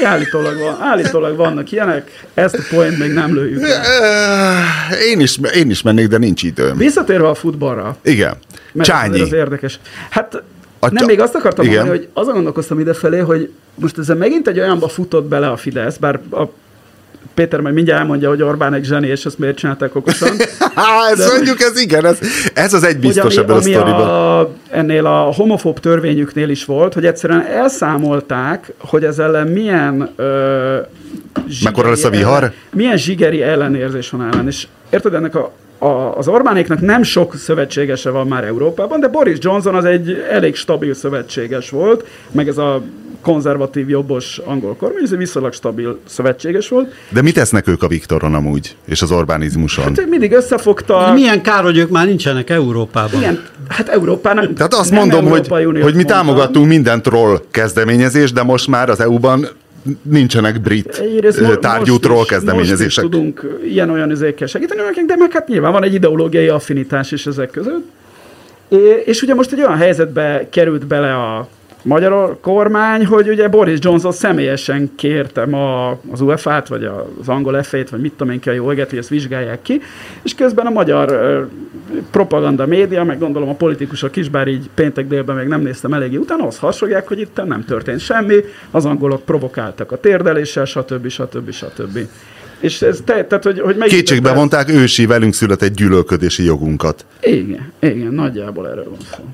állítólag, 0.05 0.59
van, 0.59 0.77
állítólag 0.81 1.37
vannak 1.37 1.73
ilyenek, 1.73 2.25
ezt 2.35 2.55
a 2.55 2.62
point 2.71 2.99
még 2.99 3.12
nem 3.12 3.35
lőjük 3.35 3.62
el. 3.62 3.83
Ö, 4.91 4.95
Én 5.11 5.21
is, 5.21 5.39
én 5.55 5.71
is 5.71 5.83
mennék, 5.83 6.07
de 6.07 6.19
nincs 6.19 6.43
időm. 6.43 6.77
Visszatérve 6.77 7.29
a 7.29 7.35
futballra, 7.35 7.97
Igen. 8.03 8.35
mert 8.73 8.89
ez 8.89 8.97
Csányi. 8.97 9.21
az 9.21 9.33
érdekes. 9.33 9.81
Hát 10.11 10.43
A 10.79 10.91
nem, 10.93 11.05
még 11.07 11.21
azt 11.21 11.35
akartam 11.35 11.65
Igen. 11.65 11.77
mondani, 11.77 11.99
hogy 11.99 12.09
azon 12.12 12.35
gondolkoztam 12.35 12.79
idefelé, 12.81 13.19
hogy 13.19 13.50
most 13.75 13.99
ezzel 13.99 14.17
megint 14.17 14.49
egy 14.49 14.59
olyanba 14.59 14.89
futott 14.89 15.25
bele 15.29 15.49
a 15.50 15.57
Fidesz, 15.57 15.97
bár 15.97 16.21
a 16.31 16.43
Péter 17.41 17.61
majd 17.61 17.75
mindjárt 17.75 18.01
elmondja, 18.01 18.29
hogy 18.29 18.43
Orbán 18.43 18.75
egy 18.75 18.85
zseni, 18.85 19.07
és 19.07 19.25
ezt 19.25 19.39
miért 19.39 19.57
csinálták 19.57 19.95
okosan. 19.95 20.29
Há, 20.75 21.11
ezt 21.11 21.33
mondjuk, 21.35 21.61
ez 21.61 21.81
igen, 21.81 22.07
ez, 22.07 22.19
ez 22.55 22.75
az 22.75 22.85
egy 22.85 22.99
biztos 22.99 23.37
ebben 23.37 23.57
a 23.57 23.59
ami, 23.59 23.73
sztoriban. 23.73 24.09
a, 24.09 24.49
ennél 24.71 25.07
a 25.07 25.33
homofób 25.33 25.79
törvényüknél 25.81 26.49
is 26.49 26.65
volt, 26.65 26.95
hogy 26.95 27.07
egyszerűen 27.07 27.47
elszámolták, 27.47 28.73
hogy 28.79 29.05
ez 29.05 29.19
ellen 29.19 29.47
milyen 29.47 30.11
ö, 30.17 30.77
Mekkora 31.65 31.89
lesz 31.89 32.05
a 32.05 32.11
vihar? 32.11 32.37
Ellen, 32.37 32.53
milyen 32.73 32.97
zsigeri 32.97 33.43
ellenérzés 33.43 34.11
van 34.11 34.29
ellen. 34.33 34.47
És 34.47 34.67
érted, 34.91 35.15
ennek 35.15 35.35
a, 35.35 35.53
a, 35.79 36.17
az 36.17 36.29
Orbánéknak 36.29 36.81
nem 36.81 37.03
sok 37.03 37.35
szövetségese 37.35 38.11
van 38.11 38.27
már 38.27 38.45
Európában, 38.45 39.01
de 39.01 39.09
Boris 39.09 39.37
Johnson 39.41 39.75
az 39.75 39.85
egy 39.85 40.25
elég 40.31 40.55
stabil 40.55 40.95
szövetséges 40.95 41.71
volt, 41.71 42.07
meg 42.31 42.49
ez 42.49 42.59
a 42.59 42.83
konzervatív 43.21 43.89
jobbos 43.89 44.39
angol 44.45 44.77
kormány, 44.77 45.03
ez 45.03 45.12
egy 45.12 45.19
viszonylag 45.19 45.53
stabil 45.53 45.99
szövetséges 46.07 46.69
volt. 46.69 46.93
De 47.09 47.23
mit 47.23 47.35
tesznek 47.35 47.69
ők 47.69 47.83
a 47.83 47.89
Viktoron 47.89 48.35
amúgy, 48.35 48.77
és 48.85 49.03
az 49.03 49.11
Orbánizmuson? 49.12 49.85
Hát 49.85 50.09
mindig 50.09 50.33
összefogta. 50.33 51.12
Milyen 51.15 51.43
kár, 51.43 51.62
hogy 51.62 51.77
ők 51.77 51.91
már 51.91 52.07
nincsenek 52.07 52.50
Európában. 52.50 53.21
Igen, 53.21 53.45
hát 53.69 53.89
Európának. 53.89 54.53
Tehát 54.53 54.75
azt 54.75 54.91
nem 54.91 54.99
mondom, 54.99 55.25
hogy, 55.25 55.33
Európai 55.33 55.65
hogy 55.65 55.75
mi 55.75 55.81
mondtam. 55.83 56.07
támogattunk 56.07 56.67
minden 56.67 57.03
troll 57.03 57.41
kezdeményezést, 57.50 58.35
de 58.35 58.43
most 58.43 58.67
már 58.67 58.89
az 58.91 59.00
EU-ban 59.00 59.47
nincsenek 60.03 60.61
brit 60.61 60.99
Egyrészt 60.99 61.39
ö, 61.39 61.47
mo- 61.47 61.59
tárgyú 61.59 61.91
most 61.93 62.03
troll 62.03 62.21
is- 62.21 62.29
kezdeményezések. 62.29 63.05
Most 63.05 63.15
is 63.15 63.19
tudunk 63.21 63.59
ilyen-olyan 63.65 64.11
üzékkel 64.11 64.47
segíteni 64.47 64.81
de 65.07 65.17
meg 65.17 65.33
hát 65.33 65.49
nyilván 65.49 65.73
van 65.73 65.85
egy 65.85 65.95
ideológiai 65.95 66.49
affinitás 66.49 67.12
is 67.12 67.27
ezek 67.27 67.50
között. 67.50 67.85
És 69.05 69.23
ugye 69.23 69.35
most 69.35 69.53
egy 69.53 69.59
olyan 69.59 69.77
helyzetbe 69.77 70.47
került 70.50 70.87
bele 70.87 71.15
a 71.15 71.49
magyar 71.83 72.37
kormány, 72.41 73.07
hogy 73.07 73.29
ugye 73.29 73.49
Boris 73.49 73.79
Johnson 73.81 74.13
személyesen 74.13 74.91
kérte 74.97 75.47
ma 75.47 75.89
az 76.11 76.21
UEFA-t, 76.21 76.69
vagy 76.69 76.85
az 77.21 77.28
angol 77.28 77.63
f 77.63 77.73
vagy 77.91 78.00
mit 78.00 78.13
tudom 78.13 78.33
én 78.33 78.41
ki 78.41 78.49
a 78.49 78.52
jó 78.52 78.71
eget, 78.71 78.91
hogy 78.91 78.99
ezt 78.99 79.09
vizsgálják 79.09 79.63
ki, 79.63 79.81
és 80.23 80.35
közben 80.35 80.67
a 80.67 80.71
magyar 80.71 81.11
ö, 81.11 81.43
propaganda 82.11 82.67
média, 82.67 83.04
meg 83.04 83.19
gondolom 83.19 83.49
a 83.49 83.54
politikusok 83.54 84.17
is, 84.17 84.28
bár 84.28 84.49
így 84.49 84.71
péntek 84.75 85.07
délben 85.07 85.37
még 85.37 85.47
nem 85.47 85.61
néztem 85.61 85.93
eléggé 85.93 86.17
utána, 86.17 86.47
azt 86.47 86.59
hasonlják, 86.59 87.09
hogy 87.09 87.21
itt 87.21 87.45
nem 87.45 87.65
történt 87.65 88.00
semmi, 88.00 88.37
az 88.71 88.85
angolok 88.85 89.25
provokáltak 89.25 89.93
a 89.93 90.00
térdeléssel, 90.00 90.65
stb. 90.65 91.09
stb. 91.09 91.50
stb. 91.50 91.99
És 92.61 92.83
ez 92.83 93.00
te, 93.04 93.25
tehát, 93.25 93.45
hogy, 93.45 93.61
hogy 93.61 93.76
Kétségbe 93.76 94.33
vonták 94.33 94.71
ősi 94.71 95.07
velünk 95.07 95.35
született 95.35 95.75
gyűlölködési 95.75 96.45
jogunkat. 96.45 97.07
Igen, 97.21 97.73
igen, 97.78 98.13
nagyjából 98.13 98.69
erről 98.69 98.85
van 98.85 98.99
szó. 99.17 99.25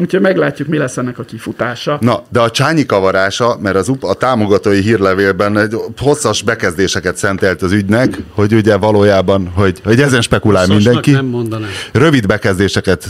Úgyhogy 0.00 0.20
meglátjuk, 0.20 0.68
mi 0.68 0.76
lesz 0.76 0.96
ennek 0.96 1.18
a 1.18 1.22
kifutása. 1.22 1.98
Na, 2.00 2.22
de 2.28 2.40
a 2.40 2.50
csányi 2.50 2.86
kavarása, 2.86 3.58
mert 3.60 3.76
az 3.76 3.92
a 4.00 4.14
támogatói 4.14 4.80
hírlevélben 4.80 5.58
egy 5.58 5.74
hosszas 5.98 6.42
bekezdéseket 6.42 7.16
szentelt 7.16 7.62
az 7.62 7.72
ügynek, 7.72 8.18
hogy 8.30 8.52
ugye 8.52 8.76
valójában, 8.76 9.48
hogy, 9.54 9.80
hogy 9.84 10.00
ezen 10.00 10.20
spekulál 10.20 10.64
Szosnak 10.64 10.82
mindenki. 10.82 11.10
nem 11.10 11.26
mondanám. 11.26 11.68
Rövid 11.92 12.26
bekezdéseket, 12.26 13.08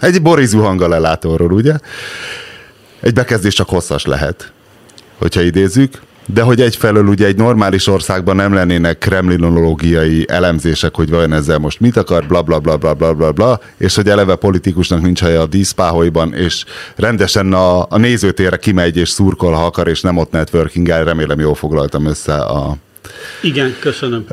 egy 0.00 0.22
Boris 0.22 0.48
Zuhanga 0.48 0.88
lelátóról, 0.88 1.52
ugye? 1.52 1.74
Egy 3.00 3.12
bekezdés 3.12 3.54
csak 3.54 3.68
hosszas 3.68 4.04
lehet, 4.04 4.52
hogyha 5.18 5.40
idézzük, 5.40 6.00
de 6.32 6.42
hogy 6.42 6.60
egyfelől 6.60 7.06
ugye 7.06 7.26
egy 7.26 7.36
normális 7.36 7.86
országban 7.86 8.36
nem 8.36 8.52
lennének 8.54 8.98
kremlinológiai 8.98 10.24
elemzések, 10.28 10.94
hogy 10.94 11.10
vajon 11.10 11.32
ezzel 11.32 11.58
most 11.58 11.80
mit 11.80 11.96
akar, 11.96 12.26
bla 12.26 12.42
bla 12.42 12.58
bla 12.58 12.76
bla 12.76 12.94
bla 12.94 13.14
bla, 13.14 13.32
bla 13.32 13.60
és 13.76 13.94
hogy 13.94 14.08
eleve 14.08 14.34
politikusnak 14.34 15.02
nincs 15.02 15.20
helye 15.20 15.40
a 15.40 15.46
díszpáholyban, 15.46 16.34
és 16.34 16.64
rendesen 16.96 17.52
a, 17.52 17.86
a 17.88 17.98
nézőtérre 17.98 18.56
kimegy 18.56 18.96
és 18.96 19.08
szurkol, 19.08 19.52
ha 19.52 19.64
akar, 19.64 19.88
és 19.88 20.00
nem 20.00 20.16
ott 20.16 20.30
networkingel, 20.30 21.04
remélem 21.04 21.40
jól 21.40 21.54
foglaltam 21.54 22.06
össze 22.06 22.34
a, 22.34 22.76
Igen, 23.42 23.76
köszönöm. 23.80 24.24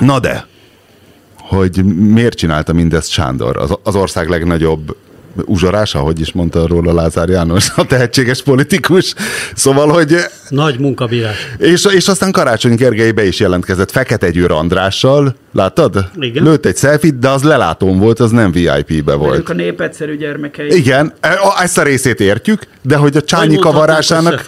Na 0.00 0.18
de, 0.20 0.46
hogy 1.36 1.84
miért 1.84 2.36
csinálta 2.36 2.72
mindezt 2.72 3.10
Sándor, 3.10 3.56
az, 3.56 3.78
az 3.82 3.94
ország 3.94 4.28
legnagyobb 4.28 4.96
uzsorása, 5.44 5.98
hogy 5.98 6.20
is 6.20 6.32
mondta 6.32 6.66
róla 6.66 6.92
Lázár 6.94 7.28
János, 7.28 7.70
a 7.76 7.86
tehetséges 7.86 8.42
politikus. 8.42 9.14
Szóval, 9.54 9.88
hogy 9.88 10.16
Nagy 10.48 10.78
munkabírás. 10.78 11.36
és, 11.58 11.84
és 11.94 12.08
aztán 12.08 12.32
Karácsony 12.32 12.74
Gergely 12.74 13.10
be 13.10 13.26
is 13.26 13.40
jelentkezett 13.40 13.90
Fekete 13.90 14.30
Győr 14.30 14.50
Andrással, 14.50 15.34
láttad? 15.52 16.08
Igen. 16.18 16.44
Lőtt 16.44 16.66
egy 16.66 16.76
selfie 16.76 17.10
de 17.20 17.28
az 17.28 17.42
lelátón 17.42 17.98
volt, 17.98 18.20
az 18.20 18.30
nem 18.30 18.52
VIP-be 18.52 19.12
Ők 19.12 19.18
volt. 19.18 19.48
a 19.48 19.52
nép 19.54 19.80
egyszerű 19.80 20.16
gyermekei. 20.16 20.76
Igen, 20.76 21.12
ezt 21.62 21.78
a 21.78 21.82
részét 21.82 22.20
értjük, 22.20 22.62
de 22.82 22.96
hogy 22.96 23.16
a 23.16 23.22
csányi 23.22 23.54
Vagy 23.54 23.64
kavarásának 23.64 24.44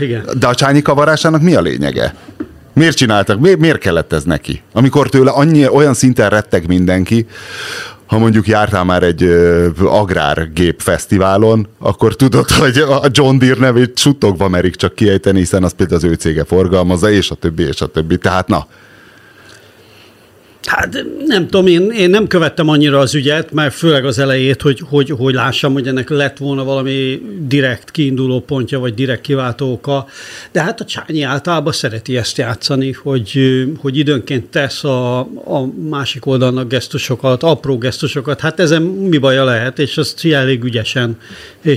igen. 0.00 0.24
de 0.38 0.46
a 0.46 0.54
csányi 0.54 0.82
kavarásának 0.82 1.42
mi 1.42 1.54
a 1.54 1.60
lényege? 1.60 2.14
Miért 2.72 2.96
csináltak? 2.96 3.40
Miért, 3.40 3.58
miért 3.58 3.78
kellett 3.78 4.12
ez 4.12 4.22
neki? 4.24 4.62
Amikor 4.72 5.08
tőle 5.08 5.30
annyi, 5.30 5.68
olyan 5.68 5.94
szinten 5.94 6.30
retteg 6.30 6.66
mindenki, 6.66 7.26
ha 8.08 8.18
mondjuk 8.18 8.46
jártál 8.46 8.84
már 8.84 9.02
egy 9.02 9.22
agrárgép 9.84 10.80
fesztiválon, 10.80 11.68
akkor 11.78 12.16
tudod, 12.16 12.50
hogy 12.50 12.78
a 12.78 13.02
John 13.10 13.38
Deere 13.38 13.60
nevét 13.60 13.98
suttogva 13.98 14.48
merik 14.48 14.76
csak 14.76 14.94
kiejteni, 14.94 15.38
hiszen 15.38 15.64
az 15.64 15.72
például 15.72 15.98
az 15.98 16.04
ő 16.04 16.14
cége 16.14 16.44
forgalmazza, 16.44 17.10
és 17.10 17.30
a 17.30 17.34
többi, 17.34 17.62
és 17.62 17.80
a 17.80 17.86
többi. 17.86 18.18
Tehát 18.18 18.48
na, 18.48 18.66
Hát 20.68 21.04
nem 21.26 21.48
tudom, 21.48 21.66
én, 21.66 21.90
én 21.90 22.10
nem 22.10 22.26
követtem 22.26 22.68
annyira 22.68 22.98
az 22.98 23.14
ügyet, 23.14 23.52
mert 23.52 23.74
főleg 23.74 24.04
az 24.04 24.18
elejét, 24.18 24.62
hogy, 24.62 24.82
hogy, 24.88 25.10
hogy 25.10 25.34
lássam, 25.34 25.72
hogy 25.72 25.86
ennek 25.86 26.08
lett 26.08 26.36
volna 26.36 26.64
valami 26.64 27.22
direkt 27.40 27.90
kiinduló 27.90 28.40
pontja, 28.40 28.78
vagy 28.78 28.94
direkt 28.94 29.20
kiváltó 29.20 29.72
oka. 29.72 30.06
De 30.52 30.62
hát 30.62 30.80
a 30.80 30.84
Csányi 30.84 31.22
általában 31.22 31.72
szereti 31.72 32.16
ezt 32.16 32.36
játszani, 32.36 32.92
hogy, 32.92 33.38
hogy 33.80 33.98
időnként 33.98 34.46
tesz 34.46 34.84
a, 34.84 35.18
a 35.44 35.66
másik 35.88 36.26
oldalnak 36.26 36.68
gesztusokat, 36.68 37.42
apró 37.42 37.78
gesztusokat. 37.78 38.40
Hát 38.40 38.60
ezen 38.60 38.82
mi 38.82 39.18
baja 39.18 39.44
lehet, 39.44 39.78
és 39.78 39.96
azt 39.96 40.24
elég 40.24 40.64
ügyesen 40.64 41.18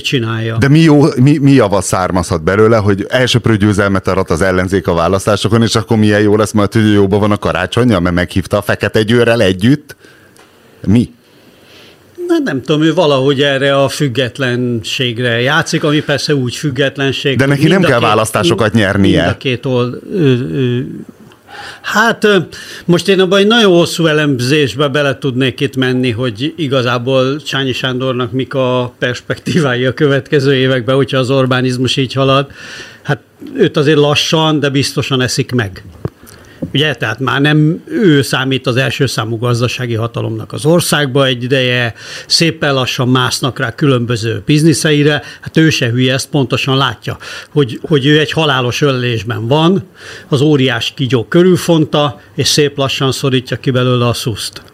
csinálja. 0.02 0.58
De 0.58 0.68
mi, 0.68 0.80
jó, 0.80 1.02
mi, 1.16 1.38
mi 1.38 1.52
java 1.52 1.82
származhat 1.82 2.44
belőle, 2.44 2.78
hogy 2.78 3.06
elsőprő 3.10 3.58
győzelmet 3.58 4.08
arat 4.08 4.30
az 4.30 4.42
ellenzék 4.42 4.88
a 4.88 4.94
választásokon, 4.94 5.62
és 5.62 5.76
akkor 5.76 5.98
milyen 5.98 6.22
jó 6.22 6.36
lesz 6.36 6.52
majd, 6.52 6.74
hogy 6.74 6.94
jóban 6.94 7.20
van 7.20 7.32
a 7.32 7.38
karácsonya, 7.38 8.00
mert 8.00 8.16
meghívta 8.16 8.58
a 8.58 8.62
fekete 8.62 8.81
győrrel 9.06 9.42
együtt? 9.42 9.96
Mi? 10.86 11.10
Na, 12.28 12.38
nem 12.44 12.62
tudom, 12.62 12.82
ő 12.82 12.94
valahogy 12.94 13.42
erre 13.42 13.76
a 13.84 13.90
függetlenségre 13.90 15.42
játszik, 15.42 15.84
ami 15.84 16.02
persze 16.02 16.36
úgy 16.36 16.56
függetlenség. 16.56 17.38
De 17.38 17.46
neki 17.46 17.68
nem 17.68 17.82
kell 17.82 18.00
két, 18.00 18.08
választásokat 18.08 18.74
nyernie. 18.74 19.22
Mind 19.22 19.34
a 19.34 19.38
két 19.38 19.66
old, 19.66 20.00
ő, 20.14 20.50
ő, 20.52 20.88
Hát 21.82 22.28
most 22.86 23.08
én 23.08 23.20
abban 23.20 23.40
egy 23.40 23.48
nagyon 23.48 23.72
hosszú 23.72 24.06
elemzésbe 24.06 24.88
bele 24.88 25.18
tudnék 25.18 25.60
itt 25.60 25.76
menni, 25.76 26.12
hogy 26.12 26.54
igazából 26.58 27.42
Csányi 27.42 27.72
Sándornak 27.74 28.32
mik 28.32 28.54
a 28.54 28.94
perspektívái 29.00 29.86
a 29.86 29.94
következő 29.94 30.56
években, 30.56 30.96
hogyha 30.96 31.18
az 31.18 31.30
Orbánizmus 31.30 31.98
így 31.98 32.14
halad. 32.14 32.52
Hát 33.02 33.20
őt 33.58 33.78
azért 33.78 33.98
lassan, 33.98 34.60
de 34.60 34.70
biztosan 34.70 35.22
eszik 35.22 35.52
meg. 35.52 35.84
Ugye, 36.74 36.94
tehát 36.94 37.20
már 37.20 37.42
nem 37.42 37.84
ő 37.88 38.22
számít 38.22 38.68
az 38.68 38.76
első 38.76 39.06
számú 39.06 39.38
gazdasági 39.38 39.94
hatalomnak 39.94 40.54
az 40.54 40.66
országba 40.66 41.26
egy 41.26 41.44
ideje, 41.44 41.94
szépen 42.28 42.74
lassan 42.74 43.08
másznak 43.08 43.60
rá 43.60 43.76
különböző 43.76 44.42
bizniszeire, 44.46 45.22
hát 45.42 45.58
ő 45.58 45.70
se 45.70 45.90
hülye, 45.90 46.14
ezt 46.14 46.30
pontosan 46.30 46.78
látja, 46.78 47.18
hogy, 47.50 47.80
hogy 47.82 48.06
ő 48.06 48.20
egy 48.20 48.32
halálos 48.32 48.82
öllésben 48.82 49.48
van, 49.48 49.84
az 50.28 50.42
óriás 50.42 50.94
kígyó 50.96 51.26
körülfonta, 51.26 52.22
és 52.36 52.48
szép 52.48 52.78
lassan 52.78 53.12
szorítja 53.12 53.58
ki 53.58 53.72
belőle 53.72 54.08
a 54.08 54.14
szuszt. 54.14 54.71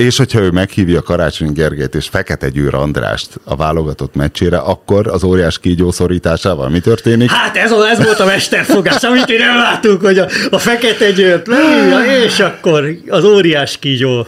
És 0.00 0.16
hogyha 0.16 0.40
ő 0.40 0.50
meghívja 0.50 1.02
Karácsony 1.02 1.52
Gergelyt 1.52 1.94
és 1.94 2.08
Fekete 2.08 2.48
Győr 2.48 2.74
Andrást 2.74 3.40
a 3.44 3.56
válogatott 3.56 4.14
meccsére, 4.14 4.58
akkor 4.58 5.06
az 5.06 5.24
óriás 5.24 5.58
kígyó 5.58 5.90
szorításával 5.90 6.68
mi 6.68 6.80
történik? 6.80 7.30
Hát 7.30 7.56
ez, 7.56 7.72
a, 7.72 7.88
ez 7.88 8.04
volt 8.04 8.20
a 8.20 8.24
mesterfogás, 8.24 9.02
amit 9.02 9.28
én 9.28 9.38
nem 9.38 9.56
láttuk, 9.56 10.00
hogy 10.00 10.18
a, 10.18 10.26
a 10.50 10.58
Fekete 10.58 11.10
Győrt 11.10 11.46
leírja, 11.46 12.24
és 12.24 12.38
akkor 12.38 12.90
az 13.08 13.24
óriás 13.24 13.78
kígyó 13.78 14.26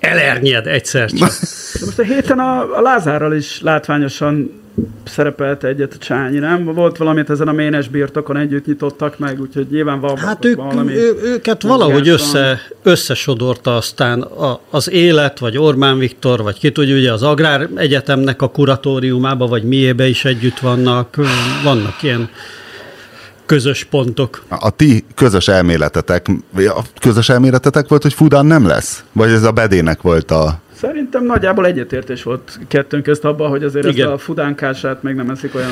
elernyed 0.00 0.66
egyszer 0.66 1.10
csak. 1.10 1.32
De 1.78 1.84
most 1.84 1.98
a 1.98 2.02
héten 2.02 2.38
a, 2.38 2.76
a 2.76 2.80
Lázárral 2.80 3.34
is 3.34 3.60
látványosan 3.62 4.62
szerepelt 5.04 5.64
egyet 5.64 5.92
a 5.94 5.98
Csányi, 5.98 6.38
nem? 6.38 6.64
Volt 6.64 6.96
valamit 6.96 7.30
ezen 7.30 7.48
a 7.48 7.52
ménes 7.52 7.88
birtokon 7.88 8.36
együtt 8.36 8.66
nyitottak 8.66 9.18
meg, 9.18 9.40
úgyhogy 9.40 9.66
nyilván 9.70 10.00
van 10.00 10.16
Hát 10.16 10.44
ők, 10.44 10.56
valami 10.56 10.92
ő, 10.92 11.18
őket 11.22 11.62
valahogy 11.62 12.08
össze, 12.08 12.60
összesodorta 12.82 13.76
aztán 13.76 14.20
a, 14.22 14.60
az 14.70 14.90
élet, 14.90 15.38
vagy 15.38 15.58
Orbán 15.58 15.98
Viktor, 15.98 16.42
vagy 16.42 16.58
ki 16.58 16.72
tudja, 16.72 16.96
ugye 16.96 17.12
az 17.12 17.22
Agrár 17.22 17.68
Egyetemnek 17.74 18.42
a 18.42 18.48
kuratóriumába, 18.48 19.46
vagy 19.46 19.62
miébe 19.62 20.08
is 20.08 20.24
együtt 20.24 20.58
vannak, 20.58 21.16
vannak 21.64 22.02
ilyen 22.02 22.30
közös 23.46 23.84
pontok. 23.84 24.44
A 24.48 24.70
ti 24.70 25.04
közös 25.14 25.48
elméletetek, 25.48 26.26
a 26.56 26.82
közös 27.00 27.28
elméletetek 27.28 27.88
volt, 27.88 28.02
hogy 28.02 28.12
Fudán 28.12 28.46
nem 28.46 28.66
lesz? 28.66 29.04
Vagy 29.12 29.30
ez 29.30 29.42
a 29.42 29.52
bedének 29.52 30.02
volt 30.02 30.30
a 30.30 30.60
Szerintem 30.80 31.24
nagyjából 31.24 31.66
egyetértés 31.66 32.22
volt 32.22 32.58
kettőnk 32.68 33.02
közt 33.02 33.24
abban, 33.24 33.48
hogy 33.48 33.62
azért 33.62 33.86
Igen. 33.86 34.06
ezt 34.06 34.14
a 34.14 34.18
fudánkását 34.18 35.02
még 35.02 35.14
nem 35.14 35.30
eszik 35.30 35.54
olyan... 35.54 35.70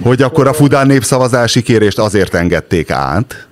Hogy 0.00 0.22
akkor 0.22 0.46
a 0.46 0.52
Fudán 0.52 0.86
népszavazási 0.86 1.62
kérést 1.62 1.98
azért 1.98 2.34
engedték 2.34 2.90
át, 2.90 3.46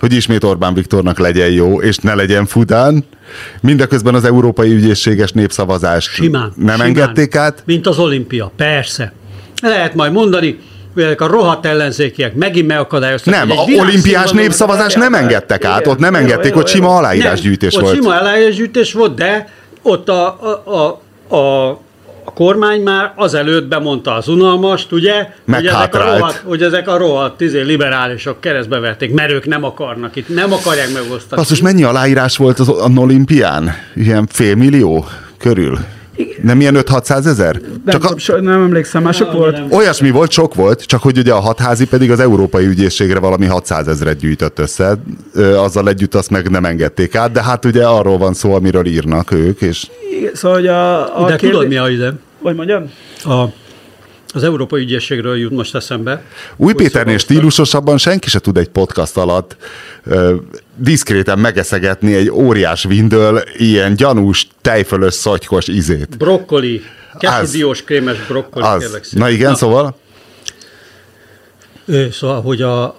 hogy 0.00 0.12
ismét 0.12 0.44
Orbán 0.44 0.74
Viktornak 0.74 1.18
legyen 1.18 1.50
jó, 1.50 1.80
és 1.80 1.96
ne 1.96 2.14
legyen 2.14 2.46
Fudán. 2.46 3.04
Mindeközben 3.60 4.14
az 4.14 4.24
Európai 4.24 4.72
Ügyészséges 4.72 5.32
népszavazás 5.32 6.04
simán, 6.04 6.52
nem 6.56 6.74
simán, 6.74 6.86
engedték 6.88 7.36
át. 7.36 7.62
Mint 7.66 7.86
az 7.86 7.98
olimpia, 7.98 8.52
persze. 8.56 9.12
Lehet 9.62 9.94
majd 9.94 10.12
mondani, 10.12 10.58
a 11.16 11.26
rohadt 11.26 11.66
ellenzékiek 11.66 12.34
megint 12.34 12.66
megakadályoztak. 12.66 13.34
Nem, 13.34 13.50
a 13.50 13.62
olimpiás 13.78 14.30
népszavazás 14.30 14.94
nem 14.94 15.14
engedtek 15.14 15.64
át, 15.64 15.86
ott 15.86 15.98
nem 15.98 16.14
engedték, 16.14 16.56
ott 16.56 16.68
sima 16.68 16.96
aláírásgyűjtés 16.96 17.74
volt. 17.74 17.86
Ott 17.86 17.94
sima 17.94 18.20
aláírásgyűjtés 18.20 18.92
volt, 18.92 19.14
de 19.14 19.48
ott 19.82 20.08
a, 20.08 20.26
a, 20.26 20.72
a, 20.74 21.36
a 21.36 21.78
a 22.28 22.32
kormány 22.32 22.80
már 22.80 23.12
azelőtt 23.16 23.68
bemondta 23.68 24.14
az 24.14 24.28
unalmast, 24.28 24.92
ugye, 24.92 25.28
hogy 25.46 25.66
ezek, 25.66 25.94
a 25.94 25.98
rohadt, 25.98 26.42
hogy 26.44 26.62
ezek 26.62 26.88
a 26.88 26.96
rohadt 26.96 27.36
tizé, 27.36 27.60
liberálisok 27.60 28.40
keresztbe 28.40 28.78
verték, 28.78 29.12
mert 29.12 29.30
ők 29.30 29.46
nem 29.46 29.64
akarnak 29.64 30.16
itt, 30.16 30.28
nem 30.28 30.52
akarják 30.52 30.92
megosztani. 30.92 31.42
Most 31.48 31.62
mennyi 31.62 31.82
aláírás 31.82 32.36
volt 32.36 32.58
az, 32.58 32.68
az 32.68 32.90
olimpián? 32.96 33.74
Ilyen 33.94 34.26
félmillió 34.26 35.08
körül? 35.38 35.78
Nem 36.42 36.60
ilyen 36.60 36.76
5-600 36.78 37.26
ezer? 37.26 37.60
Nem, 37.84 38.00
a... 38.02 38.18
so, 38.18 38.40
nem 38.40 38.62
emlékszem, 38.62 39.02
már 39.02 39.14
sok 39.14 39.32
volt. 39.32 39.60
Olyasmi 39.70 40.10
volt, 40.10 40.30
sok 40.30 40.54
volt, 40.54 40.82
csak 40.82 41.02
hogy 41.02 41.18
ugye 41.18 41.32
a 41.32 41.40
hatházi 41.40 41.86
pedig 41.86 42.10
az 42.10 42.20
Európai 42.20 42.66
Ügyészségre 42.66 43.18
valami 43.18 43.46
600 43.46 43.88
ezeret 43.88 44.18
gyűjtött 44.18 44.58
össze, 44.58 44.96
azzal 45.56 45.88
együtt 45.88 46.14
azt 46.14 46.30
meg 46.30 46.50
nem 46.50 46.64
engedték 46.64 47.14
át, 47.14 47.32
de 47.32 47.42
hát 47.42 47.64
ugye 47.64 47.86
arról 47.86 48.18
van 48.18 48.34
szó, 48.34 48.54
amiről 48.54 48.86
írnak 48.86 49.32
ők, 49.32 49.60
és... 49.60 49.86
Szóval, 50.32 50.56
hogy 50.56 50.66
a, 50.66 51.22
a 51.22 51.26
de 51.26 51.36
kérdé... 51.36 51.54
tudod 51.54 51.68
mi 51.68 51.76
a 51.76 51.88
ide? 51.88 52.12
Vagy 52.42 52.54
mondjam? 52.54 52.90
A 53.24 53.44
az 54.34 54.42
Európai 54.42 54.82
Ügyészségről 54.82 55.36
jut 55.36 55.52
most 55.52 55.74
eszembe. 55.74 56.22
Új 56.56 56.72
Péternél 56.72 57.18
stílusosabban 57.18 57.98
senki 57.98 58.28
se 58.28 58.38
tud 58.38 58.56
egy 58.56 58.68
podcast 58.68 59.16
alatt 59.16 59.56
ö, 60.04 60.34
diszkréten 60.76 61.38
megeszegetni 61.38 62.14
egy 62.14 62.30
óriás 62.30 62.84
vindől 62.84 63.42
ilyen 63.56 63.94
gyanús, 63.94 64.48
tejfölös, 64.62 65.14
szatykos 65.14 65.66
izét. 65.66 66.16
Brokkoli, 66.18 66.82
kettődiós 67.18 67.84
krémes 67.84 68.26
brokkoli. 68.26 68.64
Az. 68.64 69.10
Na 69.12 69.28
igen, 69.28 69.50
Na. 69.50 69.56
szóval? 69.56 69.96
Ő, 71.84 72.10
szóval, 72.10 72.42
hogy 72.42 72.62
a 72.62 72.96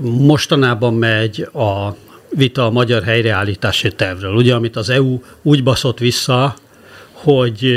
mostanában 0.00 0.94
megy 0.94 1.48
a 1.52 1.96
vita 2.28 2.66
a 2.66 2.70
magyar 2.70 3.02
helyreállítási 3.02 3.92
tervről, 3.92 4.34
ugye, 4.34 4.54
amit 4.54 4.76
az 4.76 4.90
EU 4.90 5.20
úgy 5.42 5.62
baszott 5.62 5.98
vissza, 5.98 6.54
hogy 7.22 7.74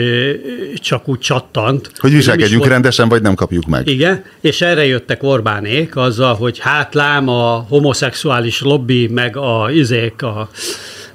csak 0.75 1.07
úgy 1.07 1.19
csattant. 1.19 1.91
Hogy 1.97 2.11
viselkedjünk 2.11 2.59
volt... 2.59 2.71
rendesen, 2.71 3.09
vagy 3.09 3.21
nem 3.21 3.35
kapjuk 3.35 3.65
meg. 3.65 3.87
Igen, 3.87 4.23
és 4.41 4.61
erre 4.61 4.85
jöttek 4.85 5.23
Orbánék 5.23 5.95
azzal, 5.95 6.35
hogy 6.35 6.59
hát 6.59 6.93
lám 6.93 7.27
a 7.27 7.65
homoszexuális 7.69 8.61
lobby, 8.61 9.07
meg 9.07 9.37
a 9.37 9.69
izék, 9.71 10.21
a 10.21 10.49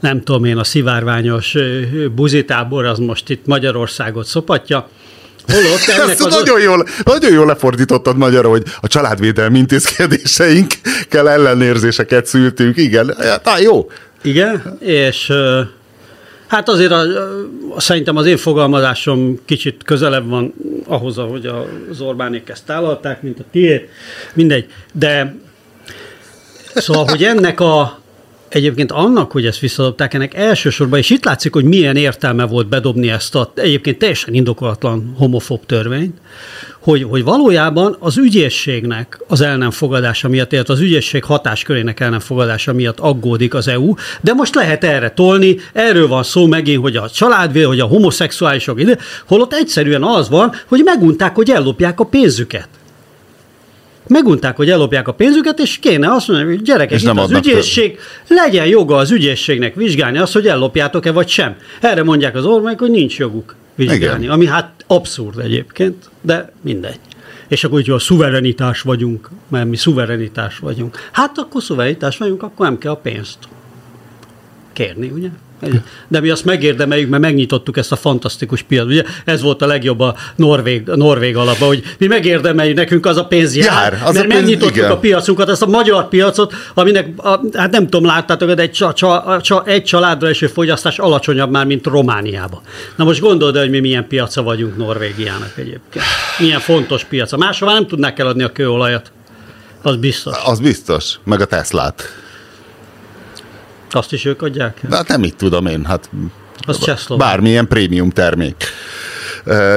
nem 0.00 0.22
tudom 0.22 0.44
én, 0.44 0.56
a 0.56 0.64
szivárványos 0.64 1.54
buzitábor 2.14 2.84
az 2.84 2.98
most 2.98 3.30
itt 3.30 3.46
Magyarországot 3.46 4.26
szopatja. 4.26 4.88
Holott 5.46 5.88
ennek 5.94 6.08
Ezt 6.08 6.24
az 6.24 6.34
nagyon, 6.34 6.60
jól, 6.60 6.86
nagyon 7.04 7.32
jól 7.32 7.46
lefordítottad 7.46 8.16
magyarra, 8.16 8.48
hogy 8.48 8.62
a 8.80 8.86
családvédelmi 8.86 9.58
intézkedéseinkkel 9.58 11.28
ellenérzéseket 11.28 12.26
szültünk. 12.26 12.76
Igen, 12.76 13.14
hát, 13.18 13.60
jó. 13.60 13.90
Igen, 14.22 14.78
és 14.80 15.32
Hát 16.50 16.68
azért 16.68 16.92
a, 16.92 17.00
a, 17.74 17.80
szerintem 17.80 18.16
az 18.16 18.26
én 18.26 18.36
fogalmazásom 18.36 19.38
kicsit 19.44 19.82
közelebb 19.84 20.28
van 20.28 20.54
ahhoz, 20.86 21.18
ahogy 21.18 21.46
az 21.90 22.00
Orbánék 22.00 22.48
ezt 22.48 22.64
tálalták, 22.66 23.22
mint 23.22 23.38
a 23.38 23.44
tiéd, 23.50 23.88
mindegy. 24.34 24.66
De 24.92 25.34
szóval, 26.74 27.04
hogy 27.04 27.24
ennek 27.24 27.60
a, 27.60 27.99
Egyébként 28.50 28.92
annak, 28.92 29.32
hogy 29.32 29.46
ezt 29.46 29.58
visszadobták, 29.58 30.14
ennek 30.14 30.34
elsősorban, 30.34 30.98
és 30.98 31.10
itt 31.10 31.24
látszik, 31.24 31.52
hogy 31.52 31.64
milyen 31.64 31.96
értelme 31.96 32.46
volt 32.46 32.68
bedobni 32.68 33.10
ezt 33.10 33.34
a 33.34 33.52
egyébként 33.54 33.98
teljesen 33.98 34.34
indokolatlan 34.34 35.14
homofób 35.16 35.66
törvényt, 35.66 36.16
hogy, 36.80 37.02
hogy 37.02 37.24
valójában 37.24 37.96
az 37.98 38.18
ügyészségnek 38.18 39.20
az 39.28 39.40
el 39.40 39.56
nem 39.56 39.70
fogadása 39.70 40.28
miatt, 40.28 40.52
illetve 40.52 40.72
az 40.72 40.80
ügyészség 40.80 41.24
hatáskörének 41.24 42.00
el 42.00 42.10
nem 42.10 42.20
fogadása 42.20 42.72
miatt 42.72 42.98
aggódik 42.98 43.54
az 43.54 43.68
EU, 43.68 43.94
de 44.20 44.32
most 44.32 44.54
lehet 44.54 44.84
erre 44.84 45.10
tolni, 45.10 45.56
erről 45.72 46.08
van 46.08 46.22
szó 46.22 46.46
megint, 46.46 46.82
hogy 46.82 46.96
a 46.96 47.10
családvél, 47.10 47.66
hogy 47.66 47.80
a 47.80 47.86
homoszexuálisok 47.86 48.80
holott 49.26 49.52
egyszerűen 49.52 50.02
az 50.02 50.28
van, 50.28 50.52
hogy 50.66 50.80
megunták, 50.84 51.34
hogy 51.34 51.50
ellopják 51.50 52.00
a 52.00 52.04
pénzüket 52.04 52.68
megunták, 54.10 54.56
hogy 54.56 54.70
ellopják 54.70 55.08
a 55.08 55.12
pénzüket, 55.12 55.58
és 55.58 55.78
kéne 55.78 56.12
azt 56.12 56.28
mondani, 56.28 56.50
hogy 56.50 56.62
gyerekek, 56.62 56.96
és 56.96 57.02
itt 57.02 57.08
az 57.08 57.30
ügyészség, 57.30 57.90
több. 57.96 58.36
legyen 58.36 58.66
joga 58.66 58.96
az 58.96 59.10
ügyészségnek 59.10 59.74
vizsgálni 59.74 60.18
azt, 60.18 60.32
hogy 60.32 60.46
ellopjátok-e 60.46 61.12
vagy 61.12 61.28
sem. 61.28 61.56
Erre 61.80 62.02
mondják 62.02 62.34
az 62.34 62.44
ormány, 62.44 62.76
hogy 62.78 62.90
nincs 62.90 63.18
joguk 63.18 63.54
vizsgálni, 63.74 64.22
Igen. 64.22 64.34
ami 64.34 64.46
hát 64.46 64.84
abszurd 64.86 65.38
egyébként, 65.38 66.10
de 66.20 66.52
mindegy. 66.60 66.98
És 67.48 67.64
akkor, 67.64 67.78
hogyha 67.78 67.94
a 67.94 67.98
szuverenitás 67.98 68.80
vagyunk, 68.80 69.30
mert 69.48 69.68
mi 69.68 69.76
szuverenitás 69.76 70.58
vagyunk, 70.58 71.08
hát 71.12 71.38
akkor 71.38 71.62
szuverenitás 71.62 72.16
vagyunk, 72.16 72.42
akkor 72.42 72.66
nem 72.66 72.78
kell 72.78 72.92
a 72.92 72.96
pénzt. 72.96 73.38
kérni, 74.72 75.08
ugye? 75.08 75.28
De 76.08 76.20
mi 76.20 76.28
azt 76.28 76.44
megérdemeljük, 76.44 77.08
mert 77.08 77.22
megnyitottuk 77.22 77.76
ezt 77.76 77.92
a 77.92 77.96
fantasztikus 77.96 78.62
piacot. 78.62 78.90
Ugye 78.90 79.04
ez 79.24 79.42
volt 79.42 79.62
a 79.62 79.66
legjobb 79.66 80.00
a 80.00 80.14
Norvég, 80.36 80.90
a 80.90 80.96
Norvég 80.96 81.36
alapban, 81.36 81.68
hogy 81.68 81.82
mi 81.98 82.06
megérdemeljük, 82.06 82.76
nekünk 82.76 83.06
az 83.06 83.16
a 83.16 83.24
pénz 83.24 83.56
jár, 83.56 83.92
Jár, 83.92 83.92
az 84.04 84.14
mert 84.14 84.26
a 84.26 84.28
pénz- 84.28 84.34
megnyitottuk 84.34 84.76
igen. 84.76 84.90
a 84.90 84.98
piacunkat, 84.98 85.48
ezt 85.48 85.62
a 85.62 85.66
magyar 85.66 86.08
piacot, 86.08 86.54
aminek, 86.74 87.08
a, 87.16 87.40
hát 87.52 87.70
nem 87.70 87.88
tudom, 87.88 88.04
láttátok, 88.06 88.52
de 88.52 88.62
egy, 88.62 88.70
csa, 88.70 88.92
csa, 88.92 89.38
csa, 89.40 89.62
egy 89.66 89.84
családra 89.84 90.28
eső 90.28 90.46
fogyasztás 90.46 90.98
alacsonyabb 90.98 91.50
már, 91.50 91.66
mint 91.66 91.86
Romániában. 91.86 92.60
Na 92.96 93.04
most 93.04 93.20
gondold 93.20 93.56
el, 93.56 93.62
hogy 93.62 93.70
mi 93.70 93.80
milyen 93.80 94.06
piaca 94.08 94.42
vagyunk 94.42 94.76
Norvégiának 94.76 95.52
egyébként. 95.54 96.04
Milyen 96.38 96.60
fontos 96.60 97.04
piaca. 97.04 97.36
Máshol 97.36 97.72
nem 97.72 97.86
tudnák 97.86 98.18
eladni 98.18 98.42
a 98.42 98.52
kőolajat. 98.52 99.12
Az 99.82 99.96
biztos. 99.96 100.36
Az 100.44 100.60
biztos, 100.60 101.18
meg 101.24 101.40
a 101.40 101.44
Teslát. 101.44 102.19
Azt 103.90 104.12
is 104.12 104.24
ők 104.24 104.42
adják 104.42 104.80
hát 104.90 105.08
nem 105.08 105.22
így 105.22 105.36
tudom 105.36 105.66
én, 105.66 105.84
hát 105.84 106.10
Az 106.66 106.78
csehszlovák. 106.78 107.28
bármilyen 107.28 107.68
prémium 107.68 108.10
termék. 108.10 108.64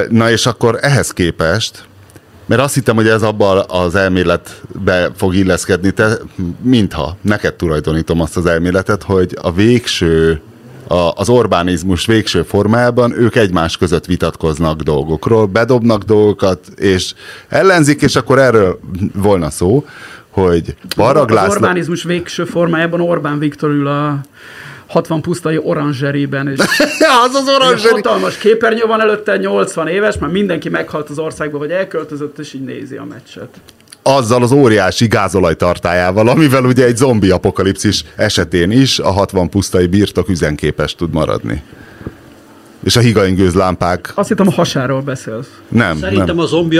Na 0.08 0.30
és 0.30 0.46
akkor 0.46 0.78
ehhez 0.80 1.10
képest, 1.10 1.84
mert 2.46 2.60
azt 2.60 2.74
hittem, 2.74 2.94
hogy 2.94 3.08
ez 3.08 3.22
abban 3.22 3.64
az 3.68 3.94
elméletbe 3.94 5.10
fog 5.16 5.34
illeszkedni, 5.34 5.90
te, 5.90 6.18
mintha 6.62 7.16
neked 7.20 7.54
tulajdonítom 7.54 8.20
azt 8.20 8.36
az 8.36 8.46
elméletet, 8.46 9.02
hogy 9.02 9.36
a 9.42 9.52
végső 9.52 10.40
a, 10.88 11.12
az 11.14 11.28
Orbánizmus 11.28 12.06
végső 12.06 12.42
formájában 12.42 13.12
ők 13.12 13.36
egymás 13.36 13.76
között 13.76 14.04
vitatkoznak 14.04 14.80
dolgokról, 14.80 15.46
bedobnak 15.46 16.02
dolgokat, 16.02 16.58
és 16.76 17.14
ellenzik, 17.48 18.02
és 18.02 18.16
akkor 18.16 18.38
erről 18.38 18.78
volna 19.14 19.50
szó, 19.50 19.84
hogy 20.34 20.74
Parag 20.96 21.30
Az 21.30 21.34
László... 21.34 21.52
Orbánizmus 21.52 22.02
végső 22.02 22.44
formájában 22.44 23.00
Orbán 23.00 23.38
Viktor 23.38 23.70
ül 23.70 23.86
a 23.86 24.20
60 24.86 25.20
pusztai 25.20 25.58
oranzserében, 25.62 26.48
és 26.48 26.58
az 27.24 27.34
az 27.34 27.48
oranzseri... 27.48 27.94
hatalmas 27.94 28.38
képernyő 28.38 28.82
van 28.86 29.00
előtte, 29.00 29.36
80 29.36 29.88
éves, 29.88 30.18
már 30.18 30.30
mindenki 30.30 30.68
meghalt 30.68 31.10
az 31.10 31.18
országba, 31.18 31.58
vagy 31.58 31.70
elköltözött, 31.70 32.38
és 32.38 32.52
így 32.52 32.64
nézi 32.64 32.96
a 32.96 33.04
meccset. 33.04 33.48
azzal 34.02 34.42
az 34.42 34.52
óriási 34.52 35.06
gázolajtartájával, 35.06 36.28
amivel 36.28 36.64
ugye 36.64 36.84
egy 36.84 36.96
zombi 36.96 37.30
apokalipszis 37.30 38.04
esetén 38.16 38.70
is 38.70 38.98
a 38.98 39.10
60 39.10 39.48
pusztai 39.48 39.86
birtok 39.86 40.28
üzenképes 40.28 40.94
tud 40.94 41.12
maradni. 41.12 41.62
És 42.84 42.96
a 42.96 43.00
higaingőz 43.00 43.54
lámpák 43.54 44.12
Azt 44.14 44.28
hittem 44.28 44.46
a 44.48 44.52
hasáról 44.52 45.00
beszélsz. 45.00 45.46
nem, 45.68 45.96
Szerintem 45.96 46.26
nem. 46.26 46.38
a 46.38 46.46
zombi 46.46 46.76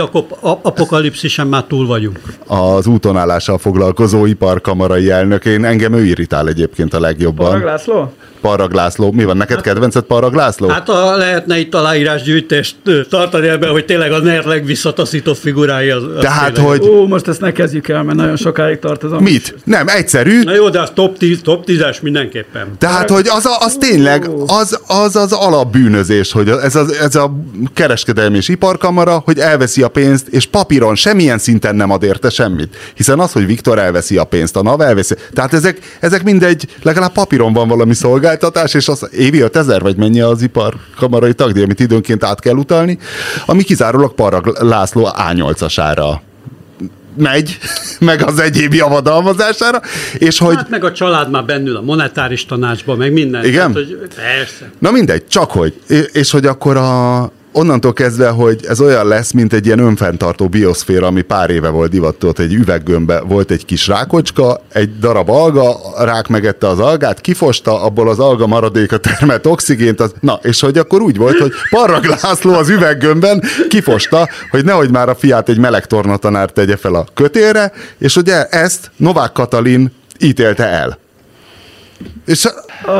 apokalipszisen 0.61 1.47
már 1.47 1.63
túl 1.63 1.87
vagyunk. 1.87 2.19
Az 2.47 2.87
útonállással 2.87 3.57
foglalkozó 3.57 4.25
iparkamarai 4.25 5.09
elnök, 5.09 5.45
én 5.45 5.65
engem 5.65 5.93
ő 5.93 6.03
irritál 6.05 6.47
egyébként 6.47 6.93
a 6.93 6.97
Parag 6.97 7.11
legjobban. 7.11 7.63
László? 7.63 8.13
Parag 8.45 8.73
László. 8.73 9.11
Mi 9.11 9.23
van, 9.23 9.37
neked 9.37 9.61
kedvenced 9.61 10.03
Parag 10.03 10.33
László? 10.33 10.67
Hát 10.67 10.89
a, 10.89 11.15
lehetne 11.17 11.59
itt 11.59 11.75
aláírásgyűjtést 11.75 12.75
tartani 13.09 13.47
ebben, 13.47 13.69
hogy 13.69 13.85
tényleg 13.85 14.11
a 14.11 14.19
NER 14.19 14.45
legvisszataszító 14.45 15.33
figurái 15.33 15.89
az, 15.89 16.03
az 16.03 16.09
Tehát, 16.19 16.53
tényleg- 16.53 16.71
hogy 16.71 16.89
Ó, 16.89 17.07
most 17.07 17.27
ezt 17.27 17.41
ne 17.41 17.51
kezdjük 17.51 17.87
el, 17.87 18.03
mert 18.03 18.17
nagyon 18.17 18.35
sokáig 18.35 18.79
tart 18.79 19.03
ez 19.03 19.11
a... 19.11 19.19
mit? 19.19 19.55
Nem, 19.63 19.87
egyszerű, 19.87 20.43
Na 20.43 20.53
jó, 20.53 20.69
de 20.69 20.81
az 20.81 20.91
top 20.93 21.17
10, 21.17 21.41
top 21.41 21.63
10-es 21.67 22.01
mindenképpen. 22.01 22.67
Tehát, 22.77 23.09
hogy 23.09 23.27
az, 23.27 23.45
a, 23.45 23.57
az 23.59 23.75
tényleg, 23.79 24.29
az, 24.47 24.79
az 24.87 25.15
az 25.15 25.31
alapbűnözés, 25.31 26.31
hogy 26.31 26.49
ez, 26.49 26.75
az, 26.75 26.91
ez 26.91 27.15
a 27.15 27.35
kereskedelmi 27.73 28.37
és 28.37 28.47
iparkamara, 28.47 29.21
hogy 29.25 29.39
elveszi 29.39 29.81
a 29.81 29.87
pénzt, 29.87 30.27
és 30.27 30.45
papíron 30.45 30.95
semmilyen 30.95 31.37
szinten 31.37 31.75
nem 31.75 31.91
ad 31.91 32.03
érte 32.03 32.29
semmit. 32.29 32.75
Hiszen 32.95 33.19
az, 33.19 33.31
hogy 33.31 33.45
Viktor 33.45 33.79
elveszi 33.79 34.17
a 34.17 34.23
pénzt, 34.23 34.55
a 34.55 34.61
NAV 34.61 34.81
elveszi, 34.81 35.15
tehát 35.33 35.53
ezek, 35.53 35.97
ezek 35.99 36.23
mindegy, 36.23 36.67
legalább 36.81 37.11
papíron 37.11 37.53
van 37.53 37.67
valami 37.67 37.93
szolgáltatás, 38.39 38.73
és 38.73 38.87
az 38.87 39.09
évi 39.13 39.39
5000, 39.41 39.81
vagy 39.81 39.95
mennyi 39.95 40.21
az 40.21 40.41
iparkamarai 40.41 41.33
tagdíj, 41.33 41.63
amit 41.63 41.79
időnként 41.79 42.23
át 42.23 42.39
kell 42.39 42.55
utalni, 42.55 42.97
ami 43.45 43.63
kizárólag 43.63 44.13
Parag 44.13 44.57
László 44.61 45.09
A8-asára 45.17 46.15
megy, 47.17 47.57
meg 47.99 48.23
az 48.23 48.39
egyéb 48.39 48.73
javadalmazására, 48.73 49.81
és 50.17 50.37
hogy 50.39 50.55
Hát 50.55 50.69
meg 50.69 50.83
a 50.83 50.91
család 50.91 51.31
már 51.31 51.45
bennül 51.45 51.75
a 51.75 51.81
monetáris 51.81 52.45
tanácsban, 52.45 52.97
meg 52.97 53.11
minden. 53.11 53.45
Igen? 53.45 53.71
Tehát, 53.73 53.87
hogy 53.89 53.97
persze. 54.15 54.71
Na 54.79 54.91
mindegy, 54.91 55.27
csak 55.27 55.51
hogy. 55.51 55.73
És- 55.87 56.09
És 56.11 56.31
hogy 56.31 56.45
akkor 56.45 56.77
a, 56.77 57.31
onnantól 57.55 57.93
kezdve, 57.93 58.29
hogy 58.29 58.65
ez 58.67 58.81
olyan 58.81 59.07
lesz, 59.07 59.31
mint 59.31 59.53
egy 59.53 59.65
ilyen 59.65 59.79
önfenntartó 59.79 60.47
bioszféra, 60.47 61.07
ami 61.07 61.21
pár 61.21 61.49
éve 61.49 61.69
volt 61.69 61.91
divatott, 61.91 62.39
egy 62.39 62.53
üveggömbbe 62.53 63.19
volt 63.19 63.51
egy 63.51 63.65
kis 63.65 63.87
rákocska, 63.87 64.61
egy 64.71 64.99
darab 64.99 65.29
alga, 65.29 65.93
a 65.95 66.03
rák 66.03 66.27
megette 66.27 66.67
az 66.67 66.79
algát, 66.79 67.21
kifosta, 67.21 67.81
abból 67.83 68.09
az 68.09 68.19
alga 68.19 68.47
maradéka 68.47 68.97
termelt 68.97 69.45
oxigént, 69.45 69.99
az, 69.99 70.13
na, 70.19 70.39
és 70.41 70.61
hogy 70.61 70.77
akkor 70.77 71.01
úgy 71.01 71.17
volt, 71.17 71.37
hogy 71.37 71.51
Parrag 71.69 72.05
László 72.05 72.53
az 72.53 72.69
üveggömbben 72.69 73.43
kifosta, 73.69 74.29
hogy 74.49 74.65
nehogy 74.65 74.91
már 74.91 75.09
a 75.09 75.15
fiát 75.15 75.49
egy 75.49 75.59
meleg 75.59 75.85
tornatanár 75.85 76.49
tegye 76.49 76.77
fel 76.77 76.95
a 76.95 77.05
kötélre, 77.13 77.71
és 77.97 78.15
ugye 78.15 78.45
ezt 78.45 78.91
Novák 78.95 79.31
Katalin 79.31 79.91
ítélte 80.19 80.65
el. 80.65 80.97
És 82.25 82.47
Uh, 82.87 82.91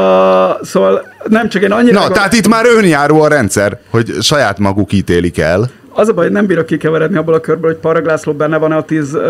szóval 0.63 1.14
nem 1.29 1.49
csak 1.49 1.61
én 1.61 1.71
annyira... 1.71 1.99
Na, 1.99 2.07
tehát 2.07 2.33
itt 2.33 2.47
már 2.47 2.65
önjáró 2.77 3.21
a 3.21 3.27
rendszer, 3.27 3.79
hogy 3.89 4.13
saját 4.21 4.59
maguk 4.59 4.93
ítélik 4.93 5.38
el. 5.39 5.69
Az 5.97 6.09
a 6.09 6.13
baj, 6.13 6.29
nem 6.29 6.45
bírok 6.45 6.65
kikeveredni 6.65 7.17
abból 7.17 7.33
a 7.33 7.39
körből, 7.39 7.71
hogy 7.71 7.79
Parag 7.79 8.05
László 8.05 8.33
benne 8.33 8.57
van 8.57 8.71
a 8.71 8.83
tíz 8.83 9.13
uh, 9.13 9.21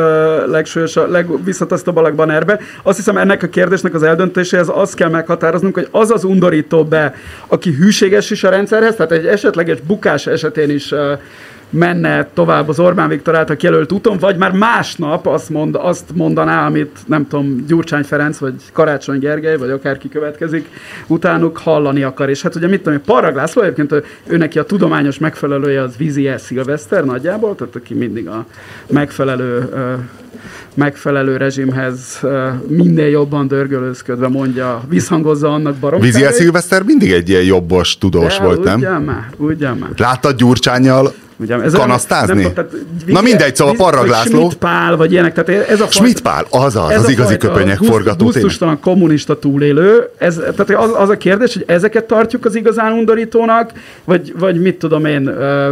legsúlyosabb, 0.47 1.11
legvisszatasztóbb 1.11 1.97
alakban 1.97 2.31
erbe. 2.31 2.59
Azt 2.83 2.97
hiszem, 2.97 3.17
ennek 3.17 3.43
a 3.43 3.47
kérdésnek 3.47 3.93
az 3.93 4.03
eldöntéséhez 4.03 4.67
azt 4.73 4.95
kell 4.95 5.09
meghatároznunk, 5.09 5.73
hogy 5.73 5.87
az 5.91 6.11
az 6.11 6.23
undorító 6.23 6.83
be, 6.83 7.13
aki 7.47 7.71
hűséges 7.71 8.29
is 8.29 8.43
a 8.43 8.49
rendszerhez, 8.49 8.95
tehát 8.95 9.11
egy 9.11 9.25
esetleges 9.25 9.81
bukás 9.81 10.27
esetén 10.27 10.69
is 10.69 10.91
uh, 10.91 10.99
menne 11.75 12.29
tovább 12.33 12.69
az 12.69 12.79
Orbán 12.79 13.09
Viktor 13.09 13.35
által 13.35 13.55
jelölt 13.59 13.91
úton, 13.91 14.17
vagy 14.17 14.37
már 14.37 14.51
másnap 14.51 15.27
azt, 15.27 15.49
mond, 15.49 15.75
azt 15.75 16.03
mondaná, 16.13 16.65
amit 16.65 16.97
nem 17.07 17.27
tudom, 17.27 17.65
Gyurcsány 17.67 18.03
Ferenc, 18.03 18.37
vagy 18.37 18.53
Karácsony 18.73 19.19
Gergely, 19.19 19.57
vagy 19.57 19.69
akárki 19.69 20.09
következik, 20.09 20.69
utánuk 21.07 21.57
hallani 21.57 22.03
akar. 22.03 22.29
És 22.29 22.41
hát 22.41 22.55
ugye 22.55 22.67
mit 22.67 22.81
tudom, 22.81 23.01
Parag 23.01 23.35
László 23.35 23.61
egyébként 23.61 23.91
ő- 23.91 24.03
ő 24.27 24.37
neki 24.37 24.59
a 24.59 24.63
tudományos 24.63 25.17
megfelelője 25.17 25.81
az 25.81 25.97
Vizier 25.97 26.39
Szilveszter 26.39 27.05
nagyjából, 27.05 27.55
tehát 27.55 27.75
aki 27.75 27.93
mindig 27.93 28.27
a 28.27 28.45
megfelelő 28.87 29.69
megfelelő 30.73 31.37
rezsimhez 31.37 32.19
minél 32.67 33.07
jobban 33.07 33.47
dörgölőzködve 33.47 34.27
mondja, 34.27 34.81
visszhangozza 34.89 35.53
annak 35.53 35.75
baromságait. 35.75 36.13
Viziel 36.13 36.31
Szilveszter 36.31 36.83
mindig 36.83 37.11
egy 37.11 37.29
ilyen 37.29 37.43
jobbos 37.43 37.97
tudós 37.97 38.37
De 38.37 38.43
volt, 38.43 38.63
nem? 38.63 38.79
Ugyan 38.79 39.01
már, 39.01 39.29
ugyan 39.37 39.77
már. 39.77 39.89
Láttad 39.97 40.35
Gyurcsányjal 40.35 41.13
Ugye, 41.37 41.61
ez 41.61 41.73
kanasztázni? 41.73 42.41
nem 42.41 42.53
tudom, 42.53 42.53
tehát 42.53 42.85
Na 43.05 43.21
mindegy, 43.21 43.55
szóval 43.55 43.73
Parrag 43.75 44.07
László. 44.07 44.39
Schmidt 44.39 44.55
Pál, 44.57 44.95
vagy 44.95 45.11
ilyenek, 45.11 45.43
tehát 45.43 45.69
ez 45.69 45.81
a 45.81 45.87
Schmidt 45.89 46.21
Pál, 46.21 46.45
azaz, 46.49 46.89
ez 46.89 46.99
az 46.99 47.05
a 47.05 47.09
igazi 47.11 47.35
gusztus- 47.35 47.87
forgató. 47.87 48.25
Gusztustalan 48.25 48.79
kommunista 48.79 49.39
túlélő, 49.39 50.09
ez, 50.17 50.35
tehát 50.35 50.83
az, 50.83 50.91
az 50.97 51.09
a 51.09 51.17
kérdés, 51.17 51.53
hogy 51.53 51.63
ezeket 51.67 52.03
tartjuk 52.03 52.45
az 52.45 52.55
igazán 52.55 52.91
undorítónak, 52.91 53.71
vagy, 54.03 54.33
vagy 54.39 54.61
mit 54.61 54.75
tudom 54.79 55.05
én, 55.05 55.27
ö, 55.27 55.69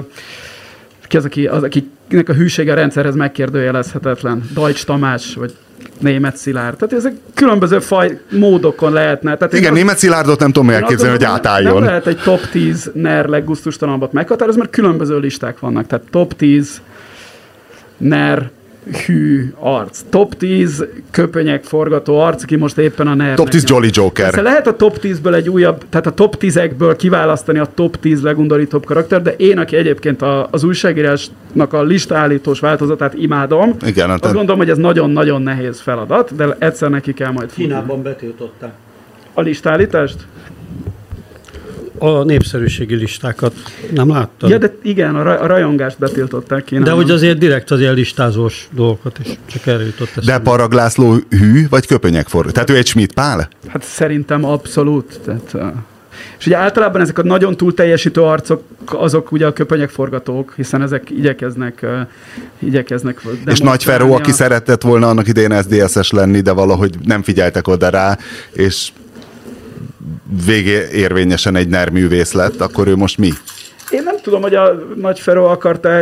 ki 1.13 1.19
az, 1.19 1.25
aki, 1.25 1.47
az, 1.47 1.63
akinek 1.63 2.29
a 2.29 2.33
hűsége 2.33 2.71
a 2.71 2.75
rendszerhez 2.75 3.15
megkérdőjelezhetetlen, 3.15 4.49
Deutsch 4.53 4.85
Tamás, 4.85 5.35
vagy 5.35 5.55
német 5.99 6.37
Szilárd. 6.37 6.77
Tehát 6.77 6.93
ezek 6.93 7.13
különböző 7.33 7.79
faj, 7.79 8.19
módokon 8.29 8.93
lehetne. 8.93 9.37
Tehát 9.37 9.53
Igen, 9.53 9.73
német 9.73 9.97
Szilárdot 9.97 10.39
nem 10.39 10.51
tudom 10.51 10.69
elképzelni, 10.69 11.15
hogy 11.15 11.23
átálljon. 11.23 11.73
Nem 11.73 11.83
lehet 11.83 12.07
egy 12.07 12.19
top 12.23 12.49
10 12.51 12.91
NER 12.93 13.25
leggusztustalanabbat 13.25 14.11
meghatározni, 14.11 14.59
mert 14.59 14.73
különböző 14.73 15.19
listák 15.19 15.59
vannak. 15.59 15.87
Tehát 15.87 16.05
top 16.09 16.33
10 16.33 16.81
NER 17.97 18.49
hű 19.05 19.53
arc. 19.59 20.01
Top 20.09 20.33
10 20.35 20.85
köpönyek 21.11 21.63
forgató 21.63 22.19
arc, 22.19 22.43
aki 22.43 22.55
most 22.55 22.77
éppen 22.77 23.07
a 23.07 23.13
NER. 23.13 23.35
Top 23.35 23.49
10 23.49 23.63
Jolly 23.67 23.89
Joker. 23.91 24.25
Persze 24.25 24.41
lehet 24.41 24.67
a 24.67 24.75
top 24.75 24.97
10-ből 25.01 25.33
egy 25.33 25.49
újabb, 25.49 25.83
tehát 25.89 26.05
a 26.07 26.11
top 26.11 26.35
10-ekből 26.39 26.95
kiválasztani 26.97 27.59
a 27.59 27.67
top 27.73 27.99
10 27.99 28.21
legundorítóbb 28.21 28.85
karakter, 28.85 29.21
de 29.21 29.31
én, 29.31 29.57
aki 29.57 29.75
egyébként 29.75 30.21
a, 30.21 30.47
az 30.51 30.63
újságírásnak 30.63 31.73
a 31.73 31.83
listaállítós 31.83 32.59
változatát 32.59 33.13
imádom, 33.13 33.75
Igen, 33.85 34.09
hát- 34.09 34.23
azt 34.25 34.33
gondolom, 34.33 34.59
hogy 34.59 34.69
ez 34.69 34.77
nagyon-nagyon 34.77 35.41
nehéz 35.41 35.79
feladat, 35.79 36.35
de 36.35 36.55
egyszer 36.59 36.89
neki 36.89 37.13
kell 37.13 37.31
majd 37.31 37.49
futni. 37.49 37.63
Kínában 37.63 38.01
betiltották 38.03 38.73
A 39.33 39.41
listállítást? 39.41 40.15
A 41.97 42.23
népszerűségi 42.23 42.95
listákat. 42.95 43.53
Nem 43.93 44.09
láttad? 44.09 44.49
Ja, 44.49 44.57
de 44.57 44.75
igen, 44.81 45.15
a, 45.15 45.23
ra- 45.23 45.41
a 45.41 45.45
rajongást 45.45 45.97
betiltották 45.99 46.63
Kínában. 46.63 46.89
De 46.89 46.95
hogy 46.95 47.11
azért 47.11 47.37
direkt 47.37 47.71
az 47.71 47.79
ilyen 47.79 47.93
listázós 47.93 48.67
dolgokat 48.71 49.19
is, 49.19 49.37
csak 49.45 49.65
erre 49.65 49.83
jutott 49.83 50.09
De 50.15 50.21
eszembe. 50.21 50.49
Parag 50.49 50.71
László 50.71 51.17
hű, 51.29 51.67
vagy 51.69 51.87
köpenyek 51.87 52.27
forgató? 52.27 52.53
Tehát 52.53 52.69
ő 52.69 52.75
egy 52.75 52.87
Schmidt 52.87 53.13
Pál? 53.13 53.49
Hát 53.67 53.83
szerintem 53.83 54.45
abszolút. 54.45 55.19
Tehát, 55.25 55.55
és 56.39 56.45
ugye 56.45 56.57
általában 56.57 57.01
ezek 57.01 57.17
a 57.17 57.23
nagyon 57.23 57.57
túl 57.57 57.73
teljesítő 57.73 58.21
arcok, 58.21 58.63
azok 58.85 59.31
ugye 59.31 59.45
a 59.45 59.53
köpenyek 59.53 59.89
forgatók, 59.89 60.53
hiszen 60.55 60.81
ezek 60.81 61.09
igyekeznek, 61.09 61.79
uh, 61.83 61.89
igyekeznek 62.59 63.21
És 63.45 63.59
Nagy 63.59 63.83
Feró, 63.83 64.13
aki 64.13 64.31
szeretett 64.31 64.81
volna 64.81 65.09
annak 65.09 65.27
idején 65.27 65.61
SZDSZ-es 65.61 66.11
lenni, 66.11 66.41
de 66.41 66.51
valahogy 66.51 66.95
nem 67.03 67.23
figyeltek 67.23 67.67
oda 67.67 67.89
rá, 67.89 68.17
és 68.51 68.91
végé 70.45 70.87
érvényesen 70.93 71.55
egy 71.55 71.67
nerművész 71.67 72.31
lett, 72.31 72.61
akkor 72.61 72.87
ő 72.87 72.95
most 72.95 73.17
mi? 73.17 73.29
Én 73.89 74.03
nem 74.03 74.15
tudom, 74.21 74.41
hogy 74.41 74.55
a 74.55 74.85
Nagy 74.95 75.19
Feró 75.19 75.45
akarta 75.45 76.01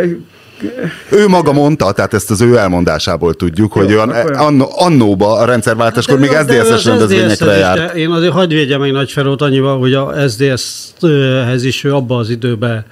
ő 1.12 1.28
maga 1.28 1.52
mondta, 1.52 1.92
tehát 1.92 2.14
ezt 2.14 2.32
az 2.32 2.42
ő 2.42 2.58
elmondásából 2.58 3.34
tudjuk, 3.34 3.76
Jó, 3.76 3.82
hogy 3.82 3.94
olyan, 3.94 4.10
annó, 4.10 4.68
annóba 4.76 5.38
a 5.38 5.46
rendszerváltáskor 5.46 6.20
még 6.20 6.30
SZDSZ-es 6.30 6.86
rendezvényekre 6.86 7.52
járt. 7.52 7.96
Én 7.96 8.10
azért 8.10 8.34
hagyj 8.34 8.56
védjem 8.56 8.80
meg 8.80 8.92
Nagy 8.92 9.12
Ferót 9.12 9.42
annyival, 9.42 9.80
hogy 9.80 9.94
a 9.94 10.14
SZDSZ-hez 10.28 11.64
is 11.64 11.84
ő 11.84 11.94
abba 11.94 12.18
az 12.18 12.30
időben 12.30 12.86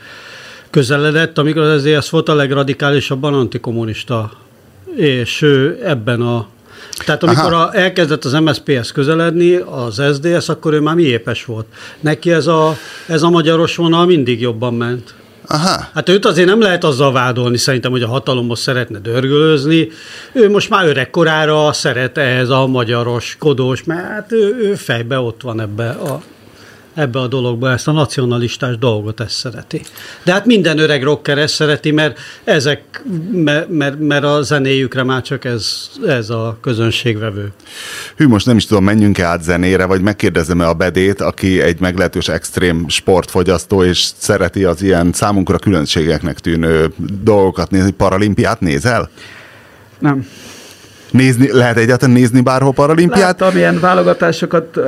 közeledett, 0.70 1.38
amikor 1.38 1.62
az 1.62 1.82
SZDSZ 1.82 2.10
volt 2.10 2.30
a 2.30 2.36
legradikálisabban 2.36 3.34
antikommunista, 3.34 4.32
és 4.96 5.42
ő 5.42 5.80
ebben 5.84 6.22
a 6.22 6.48
tehát 7.06 7.24
amikor 7.24 7.54
a, 7.54 7.70
elkezdett 7.74 8.26
az 8.26 8.34
MSZP-hez 8.34 8.92
közeledni, 8.92 9.56
az 9.56 10.02
SZDSZ, 10.12 10.50
akkor 10.50 10.74
ő 10.74 10.80
már 10.80 10.96
mi 10.96 11.04
épes 11.04 11.46
volt. 11.46 11.66
Neki 12.00 12.32
ez 12.32 12.48
a, 12.48 12.78
ez 13.08 13.22
a 13.22 13.30
magyaros 13.30 13.76
vonal 13.76 14.06
mindig 14.06 14.42
jobban 14.42 14.74
ment. 14.74 15.14
Aha. 15.52 15.88
Hát 15.94 16.10
őt 16.10 16.26
azért 16.26 16.48
nem 16.48 16.62
lehet 16.62 16.84
azzal 16.84 17.12
vádolni, 17.12 17.58
szerintem, 17.58 17.92
hogy 17.92 18.02
a 18.02 18.08
hatalomhoz 18.08 18.60
szeretne 18.60 19.00
dörgölözni. 19.00 19.90
Ő 20.32 20.50
most 20.50 20.70
már 20.70 20.88
öregkorára 20.88 21.74
szeret 21.74 22.18
ehhez 22.18 22.50
a 22.50 22.68
magyaros, 22.68 23.36
kodós, 23.40 23.84
mert 23.84 24.08
hát 24.08 24.32
ő, 24.32 24.56
ő 24.60 24.76
fejbe 24.76 25.20
ott 25.20 25.42
van 25.42 25.62
ebbe 25.62 25.90
a 25.90 26.22
ebbe 27.00 27.20
a 27.20 27.28
dologba, 27.28 27.72
ezt 27.72 27.88
a 27.88 27.92
nacionalistás 27.92 28.78
dolgot 28.78 29.20
ezt 29.20 29.36
szereti. 29.36 29.82
De 30.24 30.32
hát 30.32 30.46
minden 30.46 30.78
öreg 30.78 31.04
rocker 31.04 31.38
ezt 31.38 31.54
szereti, 31.54 31.92
mert 31.92 32.20
ezek, 32.44 33.04
mert, 33.32 33.70
mert, 33.70 34.00
mert 34.00 34.24
a 34.24 34.42
zenéjükre 34.42 35.04
már 35.04 35.22
csak 35.22 35.46
ez, 35.46 35.90
ez 36.08 36.30
a 36.30 36.58
közönségvevő. 36.62 37.52
Hű, 38.16 38.28
most 38.28 38.46
nem 38.46 38.58
is 38.58 38.66
tudom, 38.66 38.84
menjünk-e 38.84 39.26
át 39.26 39.44
zenére, 39.44 39.86
vagy 39.86 40.02
megkérdezem-e 40.02 40.68
a 40.68 40.74
Bedét, 40.74 41.22
aki 41.22 41.62
egy 41.62 41.80
meglehetős 41.80 42.28
extrém 42.28 42.86
sportfogyasztó, 42.88 43.84
és 43.84 44.10
szereti 44.18 44.64
az 44.64 44.82
ilyen 44.82 45.14
számunkra 45.14 45.58
különbségeknek 45.58 46.40
tűnő 46.40 46.94
dolgokat 47.24 47.72
nézni. 47.72 47.92
Paralimpiát 47.92 48.60
nézel? 48.60 49.10
Nem. 50.00 50.28
Nézni, 51.12 51.52
lehet 51.52 51.78
egyáltalán 51.78 52.16
nézni 52.16 52.42
bárhol 52.42 52.74
paralimpiát? 52.74 53.40
Láttam 53.40 53.58
ilyen 53.58 53.80
válogatásokat, 53.80 54.80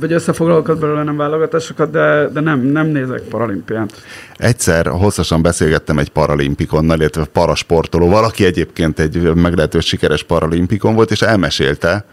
vagy 0.00 0.12
összefoglalókat 0.12 0.78
belőle 0.78 1.02
nem 1.02 1.16
válogatásokat, 1.16 1.90
de, 1.90 2.28
de 2.32 2.40
nem, 2.40 2.60
nem 2.60 2.86
nézek 2.86 3.20
paralimpiát. 3.20 3.92
Egyszer 4.36 4.86
hosszasan 4.86 5.42
beszélgettem 5.42 5.98
egy 5.98 6.08
paralimpikonnal, 6.08 6.98
illetve 6.98 7.24
parasportoló, 7.24 8.08
valaki 8.08 8.44
egyébként 8.44 8.98
egy 8.98 9.34
meglehetős 9.34 9.86
sikeres 9.86 10.22
paralimpikon 10.22 10.94
volt, 10.94 11.10
és 11.10 11.22
elmesélte, 11.22 12.04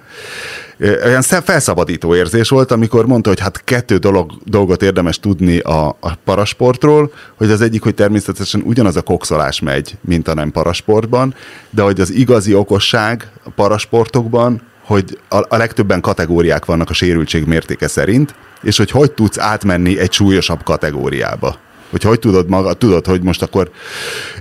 olyan 0.81 1.21
felszabadító 1.21 2.15
érzés 2.15 2.49
volt, 2.49 2.71
amikor 2.71 3.05
mondta, 3.05 3.29
hogy 3.29 3.39
hát 3.39 3.63
kettő 3.63 3.97
dolog, 3.97 4.31
dolgot 4.45 4.81
érdemes 4.81 5.19
tudni 5.19 5.57
a, 5.59 5.87
a 5.87 6.15
parasportról, 6.23 7.11
hogy 7.37 7.51
az 7.51 7.61
egyik, 7.61 7.83
hogy 7.83 7.95
természetesen 7.95 8.61
ugyanaz 8.65 8.95
a 8.95 9.01
kokszolás 9.01 9.59
megy, 9.59 9.97
mint 10.01 10.27
a 10.27 10.33
nem 10.33 10.51
parasportban, 10.51 11.35
de 11.69 11.81
hogy 11.81 11.99
az 11.99 12.11
igazi 12.11 12.53
okosság 12.53 13.31
a 13.43 13.49
parasportokban, 13.49 14.61
hogy 14.85 15.19
a, 15.29 15.37
a 15.37 15.57
legtöbben 15.57 16.01
kategóriák 16.01 16.65
vannak 16.65 16.89
a 16.89 16.93
sérültség 16.93 17.45
mértéke 17.45 17.87
szerint, 17.87 18.35
és 18.61 18.77
hogy 18.77 18.91
hogy 18.91 19.11
tudsz 19.11 19.39
átmenni 19.39 19.99
egy 19.99 20.11
súlyosabb 20.11 20.63
kategóriába 20.63 21.59
hogy 21.91 22.03
hogy 22.03 22.19
tudod 22.19 22.49
maga, 22.49 22.73
tudod, 22.73 23.05
hogy 23.05 23.21
most 23.21 23.41
akkor, 23.41 23.69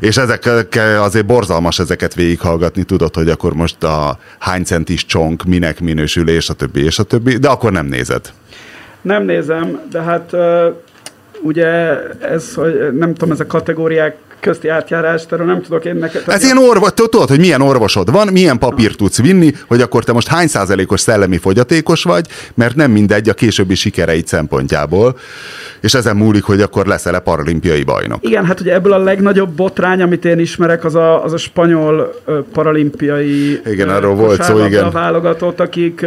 és 0.01 0.17
ezek 0.17 0.51
azért 0.99 1.27
borzalmas 1.27 1.79
ezeket 1.79 2.15
végighallgatni, 2.15 2.83
tudod, 2.83 3.15
hogy 3.15 3.29
akkor 3.29 3.53
most 3.55 3.83
a 3.83 4.19
hány 4.39 4.65
centis 4.65 5.07
csonk 5.07 5.45
minek 5.45 5.81
minősül, 5.81 6.29
és 6.29 6.49
a 6.49 6.55
többi, 6.55 6.85
és 6.85 6.99
a 6.99 7.03
többi, 7.03 7.37
de 7.37 7.49
akkor 7.49 7.73
nem 7.73 7.87
nézed. 7.87 8.33
Nem 9.03 9.25
nézem, 9.25 9.81
de 9.91 10.01
hát 10.01 10.33
ugye 11.43 11.67
ez, 12.21 12.55
hogy 12.55 12.97
nem 12.99 13.15
tudom, 13.15 13.33
ez 13.33 13.41
a 13.41 13.47
kategóriák 13.47 14.17
közti 14.41 14.69
átjárást, 14.69 15.33
erről 15.33 15.47
nem 15.47 15.63
tudok 15.63 15.85
én 15.85 15.97
neked. 15.97 16.23
Ez 16.27 16.45
ilyen 16.45 16.59
orvos, 16.59 16.91
tudod, 16.95 17.29
hogy 17.29 17.39
milyen 17.39 17.61
orvosod 17.61 18.11
van, 18.11 18.29
milyen 18.29 18.59
papírt 18.59 18.97
tudsz 18.97 19.21
vinni, 19.21 19.53
hogy 19.69 19.81
akkor 19.81 20.05
te 20.05 20.13
most 20.13 20.29
hány 20.29 20.47
százalékos 20.47 21.01
szellemi 21.01 21.39
fogyatékos 21.39 22.03
vagy, 22.03 22.27
mert 22.55 22.75
nem 22.75 22.91
mindegy 22.91 23.29
a 23.29 23.35
későbbi 23.35 23.75
sikereid 23.75 24.27
szempontjából, 24.27 25.19
és 25.81 25.95
ezen 25.95 26.17
múlik, 26.17 26.43
hogy 26.43 26.61
akkor 26.61 26.87
leszel-e 26.87 27.19
paralimpiai 27.19 27.83
bajnok. 27.83 28.25
Igen, 28.25 28.45
hát 28.45 28.61
ugye 28.61 28.73
ebből 28.73 28.93
a 28.93 28.99
legnagyobb 28.99 29.51
botrány, 29.51 30.03
amit 30.03 30.25
én 30.25 30.39
ismerek, 30.39 30.85
az 30.85 30.95
a, 30.95 31.25
az 31.25 31.33
a 31.33 31.37
spanyol 31.37 32.21
paralimpiai 32.53 33.61
igen, 33.67 33.89
arról 33.89 34.15
volt 34.15 34.43
szó, 34.43 34.65
igen. 34.65 34.91
válogatott, 34.91 35.61
akik 35.61 36.07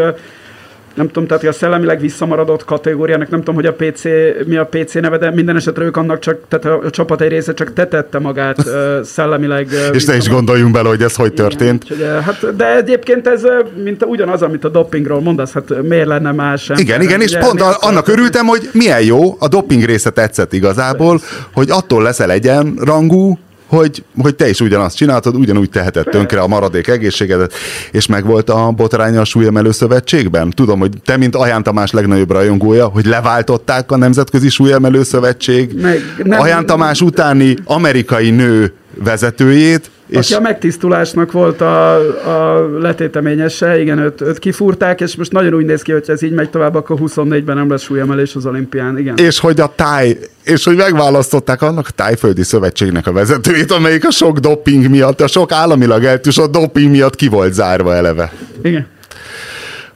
nem 0.93 1.08
tudom, 1.08 1.27
tehát 1.27 1.43
a 1.43 1.51
szellemileg 1.51 1.99
visszamaradott 1.99 2.65
kategóriának, 2.65 3.29
nem 3.29 3.39
tudom, 3.39 3.56
hogy 3.56 3.65
a 3.65 3.73
PC, 3.73 4.03
mi 4.45 4.56
a 4.56 4.65
PC 4.65 4.93
neve, 4.93 5.17
de 5.17 5.32
minden 5.32 5.56
esetre 5.56 5.84
ők 5.84 5.97
annak 5.97 6.19
csak, 6.19 6.38
tehát 6.47 6.84
a 6.84 6.89
csapat 6.89 7.21
egy 7.21 7.29
része 7.29 7.53
csak 7.53 7.73
tetette 7.73 8.19
magát 8.19 8.58
uh, 8.58 9.01
szellemileg. 9.03 9.67
Uh, 9.89 9.95
És 9.95 10.06
ne 10.06 10.15
is 10.15 10.29
gondoljunk 10.29 10.73
bele, 10.73 10.89
hogy 10.89 11.01
ez 11.01 11.15
hogy 11.15 11.34
történt. 11.34 11.84
Igen, 11.84 12.15
úgyhogy, 12.15 12.23
hát, 12.23 12.56
de 12.56 12.75
egyébként 12.75 13.27
ez 13.27 13.41
mint 13.84 14.06
ugyanaz, 14.06 14.41
amit 14.41 14.63
a 14.63 14.69
dopingról 14.69 15.21
mondasz, 15.21 15.51
hát 15.51 15.82
miért 15.82 16.08
lenne 16.08 16.32
más? 16.32 16.71
Igen, 16.75 17.01
igen, 17.01 17.21
és 17.21 17.38
pont 17.38 17.62
a, 17.62 17.77
annak 17.79 18.08
örültem, 18.08 18.45
hogy 18.45 18.69
milyen 18.71 19.01
jó, 19.01 19.36
a 19.39 19.47
doping 19.47 19.84
része 19.84 20.10
tetszett 20.10 20.53
igazából, 20.53 21.21
hogy 21.53 21.69
attól 21.69 22.03
leszel 22.03 22.32
egyenrangú, 22.32 23.38
hogy, 23.73 24.03
hogy 24.21 24.36
te 24.36 24.49
is 24.49 24.59
ugyanazt 24.59 24.95
csináltad, 24.95 25.36
ugyanúgy 25.36 25.69
teheted 25.69 26.05
tönkre 26.09 26.39
a 26.39 26.47
maradék 26.47 26.88
egészségedet, 26.88 27.53
és 27.91 28.07
meg 28.07 28.25
volt 28.25 28.49
a 28.49 28.71
botránya 28.71 29.21
a 29.21 29.25
súlyemelő 29.25 29.71
szövetségben. 29.71 30.49
Tudom, 30.49 30.79
hogy 30.79 30.91
te, 31.05 31.17
mint 31.17 31.36
Aján 31.36 31.63
Tamás 31.63 31.91
legnagyobb 31.91 32.31
rajongója, 32.31 32.86
hogy 32.86 33.05
leváltották 33.05 33.91
a 33.91 33.97
Nemzetközi 33.97 34.49
Súlyemelő 34.49 35.03
Szövetség 35.03 35.81
meg, 35.81 35.99
nem, 36.23 36.39
Aján 36.39 36.65
Tamás 36.65 37.01
utáni 37.01 37.55
amerikai 37.65 38.29
nő 38.29 38.73
vezetőjét, 39.03 39.91
és... 40.19 40.32
Aki 40.32 40.34
a 40.34 40.39
megtisztulásnak 40.39 41.32
volt 41.32 41.62
a, 41.62 41.95
a 42.30 42.69
letéteményese, 42.80 43.82
igen, 43.82 43.99
őt, 43.99 44.21
őt 44.21 44.39
kifúrták, 44.39 45.02
és 45.02 45.15
most 45.15 45.32
nagyon 45.32 45.54
úgy 45.54 45.65
néz 45.65 45.82
ki, 45.82 45.91
hogy 45.91 46.04
ez 46.08 46.21
így 46.21 46.32
megy 46.32 46.49
tovább, 46.49 46.76
akkor 46.76 46.97
24-ben 47.02 47.56
nem 47.56 47.69
lesz 47.69 47.82
súlyemelés 47.82 48.36
az 48.36 48.45
olimpián, 48.45 48.97
igen. 48.97 49.17
És 49.17 49.39
hogy 49.39 49.60
a 49.60 49.73
táj, 49.76 50.17
és 50.43 50.63
hogy 50.63 50.76
megválasztották 50.76 51.62
annak 51.62 51.88
a 51.88 51.91
tájföldi 51.95 52.43
szövetségnek 52.43 53.08
a 53.08 53.12
vezetőjét, 53.12 53.71
amelyik 53.71 54.06
a 54.06 54.12
sok 54.12 54.38
doping 54.39 54.89
miatt, 54.89 55.21
a 55.21 55.28
sok 55.28 55.52
államilag 55.52 56.04
eltűsott 56.04 56.52
doping 56.52 56.91
miatt 56.91 57.15
ki 57.15 57.28
volt 57.28 57.54
zárva 57.54 57.95
eleve. 57.95 58.32
Igen 58.63 58.92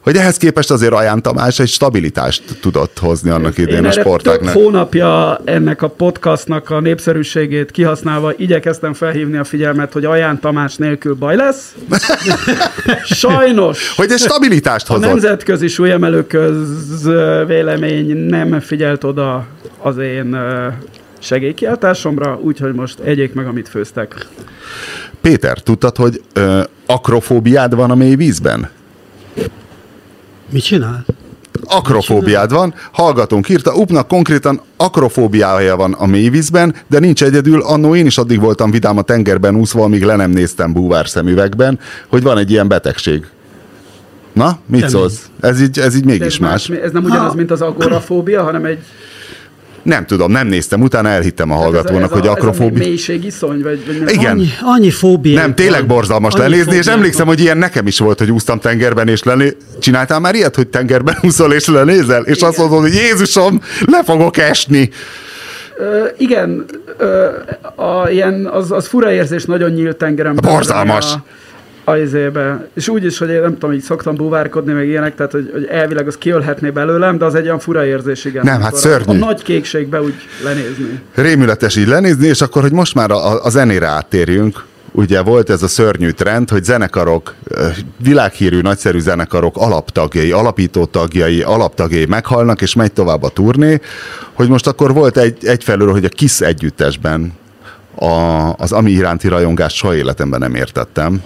hogy 0.07 0.17
ehhez 0.17 0.37
képest 0.37 0.71
azért 0.71 0.93
Aján 0.93 1.21
Tamás 1.21 1.59
egy 1.59 1.67
stabilitást 1.67 2.43
tudott 2.61 2.99
hozni 2.99 3.29
annak 3.29 3.57
idén 3.57 3.85
a 3.85 3.91
sportáknak. 3.91 4.53
hónapja 4.53 5.41
ennek 5.43 5.81
a 5.81 5.87
podcastnak 5.87 6.69
a 6.69 6.79
népszerűségét 6.79 7.71
kihasználva 7.71 8.33
igyekeztem 8.37 8.93
felhívni 8.93 9.37
a 9.37 9.43
figyelmet, 9.43 9.93
hogy 9.93 10.05
Aján 10.05 10.39
Tamás 10.39 10.75
nélkül 10.75 11.13
baj 11.13 11.35
lesz. 11.35 11.75
Sajnos. 13.03 13.95
Hogy 13.95 14.11
egy 14.11 14.19
stabilitást 14.19 14.87
hozott. 14.87 15.03
A 15.03 15.07
nemzetközi 15.07 15.67
súlyemelő 15.67 16.25
vélemény 17.47 18.17
nem 18.17 18.59
figyelt 18.59 19.03
oda 19.03 19.45
az 19.81 19.97
én 19.97 20.37
segélykiáltásomra, 21.19 22.39
úgyhogy 22.41 22.73
most 22.73 22.99
egyék 22.99 23.33
meg, 23.33 23.47
amit 23.47 23.69
főztek. 23.69 24.27
Péter, 25.21 25.61
tudtad, 25.61 25.95
hogy 25.95 26.21
ö, 26.33 26.61
akrofóbiád 26.85 27.75
van 27.75 27.91
a 27.91 27.95
mély 27.95 28.15
vízben? 28.15 28.69
Mit 30.49 30.63
csinál? 30.63 31.05
Akrofóbiád 31.63 32.51
van, 32.51 32.73
hallgatónk 32.91 33.49
írta, 33.49 33.73
Upnak 33.73 34.07
konkrétan 34.07 34.61
akrofóbiája 34.77 35.75
van 35.75 35.93
a 35.93 36.05
mélyvízben, 36.05 36.75
de 36.87 36.99
nincs 36.99 37.23
egyedül, 37.23 37.61
annó 37.61 37.95
én 37.95 38.05
is 38.05 38.17
addig 38.17 38.39
voltam 38.39 38.71
vidám 38.71 38.97
a 38.97 39.01
tengerben 39.01 39.55
úszva, 39.55 39.83
amíg 39.83 40.03
le 40.03 40.15
nem 40.15 40.31
néztem 40.31 40.73
búvár 40.73 41.07
szemüvegben, 41.07 41.79
hogy 42.07 42.23
van 42.23 42.37
egy 42.37 42.51
ilyen 42.51 42.67
betegség. 42.67 43.25
Na, 44.33 44.59
mit 44.65 44.89
szólsz? 44.89 45.29
Ez 45.41 45.61
így, 45.61 45.79
ez 45.79 45.95
így 45.95 46.05
mégis 46.05 46.25
ez 46.25 46.37
más. 46.37 46.67
más. 46.67 46.79
Ez 46.79 46.91
nem 46.91 47.03
ugyanaz, 47.03 47.29
ha. 47.29 47.35
mint 47.35 47.51
az 47.51 47.61
agorafóbia, 47.61 48.43
hanem 48.43 48.65
egy 48.65 48.79
nem 49.87 50.05
tudom, 50.05 50.31
nem 50.31 50.47
néztem, 50.47 50.81
utána 50.81 51.09
elhittem 51.09 51.51
a 51.51 51.55
hallgatónak, 51.55 52.03
ez 52.03 52.11
a, 52.11 52.15
ez 52.15 52.19
hogy 52.19 52.27
akrofóbia. 52.27 52.79
Ez 52.79 52.85
a 52.85 52.89
mélységiszony, 52.89 53.61
vagy, 53.61 53.99
vagy 53.99 54.13
Igen. 54.13 54.31
Annyi, 54.31 54.47
annyi 54.61 54.91
fóbia. 54.91 55.39
Nem, 55.39 55.55
tényleg 55.55 55.79
van. 55.79 55.87
borzalmas 55.87 56.33
annyi 56.33 56.43
lenézni, 56.43 56.75
és 56.75 56.85
emlékszem, 56.85 57.25
van. 57.25 57.35
hogy 57.35 57.43
ilyen 57.43 57.57
nekem 57.57 57.87
is 57.87 57.99
volt, 57.99 58.19
hogy 58.19 58.31
úsztam 58.31 58.59
tengerben, 58.59 59.07
és 59.07 59.23
lené... 59.23 59.57
Csináltál 59.79 60.19
már 60.19 60.35
ilyet, 60.35 60.55
hogy 60.55 60.67
tengerben 60.67 61.17
úszol 61.27 61.53
és 61.53 61.67
lenézel? 61.67 62.23
És 62.23 62.35
Igen. 62.37 62.49
azt 62.49 62.57
mondod, 62.57 62.79
hogy 62.79 62.93
Jézusom, 62.93 63.61
le 63.85 64.03
fogok 64.03 64.37
esni. 64.37 64.89
Uh, 65.79 66.09
igen, 66.17 66.65
uh, 67.75 67.89
a, 67.89 68.09
ilyen, 68.09 68.45
az, 68.45 68.71
az 68.71 68.87
fura 68.87 69.11
érzés 69.11 69.45
nagyon 69.45 69.71
nyílt 69.71 69.97
tengeren. 69.97 70.35
Borzalmas. 70.35 71.13
A, 71.13 71.23
a 71.89 71.97
izébe. 71.97 72.67
És 72.73 72.87
úgy 72.87 73.05
is, 73.05 73.17
hogy 73.17 73.29
én 73.29 73.41
nem 73.41 73.53
tudom, 73.53 73.71
így 73.71 73.81
szoktam 73.81 74.15
buvárkodni, 74.15 74.73
meg 74.73 74.87
ilyenek, 74.87 75.15
tehát 75.15 75.31
hogy, 75.31 75.49
hogy 75.53 75.65
elvileg 75.65 76.07
az 76.07 76.17
kiölhetné 76.17 76.69
belőlem, 76.69 77.17
de 77.17 77.25
az 77.25 77.35
egy 77.35 77.45
olyan 77.45 77.59
fura 77.59 77.85
érzés, 77.85 78.25
igen. 78.25 78.45
Nem, 78.45 78.61
hát 78.61 78.75
szörnyű. 78.75 79.17
A, 79.17 79.25
nagy 79.25 79.41
kékségbe 79.41 80.01
úgy 80.01 80.13
lenézni. 80.43 81.01
Rémületes 81.15 81.75
így 81.75 81.87
lenézni, 81.87 82.27
és 82.27 82.41
akkor, 82.41 82.61
hogy 82.61 82.71
most 82.71 82.95
már 82.95 83.11
a, 83.11 83.43
a 83.43 83.49
zenére 83.49 83.85
áttérjünk, 83.85 84.63
ugye 84.91 85.21
volt 85.21 85.49
ez 85.49 85.63
a 85.63 85.67
szörnyű 85.67 86.09
trend, 86.09 86.49
hogy 86.49 86.63
zenekarok, 86.63 87.33
világhírű, 88.03 88.61
nagyszerű 88.61 88.99
zenekarok 88.99 89.57
alaptagjai, 89.57 90.31
alapító 90.31 90.85
tagjai, 90.85 91.41
alaptagjai 91.41 92.05
meghalnak, 92.05 92.61
és 92.61 92.73
megy 92.73 92.91
tovább 92.91 93.23
a 93.23 93.29
turné, 93.29 93.79
hogy 94.33 94.49
most 94.49 94.67
akkor 94.67 94.93
volt 94.93 95.17
egy, 95.17 95.45
egyfelől, 95.45 95.91
hogy 95.91 96.05
a 96.05 96.09
Kiss 96.09 96.41
együttesben 96.41 97.33
a, 97.95 98.53
az 98.57 98.71
ami 98.71 98.91
iránti 98.91 99.27
rajongást 99.27 99.75
soha 99.75 99.95
életemben 99.95 100.39
nem 100.39 100.55
értettem. 100.55 101.21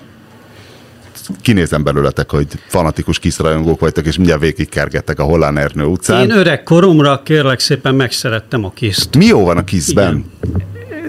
Kinézem 1.41 1.83
belőletek, 1.83 2.31
hogy 2.31 2.47
fanatikus 2.67 3.19
Kiss 3.19 3.37
rajongók 3.37 3.79
vagytok, 3.79 4.05
és 4.05 4.15
mindjárt 4.17 4.41
végig 4.41 4.69
kergettek 4.69 5.19
a 5.19 5.23
Hollán 5.23 5.57
Ernő 5.57 5.83
utcán. 5.83 6.21
Én 6.29 6.37
öreg 6.37 6.63
koromra 6.63 7.21
kérlek 7.23 7.59
szépen 7.59 7.95
megszerettem 7.95 8.65
a 8.65 8.71
kiszt. 8.71 9.15
Mi 9.17 9.25
jó 9.25 9.45
van 9.45 9.57
a 9.57 9.63
Kissben? 9.63 10.25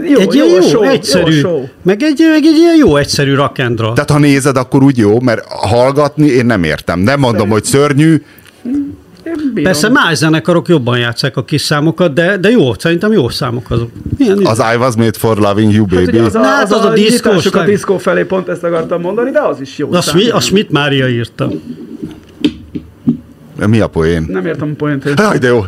Jó, 0.08 0.18
egy 0.18 0.34
jó, 0.34 0.46
ilyen 0.46 0.62
jó, 0.62 0.68
show, 0.68 0.82
egyszerű, 0.82 1.32
Jó 1.34 1.38
show. 1.38 1.64
meg 1.82 2.02
egy, 2.02 2.18
meg 2.32 2.44
egy 2.44 2.56
ilyen 2.56 2.76
jó 2.76 2.96
egyszerű 2.96 3.34
rakendra. 3.34 3.92
Tehát 3.92 4.10
ha 4.10 4.18
nézed, 4.18 4.56
akkor 4.56 4.82
úgy 4.82 4.98
jó, 4.98 5.20
mert 5.20 5.44
hallgatni 5.48 6.26
én 6.26 6.46
nem 6.46 6.64
értem. 6.64 7.00
Nem 7.00 7.20
mondom, 7.20 7.48
hogy 7.48 7.64
szörnyű, 7.64 8.22
Én 9.22 9.32
bírom. 9.54 9.62
Persze 9.72 9.88
más 9.88 10.16
zenekarok 10.16 10.68
jobban 10.68 10.98
játszák 10.98 11.36
a 11.36 11.44
kis 11.44 11.60
számokat, 11.60 12.12
de, 12.12 12.36
de 12.36 12.50
jó, 12.50 12.74
szerintem 12.78 13.12
jó 13.12 13.28
számok 13.28 13.70
azok. 13.70 13.90
Ilyen, 14.18 14.46
az 14.46 14.58
I 14.74 14.76
was 14.76 14.94
made 14.96 15.18
for 15.18 15.36
loving 15.38 15.72
you, 15.72 15.86
Hát 15.90 15.94
baby. 15.98 16.16
ugye 16.18 16.22
az 16.26 16.34
a, 16.34 16.38
Na, 16.38 16.44
hát 16.46 16.64
az, 16.64 16.72
az 16.78 16.84
a, 16.84 16.90
a 16.90 16.92
diszkós 16.94 17.46
a 17.46 17.64
diszkó 17.64 17.98
felé 17.98 18.22
pont 18.22 18.48
ezt 18.48 18.64
akartam 18.64 19.00
mondani, 19.00 19.30
de 19.30 19.40
az 19.40 19.60
is 19.60 19.78
jó. 19.78 19.92
a, 19.92 20.00
szám. 20.00 20.20
A 20.32 20.40
Schmidt 20.40 20.70
Mária 20.70 21.08
írta. 21.08 21.48
Mi 23.66 23.80
a 23.80 23.86
poén? 23.88 24.26
Nem 24.28 24.46
értem 24.46 24.70
a 24.72 24.74
poént. 24.76 25.12
Jaj, 25.16 25.38
de 25.38 25.46
jó. 25.46 25.64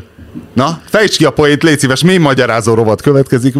Na, 0.55 0.81
fejtsd 0.85 1.17
ki 1.17 1.25
a 1.25 1.31
poént, 1.31 1.63
légy 1.63 1.79
szíves, 1.79 2.03
mi 2.05 2.17
magyarázó 2.17 2.75
rovat 2.75 3.01
következik. 3.03 3.55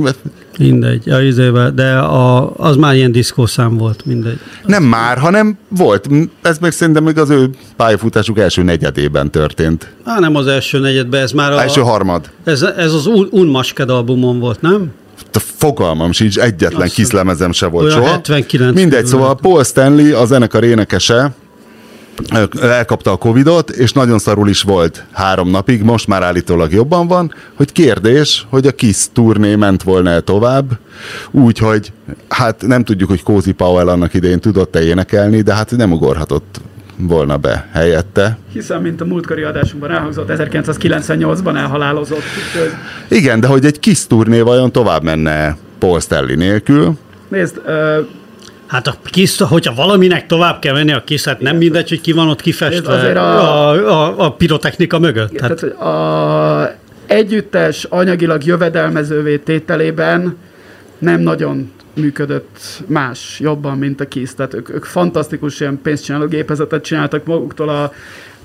Mindegy, 0.59 1.11
a 1.11 1.21
izébe, 1.21 1.71
de 1.71 1.93
a, 1.97 2.53
az 2.57 2.77
már 2.77 2.95
ilyen 2.95 3.13
diszkószám 3.13 3.77
volt, 3.77 4.07
mindegy. 4.07 4.39
Nem 4.67 4.83
már, 4.83 5.19
hanem 5.19 5.59
volt. 5.69 6.09
Ez 6.43 6.59
meg 6.59 6.73
szerintem 6.73 7.05
még 7.05 7.19
az 7.19 7.31
ő 7.31 7.51
pályafutásuk 7.77 8.39
első 8.39 8.63
negyedében 8.63 9.31
történt. 9.31 9.93
Á, 10.05 10.19
nem 10.19 10.37
az 10.37 10.47
első 10.47 10.79
negyedben, 10.79 11.23
ez 11.23 11.33
már 11.33 11.53
a, 11.53 11.61
Első 11.61 11.81
harmad. 11.81 12.31
ez, 12.45 12.63
ez 12.63 12.93
az 12.93 13.07
Un- 13.07 13.33
Unmasked 13.33 13.91
albumon 13.91 14.39
volt, 14.39 14.61
nem? 14.61 14.91
A 15.33 15.39
fogalmam 15.39 16.13
sincs, 16.13 16.39
egyetlen 16.39 16.81
Azt- 16.83 16.95
kiszlemezem 16.95 17.53
se 17.53 17.67
volt 17.67 17.91
soha. 17.93 18.07
79 18.07 18.75
Mindegy, 18.75 19.07
szóval. 19.07 19.35
Paul 19.35 19.65
Stanley, 19.65 20.17
a 20.21 20.25
zenekar 20.25 20.65
énekese, 20.65 21.35
elkapta 22.61 23.13
a 23.13 23.17
Covidot, 23.17 23.71
és 23.71 23.93
nagyon 23.93 24.19
szarul 24.19 24.49
is 24.49 24.63
volt 24.63 25.05
három 25.13 25.51
napig, 25.51 25.83
most 25.83 26.07
már 26.07 26.23
állítólag 26.23 26.73
jobban 26.73 27.07
van, 27.07 27.35
hogy 27.55 27.73
kérdés, 27.73 28.47
hogy 28.51 28.67
a 28.67 28.73
Kiss 28.73 29.07
turné 29.13 29.55
ment 29.55 29.83
volna 29.83 30.11
-e 30.11 30.21
tovább, 30.21 30.79
úgyhogy 31.31 31.93
hát 32.29 32.67
nem 32.67 32.85
tudjuk, 32.85 33.09
hogy 33.09 33.23
Cozy 33.23 33.53
Powell 33.53 33.89
annak 33.89 34.15
idején 34.15 34.41
tudott-e 34.41 34.83
énekelni, 34.83 35.41
de 35.41 35.55
hát 35.55 35.77
nem 35.77 35.93
ugorhatott 35.93 36.61
volna 36.97 37.37
be 37.37 37.69
helyette. 37.73 38.39
Hiszen, 38.53 38.83
mint 38.83 39.01
a 39.01 39.05
múltkori 39.05 39.43
adásunkban 39.43 39.91
elhangzott, 39.91 40.29
1998-ban 40.29 41.57
elhalálozott. 41.57 42.19
Úgyhogy 42.19 42.73
Igen, 43.09 43.41
de 43.41 43.47
hogy 43.47 43.65
egy 43.65 43.79
Kiss 43.79 44.07
turné 44.07 44.41
vajon 44.41 44.73
tovább 44.73 45.03
menne 45.03 45.57
Paul 45.79 46.01
Stanley 46.01 46.37
nélkül, 46.37 46.97
Nézd, 47.29 47.61
ö, 47.65 48.01
Hát 48.67 48.87
a 48.87 48.95
kis, 49.05 49.39
hogyha 49.39 49.75
valaminek 49.75 50.27
tovább 50.27 50.59
kell 50.59 50.75
venni 50.75 50.93
a 50.93 51.05
kis, 51.05 51.25
hát 51.25 51.41
nem 51.41 51.57
mindegy, 51.57 51.89
hogy 51.89 52.01
ki 52.01 52.13
van 52.13 52.29
ott 52.29 52.41
kifestve 52.41 53.21
a, 53.21 53.71
a- 53.71 54.07
a, 54.07 54.25
a 54.25 54.33
pirotechnika 54.33 54.99
mögött. 54.99 55.33
tehát, 55.37 55.57
Tehát, 55.61 55.61
hogy 55.77 55.87
a 55.89 56.75
együttes 57.07 57.85
anyagilag 57.85 58.45
jövedelmezővé 58.45 59.37
tételében 59.39 60.37
nem 60.99 61.21
nagyon 61.21 61.73
működött 61.95 62.83
más 62.87 63.41
jobban, 63.41 63.79
mint 63.79 64.01
a 64.01 64.09
Kiss. 64.09 64.31
Tehát 64.37 64.55
ők, 64.55 64.69
ők 64.69 64.85
fantasztikus 64.85 65.61
ilyen 65.61 65.81
pénzcsináló 65.83 66.27
gépezetet 66.27 66.85
csináltak 66.85 67.25
maguktól 67.25 67.69
a 67.69 67.93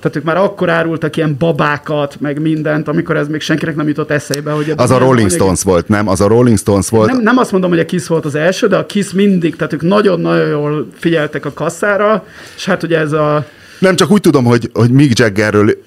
tehát 0.00 0.16
ők 0.16 0.24
már 0.24 0.36
akkor 0.36 0.70
árultak 0.70 1.16
ilyen 1.16 1.36
babákat, 1.38 2.20
meg 2.20 2.40
mindent, 2.40 2.88
amikor 2.88 3.16
ez 3.16 3.28
még 3.28 3.40
senkinek 3.40 3.76
nem 3.76 3.88
jutott 3.88 4.10
eszébe. 4.10 4.50
Hogy 4.50 4.72
az 4.76 4.90
a 4.90 4.98
Rolling 4.98 5.18
anyagi- 5.18 5.34
Stones 5.34 5.62
volt, 5.62 5.88
nem? 5.88 6.08
Az 6.08 6.20
a 6.20 6.26
Rolling 6.26 6.58
Stones 6.58 6.88
volt. 6.88 7.12
Nem, 7.12 7.22
nem 7.22 7.38
azt 7.38 7.52
mondom, 7.52 7.70
hogy 7.70 7.78
a 7.78 7.84
Kiss 7.84 8.06
volt 8.06 8.24
az 8.24 8.34
első, 8.34 8.66
de 8.66 8.76
a 8.76 8.86
Kiss 8.86 9.12
mindig, 9.12 9.56
tehát 9.56 9.72
ők 9.72 9.82
nagyon-nagyon 9.82 10.48
jól 10.48 10.88
figyeltek 10.98 11.44
a 11.44 11.52
kasszára, 11.52 12.24
és 12.56 12.64
hát 12.64 12.82
ugye 12.82 12.98
ez 12.98 13.12
a... 13.12 13.46
Nem 13.78 13.96
csak 13.96 14.10
úgy 14.10 14.20
tudom, 14.20 14.44
hogy, 14.44 14.70
hogy 14.72 14.90
Mick 14.90 15.18
Jaggerről 15.18 15.82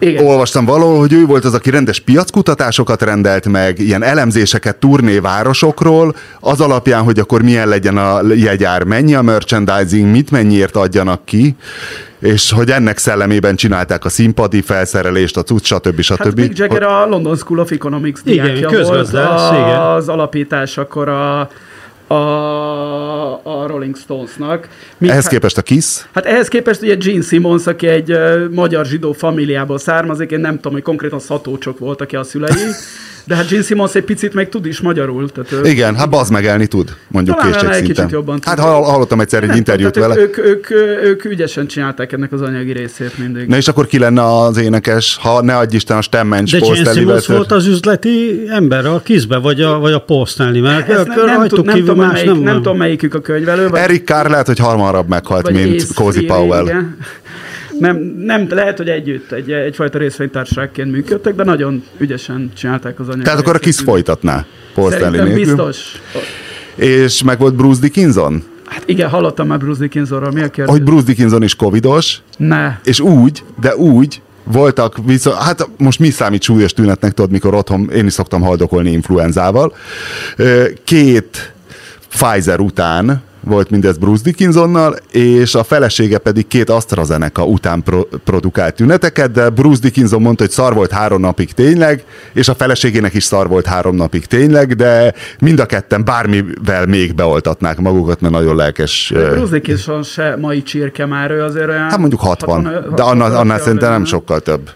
Igen. 0.00 0.24
olvastam 0.26 0.64
valahol, 0.64 0.98
hogy 0.98 1.12
ő 1.12 1.26
volt 1.26 1.44
az, 1.44 1.54
aki 1.54 1.70
rendes 1.70 2.00
piackutatásokat 2.00 3.02
rendelt 3.02 3.48
meg, 3.48 3.78
ilyen 3.78 4.02
elemzéseket 4.02 4.76
turnévárosokról, 4.76 6.14
az 6.40 6.60
alapján, 6.60 7.02
hogy 7.02 7.18
akkor 7.18 7.42
milyen 7.42 7.68
legyen 7.68 7.96
a 7.96 8.20
jegyár, 8.34 8.84
mennyi 8.84 9.14
a 9.14 9.22
merchandising, 9.22 10.10
mit 10.10 10.30
mennyiért 10.30 10.76
adjanak 10.76 11.24
ki, 11.24 11.56
és 12.20 12.50
hogy 12.50 12.70
ennek 12.70 12.98
szellemében 12.98 13.56
csinálták 13.56 14.04
a 14.04 14.08
színpadi 14.08 14.60
felszerelést, 14.60 15.36
a 15.36 15.42
cucc, 15.42 15.64
stb. 15.64 16.00
stb. 16.00 16.18
Hát 16.18 16.34
Mick 16.34 16.58
Jagger 16.58 16.82
a 16.82 17.06
London 17.06 17.36
School 17.36 17.58
of 17.58 17.70
Economics 17.70 18.18
Igen, 18.24 18.44
diákja 18.44 18.68
volt 18.68 18.80
közgazdász, 18.80 19.50
a- 19.50 19.54
igen. 19.54 19.80
az 19.80 20.08
alapításakor 20.08 21.08
a, 21.08 21.50
a, 22.10 23.40
a 23.42 23.66
Rolling 23.66 23.96
Stonesnak. 23.96 24.68
Míg 24.98 25.10
Ehhez 25.10 25.22
hát- 25.22 25.32
képest 25.32 25.58
a 25.58 25.62
Kiss, 25.62 26.00
Hát 26.12 26.26
ehhez 26.26 26.48
képest 26.48 26.82
ugye 26.82 26.94
Gene 26.94 27.22
Simmons, 27.22 27.66
aki 27.66 27.86
egy 27.86 28.12
uh, 28.12 28.48
magyar 28.48 28.86
zsidó 28.86 29.12
familiából 29.12 29.78
származik, 29.78 30.30
én 30.30 30.40
nem 30.40 30.54
tudom, 30.56 30.72
hogy 30.72 30.82
konkrétan 30.82 31.18
szatócsok 31.18 31.78
voltak-e 31.78 32.18
a 32.18 32.22
szülei, 32.24 32.52
de 33.24 33.34
hát 33.34 33.48
Gene 33.48 33.62
Simmons 33.62 33.94
egy 33.94 34.04
picit 34.04 34.34
még 34.34 34.48
tud 34.48 34.66
is 34.66 34.80
magyarul. 34.80 35.30
Tehát, 35.30 35.52
ő- 35.52 35.70
igen, 35.70 35.96
hát 35.96 36.10
bazd 36.10 36.32
megelni 36.32 36.66
tud, 36.66 36.94
mondjuk 37.08 37.36
Talán 37.36 37.52
egy 37.52 37.58
készségszinten. 37.60 37.94
kicsit 37.94 38.10
jobban 38.10 38.34
tud. 38.34 38.44
Hát 38.44 38.58
hall- 38.58 38.84
hallottam 38.84 39.20
egyszer 39.20 39.42
egy 39.42 39.48
Nem 39.48 39.56
tudom, 39.64 39.74
interjút 39.80 39.92
tehát 39.94 40.08
vele. 40.08 40.20
Ők, 40.22 40.38
ők, 40.38 40.70
ők, 40.70 41.04
ők 41.04 41.24
ügyesen 41.24 41.66
csinálták 41.66 42.12
ennek 42.12 42.32
az 42.32 42.42
anyagi 42.42 42.72
részét 42.72 43.18
mindig. 43.18 43.46
Na 43.48 43.56
és 43.56 43.68
akkor 43.68 43.86
ki 43.86 43.98
lenne 43.98 44.36
az 44.36 44.56
énekes, 44.56 45.18
ha 45.20 45.42
ne 45.42 45.56
adj 45.56 45.74
Isten 45.76 45.96
a 45.96 46.02
Stemmencs 46.02 46.52
de 46.52 46.58
Posztelivel 46.58 46.94
Simmons 46.94 47.26
volt 47.26 47.52
az 47.52 47.66
üzleti 47.66 48.42
ember 48.48 48.86
a 48.86 49.00
kisbe, 49.04 49.36
vagy 49.36 49.60
a, 49.60 49.78
vagy 49.78 49.92
a 49.92 50.04
Stanley, 50.26 50.62
mert 50.62 50.88
Ezt 50.88 51.06
nem, 51.06 51.24
nem, 51.26 51.48
tud, 51.48 51.64
nem, 51.64 51.78
tudom, 51.78 51.96
más 51.96 52.12
melyik, 52.12 52.26
nem, 52.26 52.38
nem 52.38 52.54
tudom, 52.54 52.76
melyikük 52.76 53.14
a 53.14 53.20
könyvelő. 53.20 53.68
Vagy, 53.68 53.80
Eric 53.80 54.04
Carr 54.06 54.28
lehet, 54.28 54.46
hogy 54.46 54.58
hamarabb 54.58 55.08
meghalt, 55.08 55.42
vagy 55.42 55.52
mint 55.54 55.94
Cozy 55.94 56.24
Powell. 56.24 56.62
igen. 56.64 56.96
Nem, 57.80 57.96
nem, 58.18 58.46
lehet, 58.50 58.76
hogy 58.76 58.88
együtt, 58.88 59.32
egy, 59.32 59.52
egyfajta 59.52 59.98
részvénytársaságként 59.98 60.90
működtek, 60.90 61.34
de 61.34 61.44
nagyon 61.44 61.84
ügyesen 61.98 62.50
csinálták 62.56 63.00
az 63.00 63.08
anyagi 63.08 63.22
Tehát 63.22 63.40
akkor 63.40 63.54
a. 63.54 63.58
Kiss 63.58 63.80
folytatná 63.80 64.46
Paul 64.74 64.92
Stanley 64.92 65.34
biztos. 65.34 66.00
És 66.74 67.22
meg 67.22 67.38
volt 67.38 67.54
Bruce 67.54 67.80
Dickinson, 67.80 68.42
Hát 68.64 68.82
igen, 68.86 69.08
hallottam 69.08 69.46
már 69.46 69.58
Bruce 69.58 69.80
Dickinsonról. 69.80 70.30
Mi 70.32 70.42
a 70.42 70.48
kérdés? 70.48 70.74
hogy 70.74 70.82
Bruce 70.82 71.04
Dickinson 71.04 71.42
is 71.42 71.54
covidos, 71.54 72.20
Ne. 72.36 72.78
és 72.84 73.00
úgy, 73.00 73.42
de 73.60 73.76
úgy, 73.76 74.20
voltak 74.44 74.96
viszont, 75.04 75.36
hát 75.36 75.68
most 75.76 75.98
mi 75.98 76.10
számít 76.10 76.42
súlyos 76.42 76.72
tünetnek, 76.72 77.12
tudod, 77.12 77.30
mikor 77.30 77.54
otthon 77.54 77.90
én 77.90 78.06
is 78.06 78.12
szoktam 78.12 78.42
haldokolni 78.42 78.90
influenzával. 78.90 79.74
Két 80.84 81.52
Pfizer 82.08 82.60
után 82.60 83.22
volt 83.40 83.70
mindez 83.70 83.98
Bruce 83.98 84.22
Dickinsonnal, 84.22 84.96
és 85.10 85.54
a 85.54 85.62
felesége 85.64 86.18
pedig 86.18 86.46
két 86.46 86.70
AstraZeneca 86.70 87.44
után 87.44 87.82
pro- 87.82 88.08
produkált 88.24 88.74
tüneteket, 88.74 89.30
de 89.30 89.50
Bruce 89.50 89.80
Dickinson 89.80 90.22
mondta, 90.22 90.42
hogy 90.42 90.52
szar 90.52 90.74
volt 90.74 90.90
három 90.90 91.20
napig 91.20 91.52
tényleg, 91.52 92.04
és 92.32 92.48
a 92.48 92.54
feleségének 92.54 93.14
is 93.14 93.24
szar 93.24 93.48
volt 93.48 93.66
három 93.66 93.96
napig 93.96 94.26
tényleg, 94.26 94.74
de 94.76 95.14
mind 95.40 95.60
a 95.60 95.66
ketten 95.66 96.04
bármivel 96.04 96.86
még 96.86 97.14
beoltatnák 97.14 97.78
magukat, 97.78 98.20
mert 98.20 98.34
nagyon 98.34 98.56
lelkes. 98.56 99.12
ö, 99.14 99.30
Bruce 99.30 99.52
Dickinson 99.52 100.02
se 100.02 100.36
mai 100.36 100.62
csirke 100.62 101.06
már, 101.06 101.30
ő 101.30 101.42
azért 101.42 101.68
olyan... 101.68 101.88
Hát 101.88 101.98
mondjuk 101.98 102.20
60, 102.20 102.64
60 102.64 102.94
de 102.94 103.02
annál, 103.02 103.22
60 103.26 103.40
annál 103.40 103.58
szerintem 103.58 103.90
nem 103.90 104.04
sokkal 104.04 104.40
több. 104.40 104.70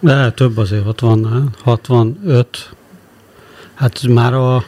De 0.00 0.30
több 0.30 0.58
azért 0.58 0.84
60, 0.84 1.50
65. 1.62 2.46
Hát 3.74 4.06
már 4.08 4.34
a 4.34 4.64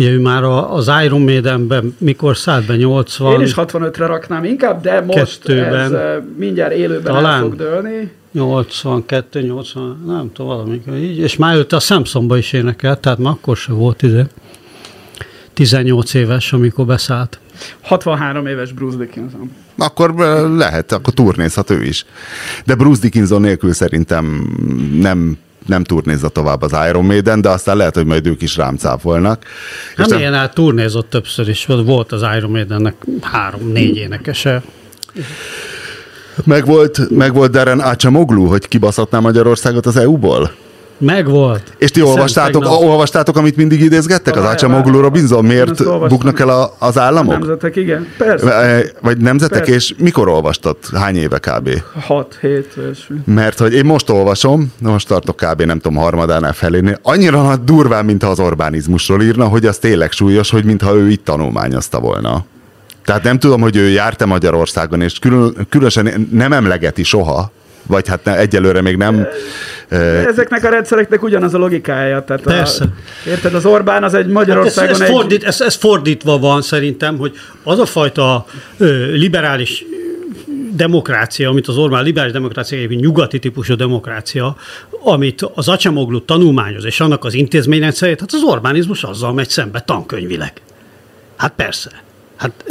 Ugye 0.00 0.10
ő 0.10 0.20
már 0.20 0.42
a, 0.42 0.74
az 0.74 0.90
Iron 1.04 1.20
Maidenben 1.20 1.96
mikor 1.98 2.36
szállt 2.36 2.66
be 2.66 2.76
80, 2.76 3.32
Én 3.32 3.40
is 3.40 3.52
65-re 3.56 4.06
raknám 4.06 4.44
inkább, 4.44 4.82
de 4.82 5.00
most 5.00 5.42
Kettőben. 5.42 5.80
ez 5.80 5.90
eh, 5.92 6.16
mindjárt 6.36 6.72
élőben 6.72 7.14
el 7.14 7.22
Talán. 7.22 7.40
fog 7.40 7.56
dőlni. 7.56 8.10
82, 8.32 9.40
80, 9.40 10.02
nem 10.06 10.30
tudom, 10.32 10.50
valamikor 10.56 10.94
így, 10.96 11.18
és 11.18 11.36
már 11.36 11.52
előtte 11.52 11.76
a 11.76 11.80
Samsonba 11.80 12.36
is 12.36 12.52
énekelt, 12.52 12.98
tehát 13.00 13.18
már 13.18 13.32
akkor 13.32 13.56
se 13.56 13.72
volt 13.72 14.02
ide. 14.02 14.26
18 15.52 16.14
éves, 16.14 16.52
amikor 16.52 16.86
beszállt. 16.86 17.38
63 17.80 18.46
éves 18.46 18.72
Bruce 18.72 18.96
Dickinson. 18.96 19.50
Akkor 19.78 20.14
ö, 20.18 20.56
lehet, 20.56 20.92
akkor 20.92 21.14
turnézhat 21.14 21.70
ő 21.70 21.82
is. 21.82 22.04
De 22.64 22.74
Bruce 22.74 23.00
Dickinson 23.00 23.40
nélkül 23.40 23.72
szerintem 23.72 24.54
nem 25.00 25.38
nem 25.66 25.84
turnézza 25.84 26.28
tovább 26.28 26.62
az 26.62 26.72
Iron 26.88 27.04
Maiden, 27.04 27.40
de 27.40 27.48
aztán 27.48 27.76
lehet, 27.76 27.94
hogy 27.94 28.06
majd 28.06 28.26
ők 28.26 28.42
is 28.42 28.56
rám 28.56 28.76
cáfolnak. 28.76 29.44
És 29.96 30.06
Nem 30.06 30.20
nem- 30.20 30.34
át 30.34 30.54
turnézott 30.54 31.10
többször 31.10 31.48
is, 31.48 31.64
volt 31.84 32.12
az 32.12 32.22
Iron 32.36 32.50
Maidennek 32.50 32.94
három-négy 33.20 33.96
énekese. 33.96 34.62
meg, 36.44 36.66
volt, 36.66 37.10
meg 37.10 37.34
volt 37.34 37.50
Darren 37.50 37.80
Acemoglu, 37.80 38.46
hogy 38.46 38.68
kibaszhatná 38.68 39.18
Magyarországot 39.18 39.86
az 39.86 39.96
EU-ból? 39.96 40.50
Megvolt. 41.00 41.72
És 41.78 41.90
ti 41.90 42.02
olvastátok, 42.02 42.64
olvastátok, 42.66 43.36
amit 43.36 43.56
mindig 43.56 43.80
idézgettek? 43.80 44.36
Az 44.36 44.42
várj. 44.42 44.90
Robinson? 44.90 45.44
Miért 45.44 46.08
buknak 46.08 46.40
el 46.40 46.48
a, 46.48 46.74
az 46.78 46.98
államok? 46.98 47.32
Nemzetek, 47.32 47.76
igen. 47.76 48.06
Persze. 48.18 48.54
Eh, 48.54 48.82
Vagy 49.00 49.18
nemzetek, 49.18 49.58
Persze. 49.58 49.74
és 49.74 49.94
mikor 49.98 50.28
olvastad? 50.28 50.76
Hány 50.94 51.16
éve 51.16 51.38
kb? 51.38 51.68
6 52.00 52.38
7 52.40 52.74
és 52.92 53.10
Mert 53.24 53.58
hogy 53.58 53.74
én 53.74 53.84
most 53.84 54.10
olvasom, 54.10 54.72
most 54.78 55.08
tartok 55.08 55.36
kb. 55.36 55.62
nem 55.62 55.78
tudom, 55.78 55.98
harmadánál 55.98 56.52
felénél, 56.52 56.98
annyira 57.02 57.42
nagy 57.42 57.60
durván, 57.64 58.04
mintha 58.04 58.28
az 58.28 58.40
Orbánizmusról 58.40 59.22
írna, 59.22 59.44
hogy 59.44 59.66
az 59.66 59.78
tényleg 59.78 60.12
súlyos, 60.12 60.50
hogy 60.50 60.64
mintha 60.64 60.94
ő 60.94 61.10
itt 61.10 61.24
tanulmányozta 61.24 62.00
volna. 62.00 62.44
Tehát 63.04 63.22
nem 63.22 63.38
tudom, 63.38 63.60
hogy 63.60 63.76
ő 63.76 63.88
járt-e 63.88 64.24
Magyarországon, 64.24 65.02
és 65.02 65.18
külön, 65.18 65.66
különösen 65.68 66.28
nem 66.32 66.52
emlegeti 66.52 67.02
soha, 67.02 67.50
vagy 67.90 68.08
hát 68.08 68.24
ne, 68.24 68.38
egyelőre 68.38 68.80
még 68.80 68.96
nem. 68.96 69.26
Ezeknek 70.26 70.64
a 70.64 70.68
rendszereknek 70.68 71.22
ugyanaz 71.22 71.54
a 71.54 71.58
logikája. 71.58 72.24
Tehát 72.24 72.42
Persze. 72.42 72.84
A, 72.84 73.28
érted, 73.28 73.54
az 73.54 73.66
Orbán 73.66 74.04
az 74.04 74.14
egy 74.14 74.18
Hát 74.18 74.28
ez, 74.28 74.32
Magyarországon 74.32 74.94
ez, 74.94 75.00
egy... 75.00 75.10
fordít, 75.10 75.44
ez, 75.44 75.60
ez 75.60 75.74
fordítva 75.74 76.38
van 76.38 76.62
szerintem, 76.62 77.16
hogy 77.16 77.32
az 77.62 77.78
a 77.78 77.86
fajta 77.86 78.46
ö, 78.78 79.12
liberális 79.12 79.84
demokrácia, 80.72 81.48
amit 81.48 81.68
az 81.68 81.76
Orbán 81.76 82.04
liberális 82.04 82.32
demokrácia, 82.32 82.76
egyébként 82.76 83.00
nyugati 83.00 83.38
típusú 83.38 83.74
demokrácia, 83.74 84.56
amit 85.02 85.42
az 85.54 85.68
Acemoglu 85.68 86.24
tanulmányoz, 86.24 86.84
és 86.84 87.00
annak 87.00 87.24
az 87.24 87.34
intézményrendszerét, 87.34 88.20
hát 88.20 88.32
az 88.32 88.42
Orbánizmus 88.42 89.04
azzal 89.04 89.32
megy 89.32 89.48
szembe 89.48 89.80
tankönyvileg. 89.80 90.52
Hát 91.36 91.52
persze. 91.56 91.90
Hát 92.40 92.64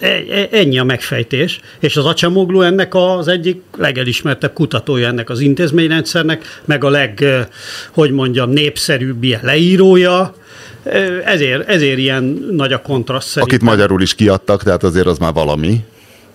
e- 0.00 0.06
e- 0.30 0.48
ennyi 0.50 0.78
a 0.78 0.84
megfejtés, 0.84 1.60
és 1.78 1.96
az 1.96 2.04
Acemoglu 2.04 2.60
ennek 2.60 2.94
az 2.94 3.28
egyik 3.28 3.62
legelismertebb 3.76 4.52
kutatója 4.52 5.06
ennek 5.06 5.30
az 5.30 5.40
intézményrendszernek, 5.40 6.60
meg 6.64 6.84
a 6.84 6.88
leg, 6.88 7.24
hogy 7.92 8.10
mondjam, 8.10 8.50
népszerűbb 8.50 9.22
ilyen 9.22 9.40
leírója, 9.42 10.34
ezért, 11.24 11.68
ezért 11.68 11.98
ilyen 11.98 12.48
nagy 12.50 12.72
a 12.72 12.82
kontraszt 12.82 13.28
szerintem. 13.28 13.56
akit 13.56 13.68
magyarul 13.68 14.02
is 14.02 14.14
kiadtak, 14.14 14.62
tehát 14.62 14.82
azért 14.82 15.06
az 15.06 15.18
már 15.18 15.32
valami 15.32 15.84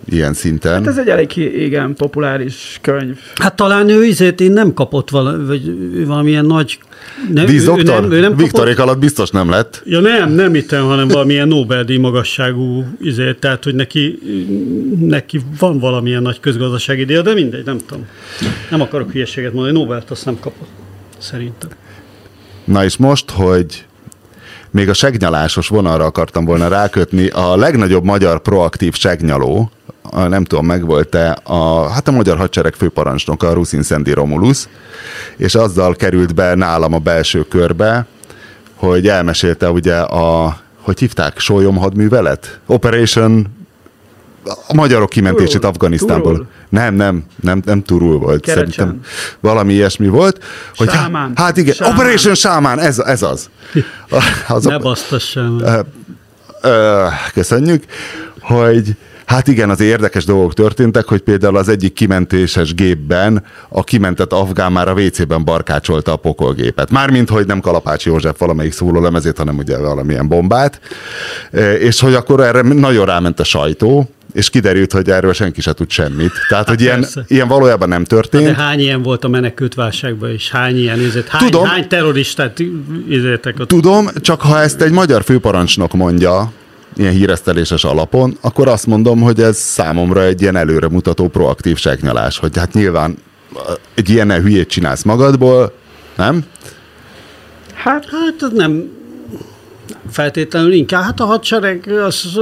ilyen 0.08 0.32
szinten. 0.32 0.72
Hát 0.72 0.86
ez 0.86 0.98
egy 0.98 1.08
elég 1.08 1.36
igen 1.36 1.94
populáris 1.94 2.78
könyv. 2.82 3.18
Hát 3.34 3.56
talán 3.56 3.88
ő 3.88 4.04
izét 4.04 4.40
én 4.40 4.52
nem 4.52 4.74
kapott 4.74 5.10
vala, 5.10 5.46
vagy 5.46 5.72
valamilyen 6.06 6.44
nagy... 6.44 6.78
Nem, 7.32 7.48
ő, 7.48 7.72
ő 7.76 7.82
nem, 7.82 8.12
ő 8.12 8.20
nem 8.20 8.36
Viktorék 8.36 8.78
alatt 8.78 8.98
biztos 8.98 9.30
nem 9.30 9.50
lett. 9.50 9.82
Ja 9.84 10.00
nem, 10.00 10.32
nem 10.32 10.54
itten, 10.54 10.82
hanem 10.82 11.08
valamilyen 11.08 11.48
Nobel-díj 11.48 11.96
magasságú 11.96 12.84
izé, 13.00 13.32
tehát 13.32 13.64
hogy 13.64 13.74
neki, 13.74 14.18
neki 15.00 15.40
van 15.58 15.78
valamilyen 15.78 16.22
nagy 16.22 16.40
közgazdasági 16.40 17.04
díja, 17.04 17.22
de 17.22 17.34
mindegy, 17.34 17.64
nem 17.64 17.78
tudom. 17.86 18.06
Nem 18.70 18.80
akarok 18.80 19.12
hülyeséget 19.12 19.52
mondani, 19.52 19.78
Nobelt 19.78 20.10
azt 20.10 20.24
nem 20.24 20.38
kapott. 20.40 20.68
Szerintem. 21.18 21.70
Na 22.64 22.84
és 22.84 22.96
most, 22.96 23.30
hogy 23.30 23.84
még 24.76 24.88
a 24.88 24.94
segnyalásos 24.94 25.68
vonalra 25.68 26.04
akartam 26.04 26.44
volna 26.44 26.68
rákötni, 26.68 27.28
a 27.28 27.56
legnagyobb 27.56 28.04
magyar 28.04 28.40
proaktív 28.40 28.94
segnyaló, 28.94 29.70
a, 30.02 30.20
nem 30.20 30.44
tudom, 30.44 30.66
megvolt-e, 30.66 31.38
a, 31.42 31.88
hát 31.88 32.08
a 32.08 32.10
magyar 32.10 32.36
hadsereg 32.36 32.74
főparancsnoka, 32.74 33.52
Ruszin 33.52 33.82
Szendi 33.82 34.12
Romulus, 34.12 34.68
és 35.36 35.54
azzal 35.54 35.94
került 35.94 36.34
be 36.34 36.54
nálam 36.54 36.92
a 36.92 36.98
belső 36.98 37.42
körbe, 37.48 38.06
hogy 38.74 39.08
elmesélte 39.08 39.70
ugye 39.70 39.96
a, 39.96 40.56
hogy 40.80 40.98
hívták, 40.98 41.38
Sólyom 41.38 41.76
hadművelet? 41.76 42.60
Operation 42.66 43.46
a 44.68 44.74
magyarok 44.74 45.08
kimentését. 45.08 45.64
Afganisztánból. 45.64 46.32
Turul. 46.32 46.46
Nem, 46.68 46.94
nem, 46.94 47.24
nem, 47.40 47.62
nem 47.64 47.82
turul 47.82 48.18
volt. 48.18 48.40
Kerecsen. 48.40 48.70
Szerintem 48.70 49.00
valami 49.40 49.72
ilyesmi 49.72 50.08
volt. 50.08 50.44
Hogy 50.76 50.90
Sámán. 50.90 51.32
Hát 51.34 51.56
igen, 51.56 51.74
Sámán. 51.74 51.94
Operation 51.94 52.34
Sámán, 52.34 52.78
ez, 52.78 52.98
ez 52.98 53.22
az. 53.22 53.50
az 54.48 54.64
Ne 54.64 54.78
basztassam. 54.78 55.62
Ö, 56.62 57.06
köszönjük, 57.32 57.84
hogy 58.40 58.96
hát 59.24 59.48
igen, 59.48 59.70
az 59.70 59.80
érdekes 59.80 60.24
dolgok 60.24 60.54
történtek, 60.54 61.04
hogy 61.04 61.20
például 61.20 61.56
az 61.56 61.68
egyik 61.68 61.92
kimentéses 61.92 62.74
gépben 62.74 63.44
a 63.68 63.84
kimentett 63.84 64.32
afgán 64.32 64.72
már 64.72 64.88
a 64.88 64.92
WC-ben 64.92 65.44
barkácsolta 65.44 66.12
a 66.12 66.16
pokolgépet. 66.16 66.90
Mármint, 66.90 67.28
hogy 67.28 67.46
nem 67.46 67.60
Kalapács 67.60 68.06
József 68.06 68.38
valamelyik 68.38 68.72
szólólemezét, 68.72 69.38
hanem 69.38 69.56
ugye 69.56 69.78
valamilyen 69.78 70.28
bombát. 70.28 70.80
És 71.78 72.00
hogy 72.00 72.14
akkor 72.14 72.40
erre 72.40 72.62
nagyon 72.62 73.06
ráment 73.06 73.40
a 73.40 73.44
sajtó, 73.44 74.10
és 74.36 74.50
kiderült, 74.50 74.92
hogy 74.92 75.10
erről 75.10 75.32
senki 75.32 75.60
se 75.60 75.72
tud 75.72 75.90
semmit. 75.90 76.32
Tehát, 76.48 76.68
hogy 76.68 76.80
ilyen, 76.80 77.00
persze. 77.00 77.24
ilyen 77.28 77.48
valójában 77.48 77.88
nem 77.88 78.02
De 78.02 78.06
történt. 78.06 78.56
hány 78.56 78.80
ilyen 78.80 79.02
volt 79.02 79.24
a 79.24 79.28
menekült 79.28 79.74
válságban 79.74 80.32
is? 80.32 80.50
Hány 80.50 80.78
ilyen 80.78 81.00
izét? 81.00 81.28
Hány, 81.28 81.50
Tudom. 81.50 81.66
hány 81.66 81.88
terroristát 81.88 82.58
izétek 83.08 83.54
ott? 83.58 83.68
Tudom, 83.68 84.08
csak 84.20 84.40
ha 84.40 84.60
ezt 84.60 84.80
egy 84.80 84.92
magyar 84.92 85.24
főparancsnok 85.24 85.92
mondja, 85.92 86.52
ilyen 86.96 87.12
híreszteléses 87.12 87.84
alapon, 87.84 88.36
akkor 88.40 88.68
azt 88.68 88.86
mondom, 88.86 89.20
hogy 89.20 89.40
ez 89.40 89.56
számomra 89.56 90.22
egy 90.22 90.40
ilyen 90.40 90.56
előremutató 90.56 91.28
proaktív 91.28 91.76
segnyalás, 91.76 92.38
hogy 92.38 92.56
hát 92.56 92.72
nyilván 92.72 93.16
egy 93.94 94.10
ilyen 94.10 94.32
hülyét 94.42 94.68
csinálsz 94.68 95.02
magadból, 95.02 95.72
nem? 96.16 96.44
Hát 97.74 98.04
Hát 98.10 98.52
nem 98.52 98.90
feltétlenül 100.10 100.72
inkább. 100.72 101.02
Hát 101.02 101.20
a 101.20 101.24
hadsereg 101.24 101.88
az, 102.04 102.38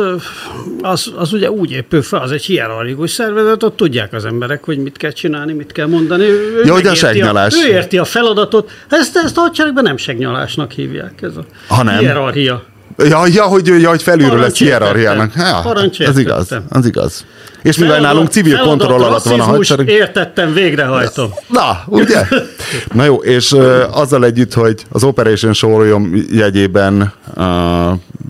az, 0.83 1.13
az 1.17 1.33
ugye 1.33 1.51
úgy 1.51 1.71
épül 1.71 2.03
fel, 2.03 2.21
az 2.21 2.31
egy 2.33 2.45
hierarchikus 2.45 3.11
szervezet, 3.11 3.63
ott 3.63 3.77
tudják 3.77 4.13
az 4.13 4.25
emberek, 4.25 4.65
hogy 4.65 4.79
mit 4.79 4.97
kell 4.97 5.11
csinálni, 5.11 5.53
mit 5.53 5.73
kell 5.73 5.87
mondani. 5.87 6.25
Ő, 6.25 6.63
Ja, 6.65 6.73
hogy 6.73 6.87
a 6.87 6.95
segnyalás. 6.95 7.55
Ő 7.65 7.69
érti 7.71 7.99
a 7.99 8.05
feladatot. 8.05 8.71
Ezt, 8.89 9.17
ezt 9.17 9.37
a 9.39 9.41
hadseregben 9.41 9.85
nem 9.85 9.97
segnyalásnak 9.97 10.73
hívják. 10.73 11.23
Ez 11.23 11.37
a 11.37 11.45
Ha 11.69 11.83
nem. 11.83 11.99
hierarchia. 11.99 12.65
Ja, 12.97 13.27
ja, 13.27 13.43
hogy, 13.43 13.67
ja, 13.67 13.89
hogy 13.89 14.03
felülről 14.03 14.39
lesz 14.39 14.59
hierarchiának. 14.59 15.33
Ja, 15.35 15.43
az 15.43 15.49
igaz, 15.51 15.63
Parancsértettem. 15.63 16.65
az 16.69 16.87
igaz. 16.87 17.25
És 17.63 17.77
mivel 17.77 17.95
Feladat- 17.95 18.13
nálunk 18.15 18.31
civil 18.33 18.59
kontroll 18.59 19.03
alatt 19.03 19.25
van 19.25 19.41
a 19.41 19.45
hadsereg. 19.45 19.89
Értettem, 19.89 20.53
végrehajtom. 20.53 21.31
Na, 21.49 21.83
ugye? 21.87 22.29
Na 22.93 23.05
jó, 23.05 23.15
és 23.17 23.53
uh, 23.53 23.99
azzal 23.99 24.25
együtt, 24.25 24.53
hogy 24.55 24.85
az 24.91 25.05
Operation 25.05 25.53
Sólyom 25.53 26.25
jegyében 26.31 27.13
uh, 27.37 27.45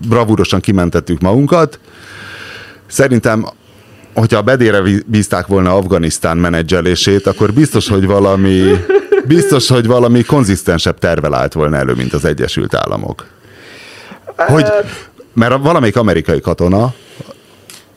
bravúrosan 0.09 0.59
kimentettük 0.59 1.19
magunkat, 1.19 1.79
szerintem 2.87 3.45
hogyha 4.13 4.37
a 4.37 4.41
bedére 4.41 4.81
bízták 5.05 5.47
volna 5.47 5.75
Afganisztán 5.75 6.37
menedzselését, 6.37 7.27
akkor 7.27 7.53
biztos, 7.53 7.89
hogy 7.89 8.05
valami 8.05 8.71
biztos, 9.27 9.67
hogy 9.67 9.87
valami 9.87 10.23
konzisztensebb 10.23 10.99
tervel 10.99 11.33
állt 11.33 11.53
volna 11.53 11.77
elő, 11.77 11.93
mint 11.93 12.13
az 12.13 12.25
Egyesült 12.25 12.75
Államok. 12.75 13.25
Hogy, 14.35 14.65
mert 15.33 15.57
valamelyik 15.61 15.95
amerikai 15.95 16.41
katona 16.41 16.93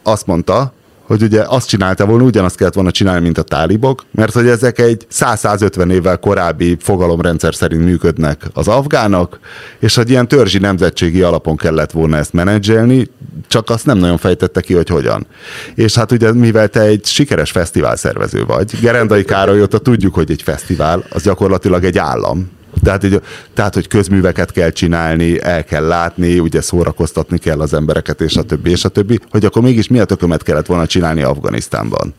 azt 0.03 0.27
mondta, 0.27 0.73
hogy 1.09 1.23
ugye 1.23 1.43
azt 1.47 1.69
csinálta 1.69 2.07
volna, 2.07 2.25
ugyanazt 2.25 2.57
kellett 2.57 2.75
volna 2.75 2.91
csinálni, 2.91 3.23
mint 3.23 3.39
a 3.39 3.43
tálibok, 3.43 4.05
mert 4.11 4.33
hogy 4.33 4.49
ezek 4.49 4.79
egy 4.79 5.07
100-150 5.13 5.91
évvel 5.91 6.19
korábbi 6.19 6.77
fogalomrendszer 6.81 7.55
szerint 7.55 7.85
működnek 7.85 8.43
az 8.53 8.69
afgánok, 8.69 9.39
és 9.79 9.95
hogy 9.95 10.11
ilyen 10.11 10.29
törzsi 10.29 10.59
nemzetségi 10.59 11.23
alapon 11.23 11.57
kellett 11.57 11.91
volna 11.91 12.17
ezt 12.17 12.33
menedzselni, 12.33 13.11
csak 13.47 13.71
azt 13.71 13.87
nem 13.87 13.99
nagyon 13.99 14.17
fejtette 14.17 14.61
ki, 14.61 14.75
hogy 14.75 14.89
hogyan. 14.89 15.27
És 15.75 15.95
hát 15.95 16.13
ugye, 16.13 16.33
mivel 16.33 16.69
te 16.69 16.81
egy 16.81 17.05
sikeres 17.05 17.51
fesztivál 17.51 17.97
szervező 17.97 18.45
vagy, 18.45 18.81
Gerendai 18.81 19.25
Károly 19.25 19.61
óta 19.61 19.79
tudjuk, 19.79 20.15
hogy 20.15 20.31
egy 20.31 20.43
fesztivál 20.43 21.05
az 21.11 21.23
gyakorlatilag 21.23 21.85
egy 21.85 21.99
állam, 21.99 22.51
tehát, 22.83 23.01
hogy, 23.01 23.23
tehát, 23.55 23.75
hogy 23.75 23.87
közműveket 23.89 24.53
kell 24.53 24.71
csinálni, 24.71 25.43
el 25.43 25.65
kell 25.65 25.87
látni, 25.87 26.39
ugye 26.39 26.61
szórakoztatni 26.61 27.39
kell 27.39 27.61
az 27.61 27.75
embereket, 27.75 28.21
és 28.21 28.37
a 28.37 28.43
többi, 28.43 28.71
és 28.71 28.85
a 28.85 28.89
többi, 28.89 29.19
hogy 29.31 29.45
akkor 29.45 29.63
mégis 29.63 29.89
mi 29.89 29.99
a 29.99 30.05
tökömet 30.05 30.43
kellett 30.43 30.67
volna 30.67 30.87
csinálni 30.87 31.23
Afganisztánban. 31.23 32.15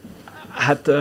Hát 0.60 0.91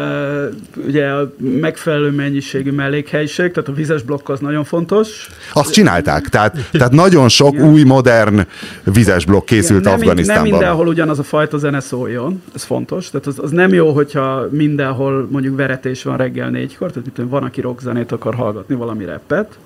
ugye 0.87 1.07
a 1.07 1.33
megfelelő 1.61 2.11
mennyiségű 2.11 2.71
mellékhelyiség, 2.71 3.53
tehát 3.53 3.69
a 3.69 3.73
vizes 3.73 4.03
blokk 4.03 4.29
az 4.29 4.41
nagyon 4.41 4.65
fontos. 4.65 5.29
Azt 5.53 5.73
csinálták, 5.73 6.29
tehát, 6.29 6.57
tehát 6.73 6.93
nagyon 6.93 7.29
sok 7.29 7.55
új, 7.55 7.83
modern 7.83 8.47
vizes 8.85 9.25
blokk 9.25 9.47
készült 9.47 9.85
nem, 9.85 9.93
min- 9.93 10.01
nem 10.01 10.09
Afganisztánban. 10.09 10.51
mindenhol 10.51 10.87
ugyanaz 10.87 11.19
a 11.19 11.23
fajta 11.23 11.59
zene 11.59 11.81
szóljon, 11.81 12.43
ez 12.55 12.63
fontos. 12.63 13.11
Tehát 13.11 13.27
az, 13.27 13.39
az 13.39 13.51
nem 13.51 13.73
jó, 13.73 13.93
hogyha 13.93 14.49
mindenhol 14.51 15.29
mondjuk 15.31 15.57
veretés 15.57 16.03
van 16.03 16.17
reggel 16.17 16.51
négykor, 16.51 16.89
tehát 16.89 17.05
mit 17.05 17.15
tudom, 17.15 17.31
van, 17.31 17.43
aki 17.43 17.61
rockzenét 17.61 18.13
akar 18.13 18.35
hallgatni, 18.35 18.75
valami 18.75 19.05
rappet. 19.05 19.59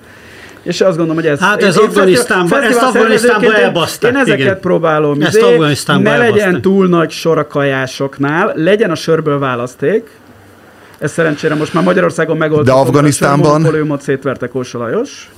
És 0.62 0.80
azt 0.80 0.96
gondolom, 0.96 1.14
hogy 1.22 1.26
ez... 1.26 1.38
Hát 1.40 1.62
ez 1.62 1.76
Afganisztánban- 1.76 2.62
ezt 2.62 2.82
Afganisztánban 2.82 3.54
elbaszták, 3.54 4.10
Én 4.12 4.16
ezeket 4.18 4.38
igen. 4.38 4.60
próbálom. 4.60 5.20
Ezt 5.22 5.36
izé, 5.36 5.56
Ne 5.56 5.96
legyen 5.96 6.20
elbaszták. 6.22 6.60
túl 6.60 6.86
nagy 6.88 7.10
sor 7.10 7.38
a 7.38 7.46
kajásoknál, 7.46 8.52
legyen 8.56 8.90
a 8.90 8.94
sörből 8.94 9.38
választék, 9.38 10.10
ez 10.98 11.12
szerencsére 11.12 11.54
most 11.54 11.74
már 11.74 11.84
Magyarországon 11.84 12.36
megoldott. 12.36 12.66
De 12.66 12.72
Afganisztánban- 12.72 13.50
Monopóliumot 13.52 14.02
szétverte 14.02 14.46
Kósa 14.48 14.78
Lajos. 14.78 15.30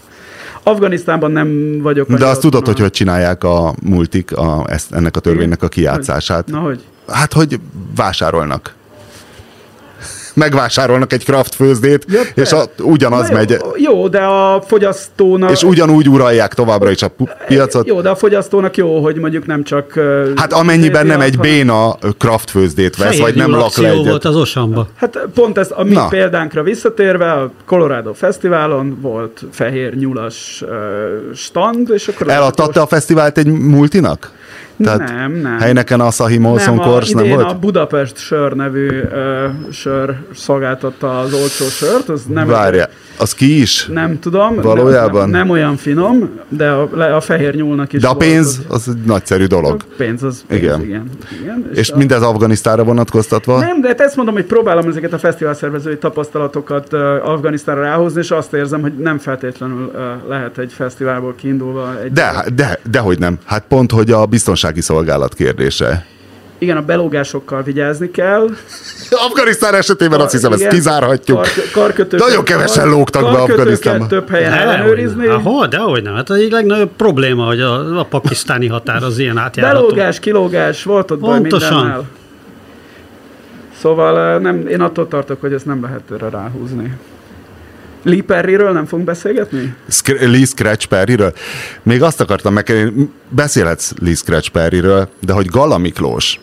Afganisztánban 0.62 1.30
nem 1.30 1.78
vagyok. 1.82 2.12
De 2.12 2.26
azt 2.26 2.40
tudod, 2.40 2.66
hogy 2.66 2.78
a- 2.78 2.82
hogy 2.82 2.90
csinálják 2.90 3.44
a 3.44 3.74
multik 3.82 4.36
a, 4.36 4.64
ezt, 4.68 4.92
ennek 4.92 5.16
a 5.16 5.20
törvénynek 5.20 5.62
a 5.62 5.68
kijátszását. 5.68 6.46
Na 6.46 6.58
hogy? 6.58 6.80
Hát, 7.08 7.32
hogy 7.32 7.60
vásárolnak. 7.96 8.74
Megvásárolnak 10.34 11.12
egy 11.12 11.24
craft 11.24 11.54
főzdét, 11.54 12.04
Ja, 12.08 12.20
és 12.34 12.52
a, 12.52 12.64
ugyanaz 12.78 13.28
Na 13.28 13.34
megy, 13.34 13.50
Jó, 13.50 13.70
jó, 13.76 14.08
de 14.08 14.20
a 14.20 14.62
fogyasztónak... 14.66 15.50
és 15.50 15.62
ugyanúgy 15.62 16.08
uralják 16.08 16.54
továbbra 16.54 16.90
is 16.90 17.02
a 17.02 17.12
piacot. 17.46 17.86
Jó, 17.86 18.00
de 18.00 18.08
a 18.08 18.16
fogyasztónak 18.16 18.76
jó, 18.76 19.02
hogy 19.02 19.16
mondjuk 19.16 19.46
nem 19.46 19.62
csak... 19.64 20.00
Hát 20.36 20.52
amennyiben 20.52 21.06
nem 21.06 21.20
egy 21.20 21.38
béna 21.38 21.96
craft 22.18 22.50
főzdét 22.50 22.96
vesz, 22.96 23.18
vagy 23.18 23.34
nem 23.34 23.50
lak 23.50 23.76
le 23.76 23.92
volt 23.92 24.06
egyet. 24.06 24.24
az 24.24 24.36
Osamba. 24.36 24.88
Hát 24.96 25.18
pont 25.34 25.58
ez, 25.58 25.68
a 25.74 25.84
mi 25.84 25.92
Na. 25.94 26.08
példánkra 26.08 26.62
visszatérve, 26.62 27.32
a 27.32 27.50
Colorado 27.64 28.12
Fesztiválon 28.12 28.98
volt 29.00 29.42
fehér 29.52 29.94
nyulas 29.94 30.62
uh, 30.62 31.34
stand, 31.34 31.90
és 31.92 32.08
akkor... 32.08 32.28
Eladtatta 32.28 32.82
a 32.82 32.86
fesztivált 32.86 33.38
egy 33.38 33.46
multinak? 33.46 34.32
Nem, 34.76 35.32
nem. 35.32 35.56
Helyneken 35.58 36.00
a 36.00 36.10
Sahi 36.10 36.38
Molson 36.38 36.74
nem, 36.74 36.84
Kors 36.86 37.10
nem 37.10 37.28
volt? 37.28 37.50
a 37.50 37.58
Budapest 37.58 38.16
sör 38.16 38.52
nevű 38.52 38.88
uh, 38.88 39.12
sör 39.72 40.16
szolgáltatta 40.34 41.18
az 41.20 41.32
olcsó 41.32 41.64
sört, 41.64 42.08
az 42.08 42.22
nem, 42.24 42.46
Várja, 42.46 42.88
az 43.18 43.34
ki 43.34 43.60
is? 43.60 43.86
nem 43.86 44.18
tudom. 44.18 44.60
Valójában? 44.60 45.20
Nem, 45.28 45.40
nem, 45.40 45.50
olyan 45.50 45.76
finom, 45.76 46.30
de 46.48 46.68
a, 46.70 47.16
a 47.16 47.20
fehér 47.20 47.54
nyúlnak 47.54 47.92
is 47.92 48.00
De 48.00 48.08
a 48.08 48.14
pénz, 48.16 48.60
az 48.68 48.88
egy 48.88 49.02
nagyszerű 49.06 49.44
dolog. 49.44 49.80
A 49.90 49.94
pénz 49.96 50.22
az 50.22 50.44
pénz, 50.48 50.62
Igen. 50.62 50.80
igen. 50.80 51.10
igen, 51.40 51.56
igen. 51.62 51.70
És 51.74 51.90
a- 51.90 51.96
mindez 51.96 52.22
Afganisztára 52.22 52.84
vonatkoztatva? 52.84 53.58
Nem, 53.60 53.80
de 53.80 53.88
hát 53.88 54.00
ezt 54.00 54.16
mondom, 54.16 54.34
hogy 54.34 54.44
próbálom 54.44 54.88
ezeket 54.88 55.12
a 55.12 55.18
fesztivál 55.18 55.54
szervezői 55.54 55.96
tapasztalatokat 55.98 56.92
Afganisztánra 57.22 57.82
ráhozni, 57.82 58.20
és 58.20 58.30
azt 58.30 58.52
érzem, 58.52 58.80
hogy 58.80 58.92
nem 58.92 59.18
feltétlenül 59.18 59.92
lehet 60.28 60.58
egy 60.58 60.72
fesztiválból 60.72 61.34
kiindulva 61.36 62.00
egy... 62.04 62.12
De, 62.12 62.44
de, 62.54 62.78
dehogy 62.90 63.18
nem. 63.18 63.38
Hát 63.44 63.64
pont, 63.68 63.92
hogy 63.92 64.10
a 64.10 64.26
biztonsági 64.64 64.80
szolgálat 64.80 65.34
kérdése. 65.34 66.06
Igen, 66.58 66.76
a 66.76 66.82
belógásokkal 66.82 67.62
vigyázni 67.62 68.10
kell. 68.10 68.48
Afganisztán 69.10 69.74
esetében 69.74 70.20
azt 70.20 70.32
hiszem, 70.32 70.52
ezt 70.52 70.60
Igen, 70.60 70.72
kizárhatjuk. 70.72 71.36
Kar- 71.36 71.70
karkötőket- 71.72 72.28
Nagyon 72.28 72.44
kevesen 72.44 72.88
lógtak 72.88 73.22
be 73.22 73.28
karkötőket 73.28 73.58
Afganisztánba. 73.58 74.06
több 74.06 74.28
helyen 74.30 74.50
Dehogy 74.50 74.66
ellenőrizni. 74.68 75.26
Hol, 75.26 75.66
dehogy 75.66 76.02
nem. 76.02 76.14
Hát 76.14 76.30
egyik 76.30 76.52
legnagyobb 76.52 76.90
probléma, 76.96 77.44
hogy 77.46 77.60
a, 77.60 77.98
a 77.98 78.04
pakisztáni 78.04 78.66
határ 78.68 79.02
az 79.02 79.18
ilyen 79.18 79.38
átjárható. 79.38 79.86
Belógás, 79.86 80.20
kilógás, 80.20 80.82
volt 80.84 81.10
ott 81.10 81.18
baj 81.20 81.38
Pontosan. 81.38 81.74
mindennel. 81.74 82.04
Szóval 83.80 84.36
uh, 84.36 84.42
nem, 84.42 84.66
én 84.68 84.80
attól 84.80 85.08
tartok, 85.08 85.40
hogy 85.40 85.52
ezt 85.52 85.66
nem 85.66 85.82
lehet 85.82 86.02
erre 86.14 86.28
ráhúzni. 86.28 86.96
Lee 88.04 88.22
Perryről 88.22 88.72
nem 88.72 88.86
fogunk 88.86 89.08
beszélgetni? 89.08 89.74
Sk- 89.88 90.20
Lee 90.20 90.44
Scratch 90.44 90.86
Perryről. 90.86 91.32
Még 91.82 92.02
azt 92.02 92.20
akartam 92.20 92.52
megkérdezni, 92.52 93.10
beszélhetsz 93.28 93.92
Lee 94.00 94.14
Scratch 94.14 94.50
Perryről, 94.50 95.08
de 95.20 95.32
hogy 95.32 95.46
Gala 95.46 95.78
Miklós, 95.78 96.40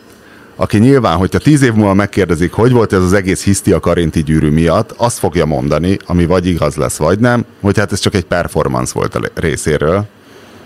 aki 0.56 0.78
nyilván, 0.78 1.18
hogyha 1.18 1.40
tíz 1.40 1.62
év 1.62 1.74
múlva 1.74 1.94
megkérdezik, 1.94 2.52
hogy 2.52 2.72
volt 2.72 2.94
ez 2.94 3.02
az 3.02 3.14
egész 3.14 3.44
hiszti 3.44 3.72
a 3.72 3.80
karinti 3.80 4.24
gyűrű 4.24 4.50
miatt, 4.50 4.94
azt 4.98 5.18
fogja 5.18 5.46
mondani, 5.46 5.98
ami 6.06 6.26
vagy 6.26 6.46
igaz 6.46 6.76
lesz, 6.76 6.98
vagy 6.98 7.20
nem, 7.20 7.46
hogy 7.62 7.78
hát 7.78 7.92
ez 7.92 8.00
csak 8.00 8.14
egy 8.16 8.26
performance 8.26 8.92
volt 8.96 9.16
a 9.16 9.22
részéről, 9.34 10.06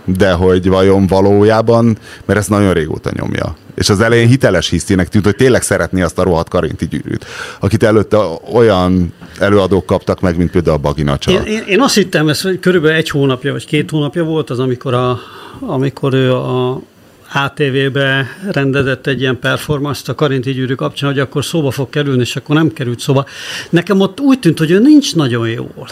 de 0.05 0.31
hogy 0.31 0.67
vajon 0.67 1.07
valójában, 1.07 1.97
mert 2.25 2.39
ezt 2.39 2.49
nagyon 2.49 2.73
régóta 2.73 3.09
nyomja. 3.13 3.55
És 3.75 3.89
az 3.89 3.99
elején 3.99 4.27
hiteles 4.27 4.69
hisztinek 4.69 5.07
tűnt, 5.07 5.25
hogy 5.25 5.35
tényleg 5.35 5.61
szeretné 5.61 6.01
azt 6.01 6.19
a 6.19 6.23
rohadt 6.23 6.49
karinti 6.49 6.87
gyűrűt, 6.87 7.25
akit 7.59 7.83
előtte 7.83 8.17
olyan 8.53 9.13
előadók 9.39 9.85
kaptak 9.85 10.21
meg, 10.21 10.37
mint 10.37 10.51
például 10.51 10.75
a 10.75 10.79
Bagina 10.79 11.17
Csal. 11.17 11.33
Én, 11.33 11.43
én, 11.53 11.63
én 11.67 11.81
azt 11.81 11.95
hittem, 11.95 12.29
ez 12.29 12.41
körülbelül 12.59 12.97
egy 12.97 13.09
hónapja 13.09 13.51
vagy 13.51 13.65
két 13.65 13.89
hónapja 13.89 14.23
volt 14.23 14.49
az, 14.49 14.59
amikor, 14.59 14.93
a, 14.93 15.19
amikor 15.59 16.13
ő 16.13 16.33
a 16.33 16.81
ATV-be 17.33 18.27
rendezett 18.51 19.07
egy 19.07 19.21
ilyen 19.21 19.39
performance 19.39 20.11
a 20.11 20.15
Karinti 20.15 20.51
gyűrű 20.51 20.73
kapcsán, 20.73 21.09
hogy 21.09 21.19
akkor 21.19 21.45
szóba 21.45 21.71
fog 21.71 21.89
kerülni, 21.89 22.21
és 22.21 22.35
akkor 22.35 22.55
nem 22.55 22.73
került 22.73 22.99
szóba. 22.99 23.25
Nekem 23.69 23.99
ott 23.99 24.19
úgy 24.19 24.39
tűnt, 24.39 24.57
hogy 24.57 24.71
ő 24.71 24.79
nincs 24.79 25.15
nagyon 25.15 25.49
jól. 25.49 25.87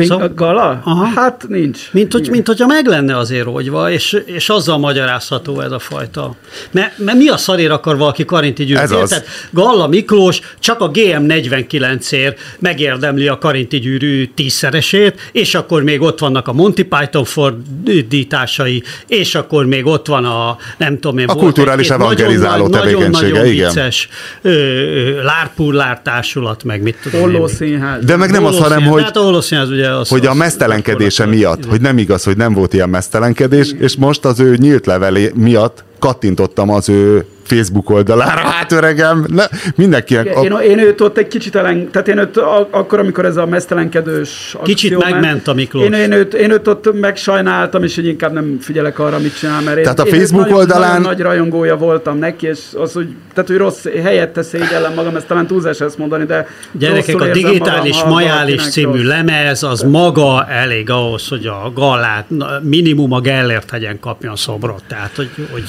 Még 0.00 0.08
Szóval- 0.08 0.26
a 0.26 0.34
gala? 0.34 0.80
Aha. 0.84 1.04
Hát 1.04 1.44
nincs. 1.48 1.78
Mint, 1.92 2.12
hogy, 2.12 2.20
Igen. 2.20 2.32
mint 2.32 2.46
hogyha 2.46 2.66
meg 2.66 2.86
lenne 2.86 3.16
azért 3.16 3.44
rogyva, 3.44 3.90
és, 3.90 4.22
és 4.24 4.48
azzal 4.48 4.78
magyarázható 4.78 5.60
ez 5.60 5.72
a 5.72 5.78
fajta. 5.78 6.34
Mert, 6.70 6.98
mert 6.98 7.18
mi 7.18 7.28
a 7.28 7.36
szarér 7.36 7.70
akar 7.70 7.96
valaki 7.96 8.24
Karinti 8.24 8.64
gyűrűt? 8.64 8.82
Ez 8.82 8.90
az. 8.90 9.22
Galla 9.50 9.86
Miklós 9.86 10.40
csak 10.58 10.80
a 10.80 10.90
GM49-ért 10.90 12.38
megérdemli 12.58 13.28
a 13.28 13.38
Karinti 13.38 13.78
gyűrű 13.78 14.26
tízszeresét, 14.34 15.28
és 15.32 15.54
akkor 15.54 15.82
még 15.82 16.00
ott 16.00 16.18
vannak 16.18 16.48
a 16.48 16.52
Monty 16.52 16.82
Python 16.82 17.24
fordításai, 17.24 18.82
és 19.06 19.34
akkor 19.34 19.66
még 19.66 19.86
ott 19.86 20.06
van 20.06 20.24
a, 20.24 20.56
nem 20.78 20.98
tudom 20.98 21.18
én, 21.18 21.24
A 21.28 21.32
volt 21.32 21.44
kulturális 21.44 21.90
evangelizáló 21.90 22.66
nagyon- 22.66 22.70
tevékenysége, 22.70 23.08
Nagyon-nagyon 23.10 23.52
igen. 23.52 23.66
vicces 23.72 24.08
ö, 24.42 24.50
ö, 24.50 25.22
lárpullár 25.22 26.00
társulat, 26.02 26.64
meg 26.64 26.82
mit 26.82 26.96
tudom 27.02 27.20
én. 27.20 27.26
Holló 27.26 27.46
színház. 27.46 28.04
De 28.04 28.16
meg 28.16 28.30
nem 28.30 28.44
az, 28.44 28.58
hanem, 28.58 28.68
Holoszínház, 28.82 28.92
hogy, 28.92 29.02
Hát 29.02 29.16
a 29.16 29.20
holoszínház 29.22 29.70
ugye 29.70 29.89
az, 29.90 30.08
hogy 30.08 30.26
a 30.26 30.34
mesztelenkedése 30.34 31.26
miatt, 31.26 31.64
hogy 31.64 31.80
nem 31.80 31.98
igaz, 31.98 32.24
hogy 32.24 32.36
nem 32.36 32.52
volt 32.52 32.74
ilyen 32.74 32.88
mesztelenkedés, 32.88 33.74
és 33.78 33.96
most 33.96 34.24
az 34.24 34.40
ő 34.40 34.56
nyílt 34.56 34.86
levelé 34.86 35.32
miatt 35.34 35.84
kattintottam 35.98 36.70
az 36.70 36.88
ő 36.88 37.26
Facebook 37.54 37.90
oldalára, 37.90 38.40
hát 38.56 38.72
öregem, 38.72 39.26
ne, 39.28 39.44
mindenkinek. 39.76 40.24
Igen, 40.26 40.42
Én, 40.62 40.70
én 40.70 40.78
őt 40.78 41.00
ott 41.00 41.18
egy 41.18 41.28
kicsit 41.28 41.54
elen, 41.56 41.90
tehát 41.90 42.08
én 42.08 42.18
őt 42.18 42.36
a- 42.36 42.68
akkor, 42.70 42.98
amikor 42.98 43.24
ez 43.24 43.36
a 43.36 43.46
mesztelenkedős 43.46 44.56
Kicsit 44.62 44.98
megment 45.04 45.48
a 45.48 45.54
Miklós. 45.54 45.84
Én, 45.84 45.92
én, 45.92 46.12
őt, 46.12 46.34
én 46.34 46.50
őt 46.50 46.68
ott 46.68 47.00
megsajnáltam, 47.00 47.82
és 47.82 47.96
így 47.96 48.06
inkább 48.06 48.32
nem 48.32 48.58
figyelek 48.60 48.98
arra, 48.98 49.18
mit 49.18 49.38
csinál, 49.38 49.60
mert 49.62 49.76
én, 49.76 49.82
Tehát 49.82 49.98
a 50.00 50.02
én 50.02 50.08
őt 50.12 50.18
Facebook 50.18 50.42
nagyon, 50.42 50.58
oldalán- 50.58 50.88
Nagyon 50.90 51.02
nagy 51.02 51.20
rajongója 51.20 51.76
voltam 51.76 52.18
neki, 52.18 52.46
és 52.46 52.58
az, 52.74 52.92
hogy, 52.92 53.08
tehát, 53.34 53.48
hogy 53.48 53.58
rossz, 53.58 53.84
helyette 54.02 54.42
szégyellem 54.42 54.94
magam, 54.94 55.16
ezt 55.16 55.26
talán 55.26 55.46
túlzás 55.46 55.80
ezt 55.80 55.98
mondani, 55.98 56.24
de 56.24 56.46
Gyerekek, 56.72 57.20
a 57.20 57.26
digitális 57.30 57.96
magam, 57.96 58.10
majális 58.12 58.68
című 58.68 58.96
rossz. 58.96 59.06
lemez, 59.06 59.62
az 59.62 59.82
maga 59.82 60.46
elég 60.48 60.90
ahhoz, 60.90 61.28
hogy 61.28 61.46
a 61.46 61.72
Gallát 61.74 62.26
minimum 62.62 63.12
a 63.12 63.20
Gellért 63.20 63.70
hegyen 63.70 64.00
kapjon 64.00 64.36
szobrot. 64.36 64.82
Tehát, 64.88 65.10
hogy, 65.16 65.30
hogy 65.52 65.62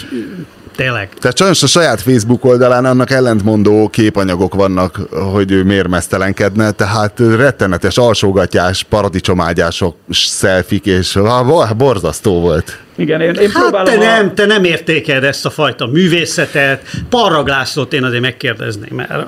tényleg. 0.82 1.10
Tehát 1.20 1.38
sajnos 1.38 1.64
a 1.64 1.68
saját 1.68 2.02
Facebook 2.02 2.46
oldalán 2.46 2.86
annak 2.86 3.12
ellentmondó 3.12 3.90
képanyagok 3.90 4.54
vannak, 4.54 5.00
hogy 5.34 5.52
ő 5.52 5.64
miért 5.64 5.88
mesztelenkedne, 5.88 6.72
tehát 6.72 7.20
rettenetes 7.20 7.98
alsógatjás, 7.98 8.84
paradicsomágyások, 8.84 9.96
szelfik, 10.10 10.86
és 10.86 11.16
ah, 11.16 11.76
borzasztó 11.78 12.40
volt. 12.40 12.78
Igen, 12.96 13.22
én, 13.22 13.34
én 13.34 13.50
Hát 13.50 13.62
próbálom 13.62 13.94
te 13.94 14.00
a- 14.00 14.04
nem, 14.18 14.34
te 14.34 14.46
nem 14.46 14.64
értékeled 14.64 15.24
ezt 15.24 15.46
a 15.46 15.50
fajta 15.50 15.86
művészetet. 15.88 16.82
Parrag 17.10 17.48
Lászlót 17.48 17.94
én 17.94 18.04
azért 18.04 18.22
megkérdezném, 18.22 18.96
mert 18.96 19.26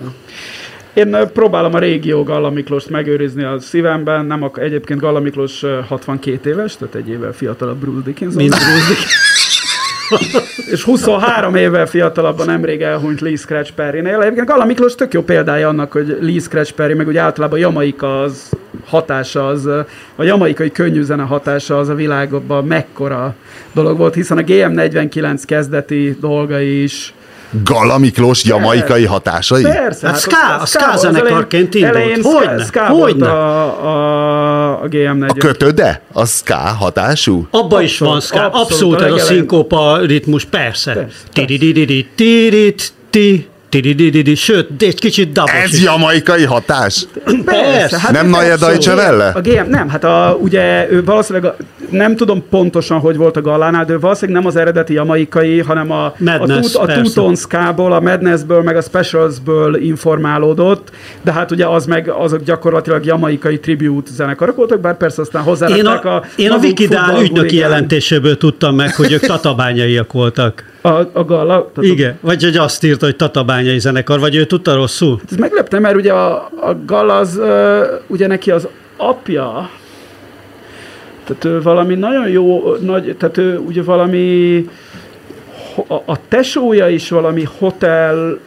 Én 0.94 1.18
próbálom 1.34 1.74
a 1.74 1.80
régió 1.80 2.24
Galla 2.24 2.50
megőrizni 2.90 3.44
a 3.44 3.60
szívemben, 3.60 4.26
nem 4.26 4.44
ak- 4.44 4.58
egyébként 4.58 5.00
Galla 5.00 5.20
Miklós 5.20 5.64
ö, 5.64 5.80
62 5.88 6.50
éves, 6.50 6.76
tehát 6.78 6.96
egy 6.96 7.10
évvel 7.10 7.32
fiatalabb 7.34 7.78
Bruce 7.78 8.02
Dickinson. 8.06 8.42
mint 8.42 8.50
Bruce 8.56 9.04
És 10.72 10.84
23 10.84 11.56
évvel 11.56 11.86
fiatalabban 11.86 12.46
nemrég 12.46 12.82
elhunyt 12.82 13.22
Lee 13.22 13.36
Scratch 13.36 13.72
Perry-nél. 13.72 14.22
Egyébként 14.22 14.48
Galla 14.48 14.66
Miklós 14.66 14.96
tök 14.96 15.14
jó 15.14 15.22
példája 15.22 15.68
annak, 15.68 15.92
hogy 15.92 16.18
Lee 16.22 16.40
Scratch 16.40 16.72
Perry, 16.74 16.94
meg 16.94 17.08
úgy 17.08 17.18
általában 17.18 17.60
Jamaika 17.60 18.22
az 18.22 18.50
hatása, 18.86 19.48
az, 19.48 19.66
a 20.16 20.24
jamaikai 20.24 20.72
könnyű 20.72 21.02
zene 21.02 21.24
hatása 21.24 21.80
az 21.80 21.90
a 21.90 21.96
világban 21.96 22.66
mekkora 22.66 23.36
dolog 23.74 23.98
volt, 23.98 24.14
hiszen 24.14 24.38
a 24.38 24.42
GM49 24.42 25.42
kezdeti 25.46 26.18
dolgai 26.20 26.84
is 26.84 27.14
Gala 27.64 27.98
Miklós 27.98 28.46
jamaikai 28.46 29.06
hatásai? 29.06 29.62
Persze. 29.64 30.08
Hát 30.08 30.20
ska- 30.20 30.56
az- 30.56 30.62
a 30.62 30.66
ska 30.66 30.80
ska- 30.80 30.92
az 30.94 31.00
zenekarként 31.00 31.74
indult. 31.76 31.96
elején 31.96 32.22
ska- 32.22 32.32
Hogyne, 32.32 32.64
ska 32.64 32.86
hogyne. 32.86 33.28
a, 33.30 33.64
a, 33.86 34.82
a 34.84 34.88
GM40. 34.88 35.30
A 35.30 35.34
kötöde? 35.42 36.02
A 36.14 36.26
ska 36.26 36.56
hatású? 36.56 37.48
Abba 37.52 37.82
is 37.82 37.98
van 37.98 38.22
ska, 38.22 38.50
abszolút, 38.50 39.02
ez 39.02 39.12
a 39.12 39.18
szinkópa 39.18 39.98
ritmus, 39.98 40.46
persze. 40.46 40.94
Persze, 40.94 41.16
Tididididi, 41.34 42.10
tirit, 42.16 42.94
ti, 43.10 43.48
sőt, 44.36 44.82
egy 44.82 45.00
kicsit 45.00 45.32
dabos 45.32 45.54
Ez 45.64 45.74
is. 45.74 45.84
jamaikai 45.84 46.44
hatás? 46.44 47.06
Persze, 47.46 48.00
hát 48.00 48.12
Nem 48.12 48.34
abszolút. 48.34 48.60
Deutsche 48.60 48.94
Welle? 48.94 49.32
A 49.36 49.42
GM, 49.42 49.70
nem, 49.70 49.90
hát 49.90 50.04
a, 50.04 50.38
ugye 50.42 50.92
ő 50.92 51.04
valószínűleg, 51.04 51.52
a, 51.52 51.56
nem 51.90 52.16
tudom 52.16 52.44
pontosan, 52.50 53.00
hogy 53.00 53.18
volt 53.18 53.38
a 53.38 53.42
Gallánál, 53.42 53.86
de 53.86 53.94
ő 53.94 54.00
valószínűleg 54.00 54.42
nem 54.42 54.50
az 54.52 54.56
eredeti 54.56 54.94
jamaikai, 54.94 55.60
hanem 55.60 55.92
a, 55.92 56.06
a, 56.06 56.14
Madness, 56.18 56.72
tut, 56.72 56.82
a 56.82 56.86
persze. 56.86 57.02
Tuton 57.02 57.36
Ska-ból, 57.36 57.94
a 57.94 58.00
Madnessből, 58.00 58.62
meg 58.62 58.76
a 58.76 58.82
Specialsből 58.82 59.76
informálódott, 59.76 60.92
de 61.22 61.32
hát 61.32 61.52
ugye 61.52 61.66
az 61.66 61.86
meg 61.86 62.10
azok 62.10 62.44
gyakorlatilag 62.44 63.06
jamaikai 63.06 63.60
tribute 63.60 64.12
zenekarok 64.12 64.56
voltak, 64.56 64.80
bár 64.80 64.98
persze 64.98 65.22
aztán 65.22 65.44
hozzárakták 65.44 66.06
a, 66.06 66.16
a, 66.16 66.24
én 66.36 66.48
a 66.50 66.50
maguk 66.50 66.64
Wikidál 66.70 67.00
futballhuligán- 67.00 67.38
ügynöki 67.38 67.56
jelentéséből 67.56 68.38
tudtam 68.38 68.76
meg, 68.76 68.96
hogy 68.96 69.12
ők 69.12 69.26
tatabányaiak 69.26 70.14
voltak. 70.14 70.72
A, 70.86 70.90
a 70.90 71.24
Galla, 71.26 71.72
tehát 71.74 71.92
Igen, 71.92 72.18
vagy 72.22 72.44
hogy 72.44 72.58
azt 72.58 72.84
írta, 72.84 73.06
hogy 73.06 73.16
tatabányai 73.16 73.80
zenekar, 73.80 74.20
vagy 74.20 74.36
ő 74.36 74.46
tudta 74.46 74.76
rosszul? 74.76 75.20
Ez 75.32 75.38
meglepte, 75.38 75.80
mert 75.80 75.96
ugye 75.96 76.14
a, 76.14 76.36
a 76.62 76.76
Gal 76.86 77.10
az, 77.10 77.42
ugye 78.08 78.28
neki 78.28 78.52
az 78.52 78.68
apja, 78.98 79.70
tehát 81.24 81.46
ő 81.46 81.62
valami 81.62 81.96
nagyon 81.96 82.30
jó, 82.30 82.76
nagy, 82.82 83.16
tehát 83.18 83.38
ő 83.38 83.58
ugye 83.58 83.84
valami, 83.84 84.58
a, 85.88 85.94
a 85.94 86.28
tesója 86.28 86.90
is 86.90 87.10
valami 87.10 87.48
hotel 87.58 88.40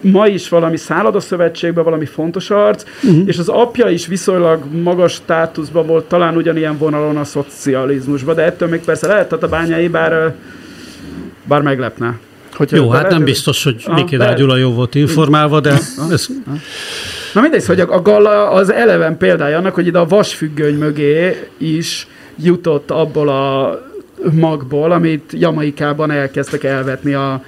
ma 0.00 0.26
is 0.26 0.48
valami 0.48 0.76
szállodaszövetségben 0.76 1.84
valami 1.84 2.06
fontos 2.06 2.50
arc, 2.50 2.84
uh-huh. 3.02 3.22
és 3.26 3.38
az 3.38 3.48
apja 3.48 3.88
is 3.88 4.06
viszonylag 4.06 4.64
magas 4.82 5.12
státuszban 5.12 5.86
volt, 5.86 6.04
talán 6.04 6.36
ugyanilyen 6.36 6.78
vonalon 6.78 7.16
a 7.16 7.24
szocializmusban, 7.24 8.34
de 8.34 8.42
ettől 8.42 8.68
még 8.68 8.80
persze 8.80 9.06
lehet 9.06 9.32
a 9.32 9.48
bányai, 9.48 9.88
bár, 9.88 10.34
bár 11.50 11.62
meglepne. 11.62 12.18
Hogyha 12.52 12.76
jó, 12.76 12.90
hát 12.90 13.10
nem 13.10 13.24
biztos, 13.24 13.64
hogy 13.64 13.82
ah, 13.86 13.94
Mikidár 13.94 14.36
Gyula 14.36 14.56
jó 14.56 14.72
volt 14.72 14.94
informálva, 14.94 15.60
de 15.60 15.70
ez... 16.10 16.26
Na 17.34 17.40
mindegy, 17.40 17.66
hogy 17.66 17.80
a 17.80 18.02
galla 18.02 18.50
az 18.50 18.72
eleven 18.72 19.16
példája 19.16 19.58
annak, 19.58 19.74
hogy 19.74 19.86
ide 19.86 19.98
a 19.98 20.06
vasfüggöny 20.06 20.74
mögé 20.74 21.48
is 21.58 22.06
jutott 22.36 22.90
abból 22.90 23.28
a 23.28 23.78
magból, 24.32 24.92
amit 24.92 25.32
Jamaikában 25.32 26.10
elkezdtek 26.10 26.64
elvetni 26.64 27.14
a 27.14 27.44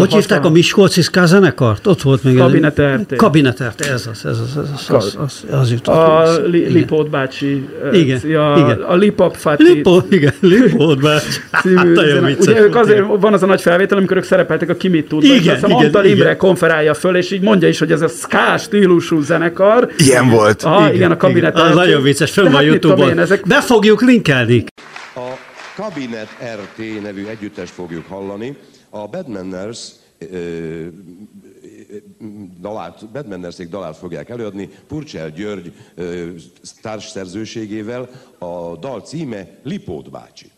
hogy 0.00 0.12
hívták 0.12 0.44
a 0.44 0.50
Miskolci 0.50 1.02
zenekart? 1.24 1.86
Ott 1.86 2.02
volt 2.02 2.24
még 2.24 2.36
Kabinet 2.36 2.80
RT. 2.80 3.16
Kabinet 3.16 3.62
RT, 3.62 3.80
ez 3.80 4.06
az, 4.06 4.26
ez 4.26 4.38
az, 4.38 4.56
ez 4.56 4.70
az, 4.74 4.90
az, 4.90 5.16
az, 5.18 5.44
az 5.50 5.70
jutott. 5.70 5.94
A 5.94 6.40
li, 6.46 6.66
Lipót 6.66 7.10
bácsi. 7.10 7.68
Igen, 7.92 8.18
a, 8.18 8.58
igen. 8.58 8.80
A 8.80 8.94
Lipop 8.94 9.36
Fati. 9.36 9.62
Lipo, 9.62 10.00
igen, 10.10 10.32
Lipót 10.40 11.00
bácsi. 11.00 11.40
Hát, 11.50 11.86
ugye 12.40 12.60
ők 12.60 12.76
azért 12.76 13.04
van 13.20 13.32
az 13.32 13.42
a 13.42 13.46
nagy 13.46 13.60
felvétel, 13.60 13.98
amikor 13.98 14.16
ők 14.16 14.24
szerepeltek 14.24 14.68
a 14.68 14.74
Kimit 14.74 15.08
tud. 15.08 15.24
Igen, 15.24 15.36
igen, 15.36 15.58
igen, 15.58 15.70
Antal 15.70 16.04
Imre 16.04 16.36
konferálja 16.36 16.94
föl, 16.94 17.16
és 17.16 17.30
így 17.30 17.40
mondja 17.40 17.68
is, 17.68 17.78
hogy 17.78 17.92
ez 17.92 18.00
a 18.00 18.08
ska 18.08 18.58
stílusú 18.58 19.20
zenekar. 19.20 19.88
Ilyen 19.96 20.28
volt. 20.28 20.62
Aha, 20.62 20.80
igen, 20.80 20.94
igen 20.94 21.10
a 21.10 21.16
Kabinet 21.16 21.54
RT. 21.54 21.60
Az 21.60 21.74
nagyon 21.74 22.02
vicces, 22.02 22.30
fönn 22.30 22.44
van 22.44 22.54
hát 22.54 22.64
Youtube-on. 22.64 23.18
Ezek... 23.18 23.42
Be 23.46 23.60
fogjuk 23.60 24.02
linkelni. 24.02 24.64
A 25.14 25.20
Kabinet 25.76 26.28
RT 26.54 27.02
nevű 27.02 27.26
együttest 27.26 27.72
fogjuk 27.72 28.04
hallani. 28.08 28.56
A 28.94 29.06
Bad 29.06 29.28
Manners 29.28 29.92
dalát, 32.60 33.08
Bad 33.10 33.26
Mannerszék 33.26 33.68
dalát 33.68 33.96
fogják 33.96 34.28
előadni 34.28 34.68
Purcsel 34.86 35.30
György 35.30 35.72
társszerzőségével. 36.82 38.08
A 38.38 38.76
dal 38.76 39.00
címe 39.00 39.58
Lipót 39.62 40.10
bácsi. 40.10 40.52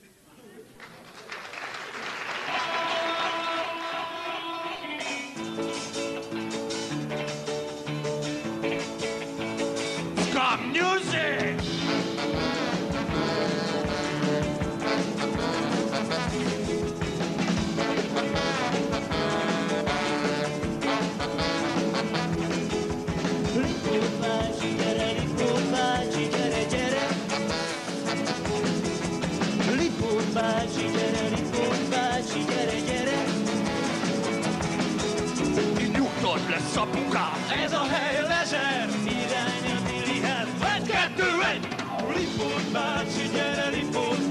bácsi, 30.34 30.86
gyere, 30.92 31.28
Ripót 31.28 31.88
bácsi, 31.90 32.44
gyere, 32.48 32.78
gyere. 32.86 33.24
Nyugtalan 35.92 36.48
lesz 36.50 36.76
a 36.76 36.86
bukám. 36.92 37.46
Ez 37.64 37.72
a 37.72 37.82
hely 37.82 38.20
lezser, 38.20 38.88
irány 39.04 39.66
a 39.76 39.86
Tilihez. 39.86 40.48
Egy, 40.76 40.86
kettő, 40.86 41.28
egy! 41.52 41.68
Ripót 42.16 42.70
bácsi, 42.72 43.28
gyere, 43.34 43.68
Ripót 43.68 44.28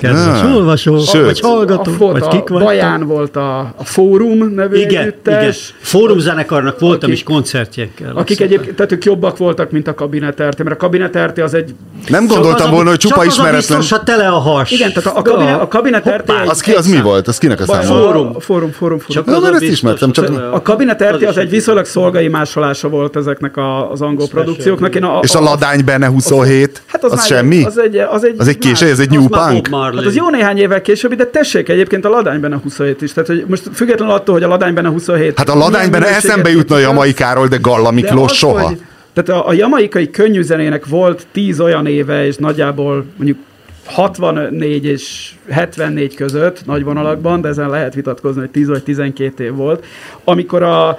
kedves 0.00 0.42
ah, 0.42 0.54
olvasó, 0.56 0.98
sőt, 0.98 1.24
vagy 1.24 1.40
hallgató, 1.40 1.92
a, 1.98 2.12
vagy 2.12 2.28
kik 2.28 2.48
vagy. 2.48 2.62
Baján 2.62 3.06
volt 3.06 3.36
a, 3.36 3.58
a 3.58 3.84
Fórum 3.84 4.54
nevű 4.54 4.76
igen, 4.76 5.02
együttes. 5.02 5.68
Igen, 5.68 5.80
Fórum 5.80 6.18
zenekarnak 6.18 6.78
voltam 6.78 7.10
akik, 7.10 7.14
is 7.14 7.22
koncertjekkel. 7.22 8.16
Akik 8.16 8.40
egyébként, 8.40 8.76
tehát 8.76 8.92
ők 8.92 9.04
jobbak 9.04 9.36
voltak, 9.36 9.70
mint 9.70 9.88
a 9.88 9.94
kabineterte, 9.94 10.62
mert 10.62 10.76
a 10.76 10.78
kabineterte 10.78 11.44
az 11.44 11.54
egy... 11.54 11.74
Nem 12.08 12.26
gondoltam 12.26 12.70
volna, 12.70 12.88
hogy 12.88 12.98
csupa 12.98 13.24
ismeretlen. 13.24 13.62
Csak 13.62 13.78
az 13.78 13.92
a 13.92 14.02
tele 14.02 14.28
a 14.28 14.38
has. 14.38 14.70
Igen, 14.70 14.92
tehát 14.92 15.18
a, 15.18 15.22
kabinet, 15.22 15.60
a 15.60 15.68
kabineterte... 15.68 16.32
Az 16.46 16.60
ki, 16.60 16.72
az 16.72 16.86
mi 16.86 17.00
volt? 17.00 17.28
Az 17.28 17.38
kinek 17.38 17.60
a 17.60 17.64
száma? 17.64 17.82
Fórum, 17.82 18.38
fórum, 18.40 18.70
fórum. 18.70 18.98
Csak 19.08 19.26
az 19.26 19.44
ezt 19.44 19.62
ismertem. 19.62 20.12
Csak... 20.12 20.52
A 20.52 20.62
kabineterte 20.62 21.28
az 21.28 21.36
egy 21.36 21.50
viszonylag 21.50 21.84
szolgai 21.84 22.28
másolása 22.28 22.88
volt 22.88 23.16
ezeknek 23.16 23.56
az 23.90 24.00
angol 24.00 24.28
produkcióknak. 24.28 24.94
És 25.22 25.34
a 25.34 25.40
Ladány 25.40 25.84
benne 25.84 26.06
27? 26.06 26.82
Hát 26.86 27.04
az 27.04 27.26
semmi? 27.26 27.64
Az 27.64 27.78
egy, 27.78 27.96
az 27.96 28.24
egy, 28.26 28.34
az 28.38 28.48
egy 28.48 28.58
késő, 28.58 28.88
ez 28.88 28.98
egy 28.98 29.10
new 29.10 29.28
punk? 29.28 29.68
Hát 29.68 29.94
az 29.94 30.16
jó 30.16 30.30
néhány 30.30 30.58
évvel 30.58 30.82
később, 30.82 31.14
de 31.14 31.26
tessék 31.26 31.68
egyébként 31.68 32.04
a 32.04 32.08
Ladányben 32.08 32.52
a 32.52 32.56
27 32.56 33.02
is. 33.02 33.12
Tehát, 33.12 33.28
hogy 33.28 33.44
most 33.48 33.62
függetlenül 33.74 34.14
attól, 34.14 34.34
hogy 34.34 34.42
a 34.42 34.48
Ladányben 34.48 34.84
a 34.84 34.90
27. 34.90 35.38
Hát 35.38 35.48
a 35.48 35.56
Ladányben 35.56 36.04
eszembe 36.04 36.50
jutna 36.50 36.74
a 36.74 36.78
Jamaikáról, 36.78 37.46
de 37.46 37.56
Galla 37.60 37.90
Miklós 37.90 38.30
de 38.30 38.36
soha. 38.36 38.66
Hogy, 38.66 38.80
tehát 39.12 39.42
a, 39.42 39.48
a 39.48 39.52
jamaikai 39.52 40.10
könnyű 40.10 40.42
zenének 40.42 40.86
volt 40.86 41.26
10 41.32 41.60
olyan 41.60 41.86
éve, 41.86 42.26
és 42.26 42.36
nagyjából 42.36 43.04
mondjuk 43.16 43.38
64 43.84 44.84
és 44.84 45.32
74 45.48 46.14
között 46.14 46.66
nagy 46.66 46.84
vonalakban, 46.84 47.40
de 47.40 47.48
ezen 47.48 47.70
lehet 47.70 47.94
vitatkozni, 47.94 48.40
hogy 48.40 48.50
10 48.50 48.68
vagy 48.68 48.82
12 48.82 49.44
év 49.44 49.52
volt, 49.52 49.84
amikor 50.24 50.62
a, 50.62 50.98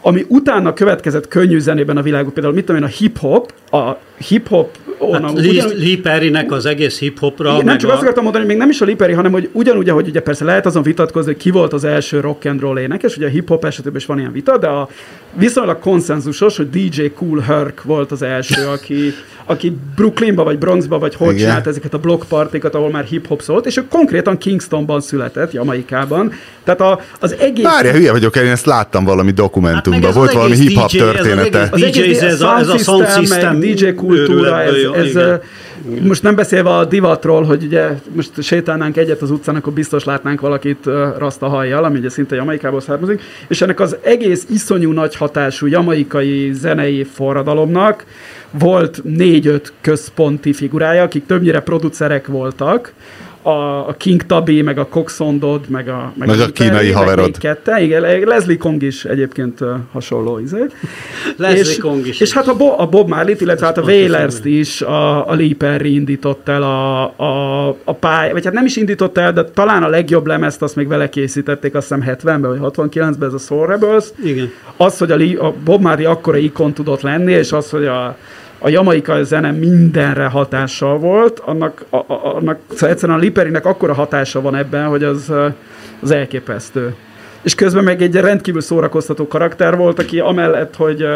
ami 0.00 0.24
utána 0.28 0.72
következett 0.72 1.28
könnyű 1.28 1.58
zenében 1.58 1.96
a 1.96 2.02
világon, 2.02 2.32
például 2.32 2.54
mit 2.54 2.64
tudom 2.64 2.82
én, 2.82 2.88
a 2.88 2.90
hip-hop, 2.90 3.52
a 3.70 3.96
hip-hop 4.16 4.76
onnan. 4.98 5.22
Hát 5.22 5.32
ugyanúgy, 5.32 5.78
Lee 5.78 6.00
Perrynek 6.02 6.52
az 6.52 6.66
egész 6.66 6.98
hip-hopra. 6.98 7.52
Igen, 7.52 7.64
nem 7.64 7.78
csak 7.78 7.90
a... 7.90 7.92
azt 7.92 8.02
akartam 8.02 8.22
mondani, 8.22 8.44
hogy 8.44 8.52
még 8.54 8.62
nem 8.62 8.70
is 8.70 8.80
a 8.80 8.84
Lee 8.84 8.96
Perry, 8.96 9.12
hanem 9.12 9.32
hogy 9.32 9.48
ugyanúgy, 9.52 9.88
ahogy 9.88 10.08
ugye 10.08 10.22
persze 10.22 10.44
lehet 10.44 10.66
azon 10.66 10.82
vitatkozni, 10.82 11.32
hogy 11.32 11.40
ki 11.40 11.50
volt 11.50 11.72
az 11.72 11.84
első 11.84 12.20
rock 12.20 12.44
and 12.44 12.60
roll 12.60 12.78
énekes, 12.78 13.16
ugye 13.16 13.26
a 13.26 13.30
hip-hop 13.30 13.64
esetében 13.64 13.96
is 13.96 14.06
van 14.06 14.18
ilyen 14.18 14.32
vita, 14.32 14.58
de 14.58 14.66
a 14.66 14.88
viszonylag 15.32 15.78
konszenzusos, 15.78 16.56
hogy 16.56 16.70
DJ 16.70 17.06
Cool 17.06 17.38
Herc 17.38 17.82
volt 17.82 18.12
az 18.12 18.22
első, 18.22 18.66
aki, 18.66 19.12
aki 19.48 19.78
Brooklynba, 19.96 20.44
vagy 20.44 20.58
Bronxba, 20.58 20.98
vagy 20.98 21.14
hogy 21.14 21.36
csinált 21.36 21.66
ezeket 21.66 21.94
a 21.94 21.98
blokkpartikat, 21.98 22.74
ahol 22.74 22.90
már 22.90 23.04
hip-hop 23.04 23.42
szólt, 23.42 23.66
és 23.66 23.76
ő 23.76 23.84
konkrétan 23.90 24.38
Kingstonban 24.38 25.00
született, 25.00 25.52
Jamaikában. 25.52 26.32
Tehát 26.64 26.80
a, 26.80 27.00
az 27.20 27.34
egész... 27.38 27.64
Várja, 27.64 27.92
hülye 27.92 28.12
vagyok, 28.12 28.36
én 28.36 28.46
ezt 28.46 28.66
láttam 28.66 29.04
valami 29.04 29.30
dokumentumban, 29.30 30.02
hát 30.02 30.14
volt 30.14 30.32
valami 30.32 30.56
hip-hop 30.56 30.90
története. 30.90 31.68
Az 31.72 31.82
egész, 31.82 32.20
ez, 32.20 32.40
a, 32.40 32.58
ez 32.58 32.68
a 32.68 32.78
sound 32.78 33.08
system, 33.08 33.60
DJ 33.60 33.88
kultúra, 33.88 34.62
ez, 34.62 34.74
ez, 34.94 35.16
ez 35.16 35.40
most 36.02 36.22
nem 36.22 36.34
beszélve 36.34 36.70
a 36.70 36.84
divatról, 36.84 37.42
hogy 37.42 37.64
ugye 37.64 37.88
most 38.14 38.42
sétálnánk 38.42 38.96
egyet 38.96 39.22
az 39.22 39.30
utcán, 39.30 39.56
akkor 39.56 39.72
biztos 39.72 40.04
látnánk 40.04 40.40
valakit 40.40 40.84
rasta 41.18 41.48
hajjal, 41.48 41.84
ami 41.84 41.98
ugye 41.98 42.08
szinte 42.08 42.34
Jamaikából 42.34 42.80
származik, 42.80 43.22
és 43.48 43.62
ennek 43.62 43.80
az 43.80 43.96
egész 44.02 44.46
iszonyú 44.50 44.92
nagy 44.92 45.16
hatású 45.16 45.66
jamaikai 45.66 46.52
zenei 46.52 47.04
forradalomnak 47.04 48.04
volt 48.50 49.00
négy-öt 49.04 49.72
központi 49.80 50.52
figurája, 50.52 51.02
akik 51.02 51.26
többnyire 51.26 51.60
producerek 51.60 52.26
voltak, 52.26 52.92
a, 53.42 53.88
a 53.88 53.94
King 53.96 54.26
Tabi, 54.26 54.62
meg 54.62 54.78
a 54.78 54.86
Coxondod, 54.86 55.68
meg 55.68 55.88
a, 55.88 56.12
meg, 56.14 56.28
meg 56.28 56.40
a, 56.40 56.42
a 56.42 56.46
kínai 56.52 56.92
haverod. 56.92 57.38
Kette, 57.38 57.80
igen, 57.80 58.02
Leslie 58.24 58.56
Kong 58.56 58.82
is 58.82 59.04
egyébként 59.04 59.58
hasonló. 59.92 60.38
Izé. 60.38 60.58
Leslie 61.36 61.58
és, 61.58 61.78
Kong 61.78 62.06
is. 62.06 62.20
És 62.20 62.32
hát 62.32 62.48
a, 62.48 62.56
Bo, 62.56 62.80
a 62.80 62.86
Bob 62.86 63.08
marley 63.08 63.34
illetve 63.38 63.66
hát 63.66 63.78
a 63.78 63.82
wailers 63.82 64.34
is 64.42 64.82
a, 64.82 65.28
a 65.28 65.34
Lee 65.34 65.54
Perry 65.58 65.94
indított 65.94 66.48
el 66.48 66.62
a, 66.62 67.02
a, 67.04 67.68
a 67.84 67.92
pály, 67.92 68.32
vagy 68.32 68.44
hát 68.44 68.54
nem 68.54 68.64
is 68.64 68.76
indított 68.76 69.18
el, 69.18 69.32
de 69.32 69.44
talán 69.44 69.82
a 69.82 69.88
legjobb 69.88 70.26
lemezt 70.26 70.62
azt 70.62 70.76
még 70.76 70.88
vele 70.88 71.08
készítették, 71.08 71.74
azt 71.74 71.88
hiszem 71.88 72.16
70-ben 72.16 72.40
vagy 72.40 72.72
69-ben 72.76 73.28
ez 73.28 73.34
a 73.34 73.38
Soul 73.38 73.66
Rebels. 73.66 74.06
Igen. 74.24 74.50
Az, 74.76 74.98
hogy 74.98 75.10
a, 75.10 75.16
Lee, 75.16 75.38
a 75.38 75.54
Bob 75.64 75.80
Marley 75.80 76.10
akkora 76.10 76.36
ikon 76.36 76.72
tudott 76.72 77.00
lenni, 77.00 77.32
és 77.32 77.52
az, 77.52 77.70
hogy 77.70 77.86
a 77.86 78.16
a 78.58 78.68
jamaika 78.68 79.22
zene 79.22 79.50
mindenre 79.50 80.26
hatással 80.26 80.98
volt, 80.98 81.38
annak, 81.38 81.84
a, 81.90 81.96
a, 81.96 82.34
annak 82.36 82.58
szóval 82.70 82.88
egyszerűen 82.88 83.18
a 83.18 83.20
Liperinek 83.20 83.66
akkora 83.66 83.94
hatása 83.94 84.40
van 84.40 84.54
ebben, 84.54 84.86
hogy 84.86 85.04
az, 85.04 85.32
az 86.02 86.10
elképesztő. 86.10 86.94
És 87.42 87.54
közben 87.54 87.84
meg 87.84 88.02
egy 88.02 88.14
rendkívül 88.14 88.60
szórakoztató 88.60 89.28
karakter 89.28 89.76
volt, 89.76 89.98
aki 89.98 90.18
amellett, 90.18 90.76
hogy 90.76 91.06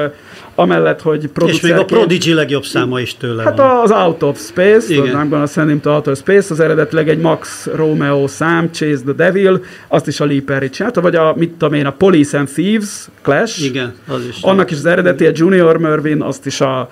amellett, 0.54 1.00
hogy 1.00 1.30
És 1.46 1.60
még 1.60 1.72
a 1.72 1.84
Prodigy 1.84 2.34
legjobb 2.34 2.64
száma 2.64 3.00
is 3.00 3.16
tőle 3.16 3.42
Hát 3.42 3.56
van. 3.56 3.80
az 3.82 3.90
Out 3.90 4.22
of 4.22 4.40
Space, 4.40 5.02
az 5.02 5.32
a 5.32 5.46
Send 5.46 5.68
Him 5.68 5.80
to 5.80 5.90
Outer 5.90 6.16
Space, 6.16 6.52
az 6.52 6.60
eredetileg 6.60 7.08
egy 7.08 7.18
Max 7.18 7.66
Romeo 7.74 8.26
szám, 8.26 8.70
Chase 8.72 9.02
the 9.04 9.12
Devil, 9.12 9.64
azt 9.88 10.06
is 10.06 10.20
a 10.20 10.24
Lee 10.24 10.42
Perry 10.42 10.70
csinálta, 10.70 11.00
vagy 11.00 11.14
a, 11.14 11.34
mit 11.36 11.50
tudom 11.50 11.74
én, 11.74 11.86
a 11.86 11.92
Police 11.92 12.38
and 12.38 12.48
Thieves, 12.48 13.08
Clash. 13.22 13.64
Igen, 13.64 13.94
az 14.08 14.26
is. 14.28 14.38
Annak 14.42 14.70
is 14.70 14.76
az 14.76 14.86
eredeti, 14.86 15.26
a 15.26 15.30
Junior 15.34 15.78
Mervyn, 15.78 16.22
azt 16.22 16.46
is 16.46 16.60
a 16.60 16.88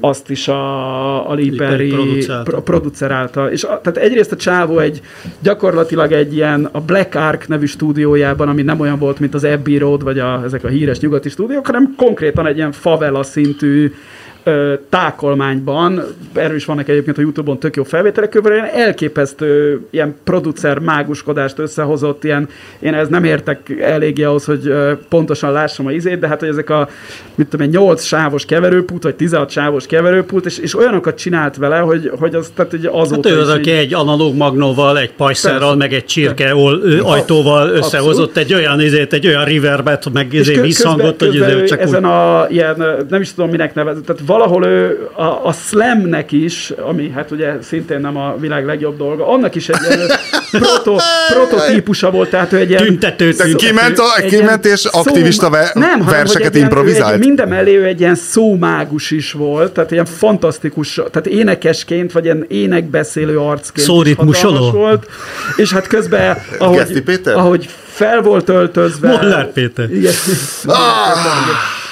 azt 0.00 0.30
is 0.30 0.48
a, 0.48 1.30
a 1.30 1.34
Lee 1.34 1.56
Perry 1.56 1.88
producerálta. 1.88 2.60
producerálta. 2.60 3.50
És 3.50 3.64
a, 3.64 3.80
tehát 3.82 3.98
egyrészt 3.98 4.32
a 4.32 4.36
csávó 4.36 4.78
egy 4.78 5.00
gyakorlatilag 5.42 6.12
egy 6.12 6.34
ilyen 6.34 6.68
a 6.72 6.80
Black 6.80 7.14
Ark 7.14 7.48
nevű 7.48 7.66
stúdiójában, 7.66 8.48
ami 8.48 8.62
nem 8.62 8.80
olyan 8.80 8.98
volt, 8.98 9.18
mint 9.18 9.34
az 9.34 9.44
Abbey 9.44 9.78
Road, 9.78 10.02
vagy 10.02 10.18
a, 10.18 10.42
ezek 10.44 10.64
a 10.64 10.68
híres 10.68 11.00
nyugati 11.00 11.28
stúdiók, 11.28 11.66
hanem 11.66 11.94
konkrétan 11.96 12.46
egy 12.46 12.56
ilyen 12.56 12.72
favela 12.72 13.22
szintű 13.22 13.92
tákolmányban, 14.88 16.02
erről 16.32 16.56
is 16.56 16.64
vannak 16.64 16.88
egyébként 16.88 17.18
a 17.18 17.20
Youtube-on 17.20 17.58
tök 17.58 17.76
jó 17.76 17.82
felvételek, 17.82 18.28
körülbelül 18.28 18.64
ilyen 18.64 18.86
elképesztő 18.86 19.80
ilyen 19.90 20.16
producer 20.24 20.78
máguskodást 20.78 21.58
összehozott, 21.58 22.24
ilyen, 22.24 22.48
én 22.78 22.94
ez 22.94 23.08
nem 23.08 23.24
értek 23.24 23.70
eléggé 23.80 24.22
ahhoz, 24.22 24.44
hogy 24.44 24.72
pontosan 25.08 25.52
lássam 25.52 25.86
a 25.86 25.90
izét, 25.90 26.18
de 26.18 26.28
hát, 26.28 26.40
hogy 26.40 26.48
ezek 26.48 26.70
a, 26.70 26.88
mit 27.34 27.48
tudom 27.48 27.66
én, 27.66 27.72
8 27.72 28.02
sávos 28.02 28.44
keverőpult, 28.44 29.02
vagy 29.02 29.14
16 29.14 29.50
sávos 29.50 29.86
keverőpult, 29.86 30.46
és, 30.46 30.58
és 30.58 30.76
olyanokat 30.76 31.16
csinált 31.16 31.56
vele, 31.56 31.78
hogy, 31.78 32.10
hogy 32.18 32.34
az, 32.34 32.50
tehát 32.54 32.70
hogy 32.70 32.88
azóta 32.92 33.28
Hát 33.28 33.38
ő 33.38 33.40
az, 33.40 33.48
aki 33.48 33.70
egy 33.70 33.94
analóg 33.94 34.36
magnóval, 34.36 34.98
egy 34.98 35.12
pajszerral, 35.12 35.58
Persze. 35.58 35.76
meg 35.76 35.92
egy 35.92 36.04
csirke 36.04 36.54
ol- 36.54 36.84
ö, 36.84 37.00
ajtóval 37.02 37.68
összehozott 37.68 38.36
egy 38.36 38.54
olyan 38.54 38.80
izét, 38.80 39.12
egy 39.12 39.26
olyan 39.26 39.44
reverbet, 39.44 40.12
meg 40.12 40.32
izé 40.32 40.60
visszhangot, 40.60 41.20
hogy 41.20 41.34
izé 41.34 41.52
ő 41.52 41.64
csak 41.64 41.80
ezen 41.80 42.04
a 42.04 42.46
ilyen, 42.48 43.04
nem 43.08 43.20
is 43.20 43.34
tudom 43.34 43.50
minek 43.50 43.74
nevezni, 43.74 44.02
tehát 44.02 44.22
valahol 44.38 44.64
ő 44.66 45.08
a, 45.14 45.22
a 45.22 45.52
slamnek 45.52 46.32
is, 46.32 46.72
ami 46.80 47.10
hát 47.10 47.30
ugye 47.30 47.52
szintén 47.62 48.00
nem 48.00 48.16
a 48.16 48.36
világ 48.36 48.66
legjobb 48.66 48.96
dolga, 48.96 49.28
annak 49.28 49.54
is 49.54 49.68
egy 49.68 49.76
ilyen 49.88 50.08
proto, 50.50 50.96
prototípusa 51.32 52.10
volt, 52.10 52.30
tehát 52.30 52.52
ő 52.52 52.56
egy 52.56 52.70
ilyen... 52.70 52.84
Tüntető, 52.84 53.30
De 53.30 53.44
kiment, 53.56 53.98
a, 53.98 54.16
egy 54.16 54.28
kiment 54.30 54.66
és 54.66 54.84
aktivista 54.84 55.50
ve- 55.50 55.74
nem, 55.74 55.90
hanem, 55.90 56.06
verseket 56.06 56.46
egy 56.46 56.54
ilyen- 56.54 56.66
ő 56.66 56.70
improvizált? 56.70 57.14
Egy, 57.14 57.18
minden 57.18 57.48
mellé 57.48 57.76
ő 57.76 57.84
egy 57.84 58.00
ilyen 58.00 58.14
szómágus 58.14 59.10
is 59.10 59.32
volt, 59.32 59.72
tehát 59.72 59.90
ilyen 59.90 60.04
fantasztikus, 60.04 60.94
tehát 60.94 61.26
énekesként, 61.26 62.12
vagy 62.12 62.24
ilyen 62.24 62.44
énekbeszélő 62.48 63.38
arcként 63.38 63.86
Szóritmusoló? 63.86 64.70
volt, 64.70 65.06
és 65.56 65.72
hát 65.72 65.86
közben, 65.86 66.36
ahogy, 66.58 67.02
Péter? 67.02 67.34
ahogy 67.36 67.68
fel 67.86 68.20
volt 68.20 68.48
öltözve... 68.48 69.08
Molnár 69.08 69.52
Péter. 69.52 69.90
Igen. 69.90 70.12
Szóval, 70.12 70.78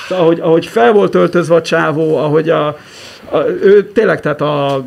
ahogy, 0.09 0.41
ahogy 0.41 0.67
fel 0.67 0.93
volt 0.93 1.15
öltözve 1.15 1.55
a 1.55 1.63
csávó, 1.63 2.17
ahogy 2.17 2.51
a, 2.51 2.67
a 3.31 3.39
ő 3.63 3.91
tényleg, 3.93 4.21
tehát 4.21 4.41
a 4.41 4.85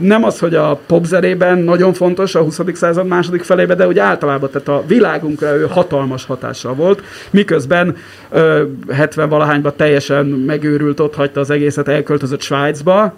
nem 0.00 0.24
az, 0.24 0.38
hogy 0.38 0.54
a 0.54 0.80
popzerében 0.86 1.58
nagyon 1.58 1.92
fontos 1.92 2.34
a 2.34 2.40
20. 2.40 2.60
század 2.72 3.06
második 3.06 3.42
felébe, 3.42 3.74
de 3.74 3.86
úgy 3.86 3.98
általában, 3.98 4.50
tehát 4.50 4.68
a 4.68 4.82
világunkra 4.86 5.56
ő 5.56 5.66
hatalmas 5.70 6.24
hatással 6.24 6.74
volt, 6.74 7.02
miközben 7.30 7.96
ö, 8.30 8.62
70 8.88 9.28
valahányban 9.28 9.72
teljesen 9.76 10.26
megőrült, 10.26 11.00
ott 11.00 11.14
hagyta 11.14 11.40
az 11.40 11.50
egészet, 11.50 11.88
elköltözött 11.88 12.40
Svájcba, 12.40 13.14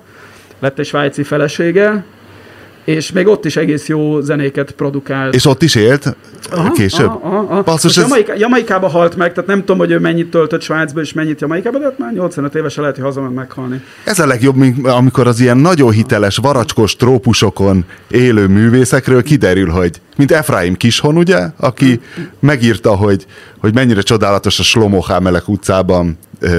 lett 0.59 0.79
egy 0.79 0.87
svájci 0.87 1.23
felesége, 1.23 2.05
és 2.85 3.13
még 3.13 3.27
ott 3.27 3.45
is 3.45 3.57
egész 3.57 3.89
jó 3.89 4.21
zenéket 4.21 4.71
produkált. 4.71 5.35
És 5.35 5.47
ott 5.47 5.63
is 5.63 5.75
élt 5.75 6.17
később? 6.75 7.07
Aha, 7.07 7.21
aha, 7.23 7.47
aha. 7.49 7.63
Basszus, 7.63 7.97
ez- 7.97 8.03
Jamaika, 8.03 8.33
Jamaikába 8.37 8.89
halt 8.89 9.17
meg, 9.17 9.33
tehát 9.33 9.49
nem 9.49 9.59
tudom, 9.59 9.79
hogy 9.79 9.91
ő 9.91 9.99
mennyit 9.99 10.31
töltött 10.31 10.61
Svájcba, 10.63 11.01
és 11.01 11.13
mennyit 11.13 11.41
Jamaikába, 11.41 11.79
de 11.79 11.85
hát 11.85 11.99
már 11.99 12.13
85 12.13 12.55
évesen 12.55 12.83
lehet, 12.83 12.97
hogy 12.97 13.07
hazament 13.07 13.35
meghalni. 13.35 13.83
Ez 14.05 14.19
a 14.19 14.27
legjobb, 14.27 14.57
mint 14.57 14.87
amikor 14.87 15.27
az 15.27 15.41
ilyen 15.41 15.57
nagyon 15.57 15.91
hiteles, 15.93 16.37
varacskos 16.37 16.97
trópusokon 16.97 17.85
élő 18.11 18.47
művészekről 18.47 19.23
kiderül, 19.23 19.69
hogy 19.69 20.01
mint 20.17 20.33
Efraim 20.33 20.75
Kishon, 20.77 21.17
ugye, 21.17 21.49
aki 21.57 22.01
megírta, 22.41 22.97
hogy, 22.97 23.27
hogy 23.59 23.75
mennyire 23.75 24.03
csodálatos 24.03 24.59
a 24.59 24.63
Slomo 24.63 25.01
Hámelek 25.01 25.49
utcában 25.49 26.19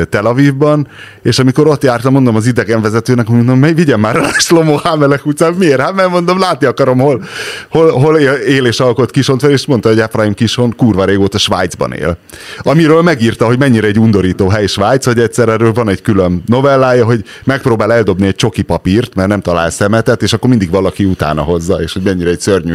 Tel 0.09 0.25
Avivban, 0.25 0.87
és 1.21 1.39
amikor 1.39 1.67
ott 1.67 1.83
jártam, 1.83 2.13
mondom 2.13 2.35
az 2.35 2.45
idegenvezetőnek, 2.45 3.27
mondom, 3.27 3.59
mely 3.59 3.73
vigyen 3.73 3.99
már 3.99 4.17
a 4.17 4.27
Slomo 4.37 4.77
Hámelek 4.77 5.25
utcán, 5.25 5.53
miért? 5.53 5.79
Hát 5.79 5.93
mert 5.93 6.09
mondom, 6.09 6.39
látni 6.39 6.67
akarom, 6.67 6.99
hol, 6.99 7.23
hol, 7.69 7.91
hol 7.91 8.17
él, 8.17 8.65
és 8.65 8.79
alkot 8.79 9.11
Kishont 9.11 9.41
fel, 9.41 9.49
és 9.49 9.65
mondta, 9.65 9.89
hogy 9.89 9.99
Efraim 9.99 10.33
Kishon 10.33 10.73
kurva 10.75 11.05
régóta 11.05 11.37
Svájcban 11.37 11.93
él. 11.93 12.17
Amiről 12.59 13.01
megírta, 13.01 13.45
hogy 13.45 13.59
mennyire 13.59 13.87
egy 13.87 13.99
undorító 13.99 14.47
hely 14.47 14.67
Svájc, 14.67 15.05
hogy 15.05 15.19
egyszer 15.19 15.49
erről 15.49 15.73
van 15.73 15.89
egy 15.89 16.01
külön 16.01 16.43
novellája, 16.45 17.05
hogy 17.05 17.23
megpróbál 17.43 17.93
eldobni 17.93 18.27
egy 18.27 18.35
csoki 18.35 18.61
papírt, 18.61 19.15
mert 19.15 19.27
nem 19.29 19.41
talál 19.41 19.69
szemetet, 19.69 20.21
és 20.21 20.33
akkor 20.33 20.49
mindig 20.49 20.69
valaki 20.69 21.05
utána 21.05 21.41
hozza, 21.41 21.81
és 21.81 21.93
hogy 21.93 22.01
mennyire 22.01 22.29
egy 22.29 22.39
szörnyű 22.39 22.73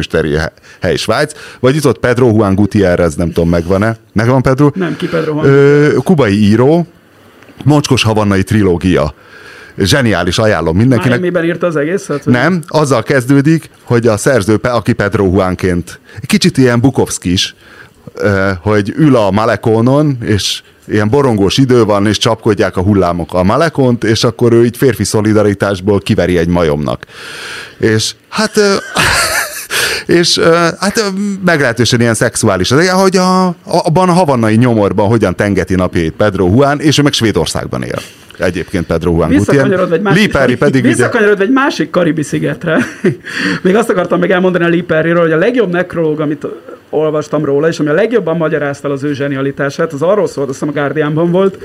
hely 0.81 0.95
Svájc. 0.95 1.31
Vagy 1.59 1.75
itt 1.75 1.87
ott 1.87 1.99
Pedro 1.99 2.27
Juan 2.27 2.55
Gutierrez, 2.55 3.15
nem 3.15 3.31
tudom, 3.31 3.49
megvan-e? 3.49 3.97
Megvan 4.13 4.41
Pedro? 4.41 4.71
Nem, 4.73 4.95
ki 4.95 5.07
Pedro 5.07 5.31
Juan 5.33 5.45
Ö, 5.45 5.93
kubai 6.03 6.33
író, 6.33 6.87
Mocskos 7.63 8.03
havannai 8.03 8.43
trilógia. 8.43 9.13
Zseniális, 9.77 10.37
ajánlom 10.37 10.77
mindenkinek. 10.77 11.19
Miamiben 11.19 11.45
írta 11.45 11.67
az 11.67 11.75
egészet? 11.75 12.23
vagy? 12.23 12.33
Nem, 12.33 12.61
azzal 12.67 13.03
kezdődik, 13.03 13.69
hogy 13.83 14.07
a 14.07 14.17
szerző, 14.17 14.55
aki 14.61 14.93
Pedro 14.93 15.25
Juanként, 15.25 15.99
kicsit 16.21 16.57
ilyen 16.57 16.79
Bukowski 16.79 17.31
is, 17.31 17.55
hogy 18.61 18.93
ül 18.95 19.15
a 19.15 19.31
Malekonon, 19.31 20.17
és 20.21 20.61
ilyen 20.87 21.09
borongós 21.09 21.57
idő 21.57 21.83
van, 21.83 22.07
és 22.07 22.17
csapkodják 22.17 22.77
a 22.77 22.81
hullámok 22.81 23.33
a 23.33 23.43
Malekont, 23.43 24.03
és 24.03 24.23
akkor 24.23 24.53
ő 24.53 24.65
így 24.65 24.77
férfi 24.77 25.03
szolidaritásból 25.03 25.99
kiveri 25.99 26.37
egy 26.37 26.47
majomnak. 26.47 27.05
És 27.77 28.15
hát... 28.29 28.59
és 30.05 30.39
hát 30.79 31.03
meglehetősen 31.45 32.01
ilyen 32.01 32.13
szexuális. 32.13 32.69
De 32.69 32.91
hogy 32.91 33.17
a, 33.17 33.55
abban 33.63 34.09
a 34.09 34.13
havannai 34.13 34.55
nyomorban 34.55 35.07
hogyan 35.07 35.35
tengeti 35.35 35.75
napjait 35.75 36.13
Pedro 36.13 36.47
Juan, 36.47 36.79
és 36.79 36.97
ő 36.97 37.01
meg 37.01 37.13
Svédországban 37.13 37.83
él. 37.83 37.99
Egyébként 38.37 38.85
Pedro 38.85 39.11
Juan 39.11 39.29
másik, 40.01 40.31
Perry 40.31 40.57
pedig 40.57 40.83
visszakanyarodva 40.83 41.43
egy 41.43 41.51
másik 41.51 41.89
karibi 41.89 42.23
szigetre. 42.23 42.77
Még 43.63 43.75
azt 43.75 43.89
akartam 43.89 44.19
még 44.19 44.31
elmondani 44.31 44.63
a 44.63 44.67
Lee 44.67 44.83
Perryről, 44.83 45.21
hogy 45.21 45.31
a 45.31 45.37
legjobb 45.37 45.71
nekrológ, 45.71 46.19
amit 46.19 46.47
olvastam 46.89 47.45
róla, 47.45 47.67
és 47.67 47.79
ami 47.79 47.89
a 47.89 47.93
legjobban 47.93 48.37
magyarázta 48.37 48.89
az 48.89 49.03
ő 49.03 49.13
zsenialitását, 49.13 49.93
az 49.93 50.01
arról 50.01 50.27
szólt, 50.27 50.49
azt 50.49 50.59
hiszem 50.59 50.75
a 50.75 50.79
Guardianban 50.79 51.31
volt, 51.31 51.57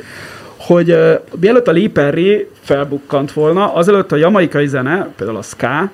hogy 0.57 0.91
uh, 0.91 1.12
mielőtt 1.41 1.68
a 1.68 1.72
Lee 1.72 1.89
Perry 1.89 2.49
felbukkant 2.62 3.33
volna, 3.33 3.74
azelőtt 3.74 4.12
a 4.12 4.16
jamaikai 4.16 4.66
zene, 4.66 5.09
például 5.16 5.39
a 5.39 5.43
ska, 5.43 5.91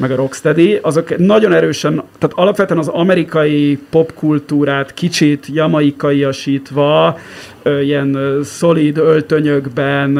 meg 0.00 0.10
a 0.10 0.16
rocksteady, 0.16 0.78
azok 0.82 1.18
nagyon 1.18 1.52
erősen, 1.52 2.02
tehát 2.18 2.36
alapvetően 2.38 2.78
az 2.80 2.88
amerikai 2.88 3.78
popkultúrát 3.90 4.94
kicsit 4.94 5.46
jamaikaiasítva, 5.52 7.18
ilyen 7.64 8.40
szolid 8.44 8.96
öltönyökben 8.96 10.18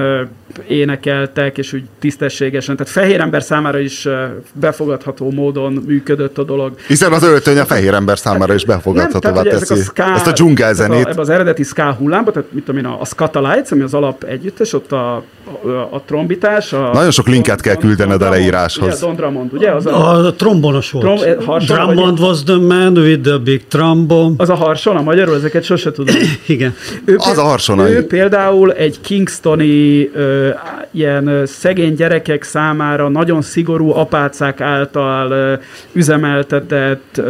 énekeltek, 0.68 1.58
és 1.58 1.72
úgy 1.72 1.82
tisztességesen, 1.98 2.76
tehát 2.76 2.92
fehér 2.92 3.20
ember 3.20 3.42
számára 3.42 3.78
is 3.78 4.08
befogadható 4.52 5.30
módon 5.30 5.72
működött 5.86 6.38
a 6.38 6.42
dolog. 6.44 6.72
Hiszen 6.86 7.12
az 7.12 7.22
öltöny 7.22 7.58
a 7.58 7.64
fehér 7.64 7.94
ember 7.94 8.18
számára 8.18 8.54
is 8.54 8.64
befogadhatóvá 8.64 9.42
tehát, 9.42 9.58
teszi. 9.58 9.82
ska, 9.82 10.02
Ezt 10.14 10.26
a 10.26 10.32
dzsungelzenét. 10.32 11.04
a- 11.04 11.08
Ebben 11.08 11.18
az 11.20 11.28
eredeti 11.28 11.62
ska 11.62 11.92
hullámba, 11.98 12.30
tehát 12.30 12.48
mit 12.52 12.64
tudom 12.64 12.80
én, 12.80 12.86
a, 12.90 13.00
a 13.00 13.04
Scatalites, 13.04 13.70
ami 13.70 13.82
az 13.82 13.94
alap 13.94 14.24
együttes, 14.24 14.72
ott 14.72 14.92
a, 14.92 15.14
a, 15.62 15.68
a 15.90 16.02
trombitás. 16.06 16.72
A, 16.72 16.90
Nagyon 16.92 17.10
sok 17.10 17.28
linket 17.28 17.60
kell 17.60 17.74
küldened 17.74 18.22
a 18.22 18.30
leíráshoz. 18.30 18.86
Ugye, 18.88 19.06
Don 19.06 19.14
Drummond, 19.16 19.52
ugye? 19.52 19.70
Az 19.70 19.86
a, 19.86 20.26
A 20.26 20.34
trombonos 20.34 20.90
volt. 20.90 21.04
Trom- 21.04 21.22
eh, 21.22 21.36
harsona, 21.44 21.84
Drummond 21.84 22.18
vagy- 22.18 22.28
was 22.28 22.42
the 22.42 22.56
man 22.56 22.96
with 22.96 23.20
the 23.20 23.38
big 23.38 23.66
trombone. 23.68 24.34
az 24.36 24.48
a 24.48 24.54
harson, 24.54 24.96
a 24.96 25.02
magyarul, 25.02 25.34
ezeket 25.34 25.62
sose 25.64 25.92
tudom. 25.92 26.14
Igen. 26.46 26.74
Ő, 27.04 27.14
Az 27.18 27.38
a 27.38 27.42
harsonai. 27.42 27.92
Ő 27.92 28.06
például 28.06 28.72
egy 28.72 29.00
kingstoni 29.00 30.10
ö, 30.14 30.48
ilyen 30.90 31.46
szegény 31.46 31.94
gyerekek 31.94 32.42
számára 32.42 33.08
nagyon 33.08 33.42
szigorú 33.42 33.90
apácák 33.92 34.60
által 34.60 35.58
üzemeltetett, 35.92 37.20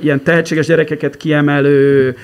ilyen 0.00 0.22
tehetséges 0.22 0.66
gyerekeket 0.66 1.16
kiemelő 1.16 2.16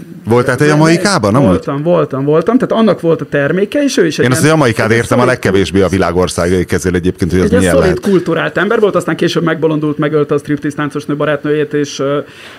ö, 0.00 0.30
Volt 0.30 0.44
tehát 0.44 0.60
egy 0.60 0.68
jamaikában? 0.68 1.32
Nem 1.32 1.42
volt? 1.42 1.64
voltam, 1.64 1.82
voltam, 1.82 2.24
voltam, 2.24 2.58
tehát 2.58 2.82
annak 2.82 3.00
volt 3.00 3.20
a 3.20 3.24
terméke, 3.24 3.82
és 3.82 3.96
ő 3.96 4.06
is 4.06 4.18
egy 4.18 4.24
Én 4.24 4.30
azt 4.30 4.44
a 4.44 4.46
jamaikát 4.46 4.90
értem 4.90 5.02
a 5.02 5.04
szolid- 5.04 5.26
legkevésbé 5.26 5.80
a 5.80 5.88
világországai 5.88 6.64
kezél 6.64 6.94
egyébként, 6.94 7.30
hogy 7.30 7.40
az 7.40 7.44
egy 7.44 7.50
ilyen 7.50 7.62
milyen 7.62 7.76
szolid 7.76 7.96
lehet. 7.96 8.10
kulturált 8.10 8.56
ember 8.56 8.80
volt, 8.80 8.94
aztán 8.94 9.16
később 9.16 9.42
megbolondult, 9.42 9.98
megölte 9.98 10.34
a 10.34 10.38
striptease 10.38 10.76
táncosnő 10.76 11.16
barátnőjét, 11.16 11.72
és 11.72 11.98
uh, 11.98 12.06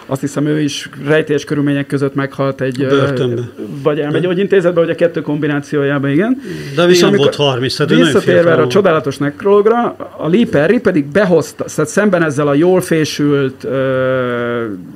azt 0.06 0.22
hiszem 0.22 0.46
ő 0.46 0.62
is 0.62 0.89
rejtélyes 1.06 1.44
körülmények 1.44 1.88
között 1.88 2.16
meghalt 2.16 2.62
egy... 2.62 2.82
A 2.82 2.88
börtönbe. 2.88 3.42
Uh, 3.42 3.66
vagy 3.84 4.00
elmegy 4.00 4.22
gyógyintézetbe, 4.22 4.80
vagy 4.80 4.89
a 4.89 4.96
kettő 4.96 5.22
kombinációjában, 5.22 6.10
igen. 6.10 6.42
De 6.76 6.86
még 6.86 7.02
nem 7.02 7.16
volt 7.16 7.36
30, 7.36 7.76
tehát 7.76 7.96
Visszatérve 7.96 8.54
a 8.54 8.68
csodálatos 8.68 9.18
nekrologra, 9.18 9.96
a 10.18 10.28
Lee 10.28 10.46
Perry 10.46 10.80
pedig 10.80 11.06
behozta, 11.06 11.66
tehát 11.76 11.92
szemben 11.92 12.24
ezzel 12.24 12.48
a 12.48 12.54
jól 12.54 12.82
fésült, 12.82 13.64
uh, 13.64 13.72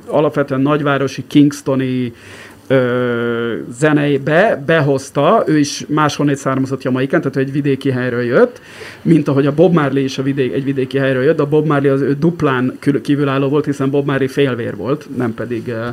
alapvetően 0.06 0.60
nagyvárosi 0.60 1.24
Kingstoni 1.26 2.12
ö, 2.68 3.54
zeneibe 3.78 4.62
behozta, 4.66 5.42
ő 5.46 5.58
is 5.58 5.84
máshonnét 5.88 6.36
származott 6.36 6.82
Jamaikán, 6.82 7.20
tehát 7.20 7.36
egy 7.36 7.52
vidéki 7.52 7.90
helyről 7.90 8.22
jött, 8.22 8.60
mint 9.02 9.28
ahogy 9.28 9.46
a 9.46 9.52
Bob 9.54 9.74
Marley 9.74 10.04
is 10.04 10.18
a 10.18 10.22
vidék, 10.22 10.52
egy 10.52 10.64
vidéki 10.64 10.98
helyről 10.98 11.22
jött, 11.22 11.36
de 11.36 11.42
a 11.42 11.46
Bob 11.46 11.66
Marley 11.66 11.92
az 11.92 12.00
ő 12.00 12.16
duplán 12.18 12.76
kül- 12.80 13.00
kívülálló 13.00 13.48
volt, 13.48 13.64
hiszen 13.64 13.90
Bob 13.90 14.06
Marley 14.06 14.28
félvér 14.28 14.76
volt, 14.76 15.06
nem 15.16 15.34
pedig... 15.34 15.68
ö, 15.68 15.84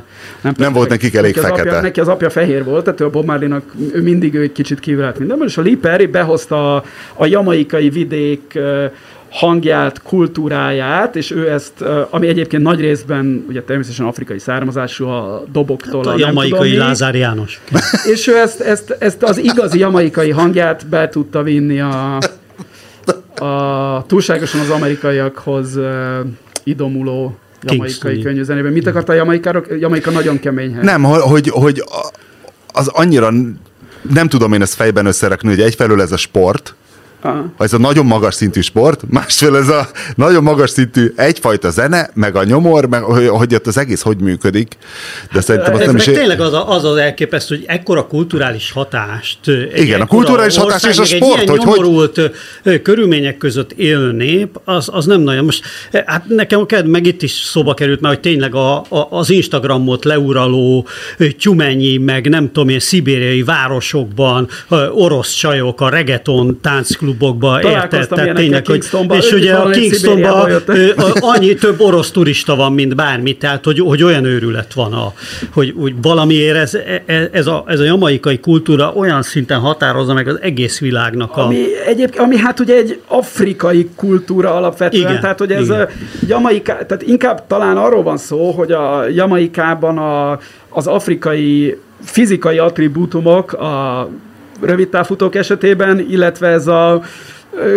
Nem, 0.42 0.54
pedig- 0.54 0.74
volt 0.74 0.90
nekik 0.90 1.16
elég 1.16 1.38
az 1.38 1.44
fekete. 1.44 1.62
Apja, 1.62 1.82
neki 1.82 2.00
az 2.00 2.08
apja 2.08 2.30
fehér 2.30 2.64
volt, 2.64 2.84
tehát 2.84 3.02
ő 3.02 3.06
a 3.06 3.10
Bob 3.10 3.26
Marley-nak 3.26 3.64
ő 3.94 4.02
mindig 4.02 4.34
ő 4.34 4.42
egy 4.42 4.52
kicsit 4.52 4.80
kívülállt 4.80 5.18
mindenben, 5.20 5.48
és 5.48 5.58
a 5.58 5.62
Lee 5.62 5.78
Perry 5.82 6.06
behozta 6.06 6.76
a, 6.76 6.84
a 7.14 7.26
jamaikai 7.26 7.90
vidék 7.90 8.60
hangját, 9.34 10.02
kultúráját, 10.02 11.16
és 11.16 11.32
ő 11.32 11.52
ezt, 11.52 11.82
ami 12.10 12.28
egyébként 12.28 12.64
nagy 12.64 12.80
részben, 12.80 13.46
ugye 13.50 13.62
természetesen 13.62 14.06
afrikai 14.06 14.40
származású, 14.40 15.08
a 15.08 15.44
doboktól, 15.52 16.04
hát 16.04 16.14
a, 16.14 16.16
a 16.16 16.18
jamaikai 16.18 16.78
Lázár 16.78 17.16
János. 17.16 17.62
És 18.14 18.28
ő 18.28 18.38
ezt, 18.38 18.62
ezt, 18.62 18.96
ezt 19.00 19.24
az 19.24 19.38
igazi 19.38 19.80
jamaikai 19.80 20.30
hangját 20.30 20.88
be 20.88 21.10
tudta 21.10 21.44
vinni 21.44 21.80
a, 21.80 22.18
a 23.36 24.04
túlságosan 24.08 24.60
az 24.60 24.70
amerikaiakhoz 24.70 25.76
uh, 25.76 25.86
idomuló 26.64 27.38
jamaikai 27.62 28.22
könyvzenében. 28.22 28.72
Mit 28.72 28.88
akart 28.88 29.10
a 29.10 29.14
jamaikáról? 29.14 29.66
Jamaika 29.80 30.12
nagyon 30.12 30.40
kemény 30.40 30.74
hely. 30.74 30.84
Nem, 30.84 31.04
hogy, 31.04 31.50
hogy 31.50 31.84
az 32.74 32.88
annyira 32.88 33.32
nem 34.14 34.28
tudom 34.28 34.54
én 34.54 34.62
ezt 34.62 34.74
fejben 34.74 35.06
összerekni, 35.06 35.50
hogy 35.50 35.62
egyfelől 35.62 36.02
ez 36.02 36.12
a 36.12 36.18
sport, 36.18 36.76
Aha. 37.26 37.54
Ez 37.58 37.74
a 37.74 37.78
nagyon 37.78 38.06
magas 38.06 38.36
szintű 38.36 38.62
sport, 38.62 39.02
másfél 39.10 39.56
ez 39.56 39.68
a 39.68 39.88
nagyon 40.16 40.44
magas 40.44 40.70
szintű 40.70 41.14
egyfajta 41.16 41.70
zene, 41.70 42.10
meg 42.14 42.36
a 42.36 42.44
nyomor, 42.44 42.86
meg 42.86 43.02
hogy 43.04 43.56
ott 43.56 43.68
az 43.68 43.78
egész 43.78 44.02
hogy 44.02 44.18
működik. 44.18 44.78
De 45.34 45.42
szerintem 45.42 45.74
azt 45.74 45.86
nem 45.86 45.96
is... 45.96 46.04
Tényleg 46.04 46.40
az, 46.40 46.54
a, 46.54 46.70
az 46.70 46.84
az 46.84 46.96
elképesztő, 46.96 47.56
hogy 47.56 47.66
ekkora 47.68 48.08
kulturális 48.08 48.72
hatást. 48.72 49.40
Igen, 49.76 50.02
a 50.02 50.06
kulturális 50.06 50.58
hatás 50.58 50.84
és 50.84 50.98
a 50.98 51.06
sport, 51.06 51.42
egy 51.42 51.50
hogy 51.50 51.60
nyomorult 51.60 52.32
hogy... 52.64 52.82
körülmények 52.82 53.38
között 53.38 53.72
él 53.72 54.12
nép, 54.12 54.60
az, 54.64 54.90
az 54.92 55.06
nem 55.06 55.22
nagyon. 55.22 55.46
Most 55.46 55.66
hát 56.06 56.26
nekem 56.28 56.66
meg 56.86 57.06
itt 57.06 57.22
is 57.22 57.32
szóba 57.32 57.74
került 57.74 58.02
már, 58.02 58.12
hogy 58.12 58.22
tényleg 58.22 58.56
a, 58.56 58.76
a, 58.78 59.08
az 59.10 59.30
Instagramot 59.30 60.06
leuraló 60.06 60.88
tyumenyi, 61.40 61.98
meg 61.98 62.30
nem 62.30 62.52
tudom 62.52 62.70
én, 62.70 62.80
szibériai 62.80 63.44
városokban 63.44 64.50
orosz 64.92 65.34
csajok, 65.34 65.82
a 65.82 65.90
reggaeton 65.90 66.60
táncklub 66.62 67.13
klubokba, 67.18 67.62
érted? 67.62 68.08
Tehát 68.08 68.36
tényleg, 68.36 68.68
hogy, 68.68 68.86
és 69.10 69.32
ugye 69.32 69.54
a 69.54 69.70
Kingstonban 69.70 70.52
annyi 71.20 71.54
több 71.54 71.82
orosz 71.82 72.12
turista 72.12 72.56
van, 72.56 72.74
mint 72.74 72.96
bármi, 72.96 73.38
tehát 73.38 73.64
hogy, 73.64 73.80
hogy 73.80 74.04
olyan 74.04 74.26
őrület 74.26 74.74
van, 74.74 74.94
a, 74.94 75.14
hogy, 75.54 75.74
hogy 75.78 75.94
valamiért 76.02 76.58
ez, 76.58 76.76
e, 77.06 77.30
ez, 77.32 77.48
a, 77.48 77.64
ez 77.68 77.80
a 77.80 77.84
jamaikai 77.84 78.40
kultúra 78.40 78.94
olyan 78.96 79.22
szinten 79.22 79.60
határozza 79.60 80.14
meg 80.14 80.28
az 80.28 80.38
egész 80.42 80.80
világnak 80.80 81.38
a... 81.38 81.42
Ami, 81.46 81.64
egyébként, 81.86 82.24
ami 82.24 82.38
hát 82.38 82.60
ugye 82.60 82.76
egy 82.76 83.00
afrikai 83.08 83.90
kultúra 83.96 84.56
alapvetően, 84.56 85.10
igen, 85.10 85.22
tehát 85.22 85.40
hogy 85.40 85.52
ez 85.52 85.66
igen. 85.66 85.90
Jamaika, 86.28 86.74
tehát 86.86 87.04
inkább 87.06 87.48
talán 87.48 87.78
arról 87.78 88.04
van 88.04 88.18
szó, 88.18 88.52
hogy 88.52 88.72
a 88.72 89.08
Jamaikában 89.08 89.98
a, 89.98 90.40
az 90.70 90.88
afrikai 90.88 91.78
fizikai 92.04 92.58
attribútumok, 92.58 93.54
a 93.54 94.10
rövidtávfutók 94.66 95.36
esetében, 95.36 96.00
illetve 96.10 96.48
ez 96.48 96.68
a 96.68 97.02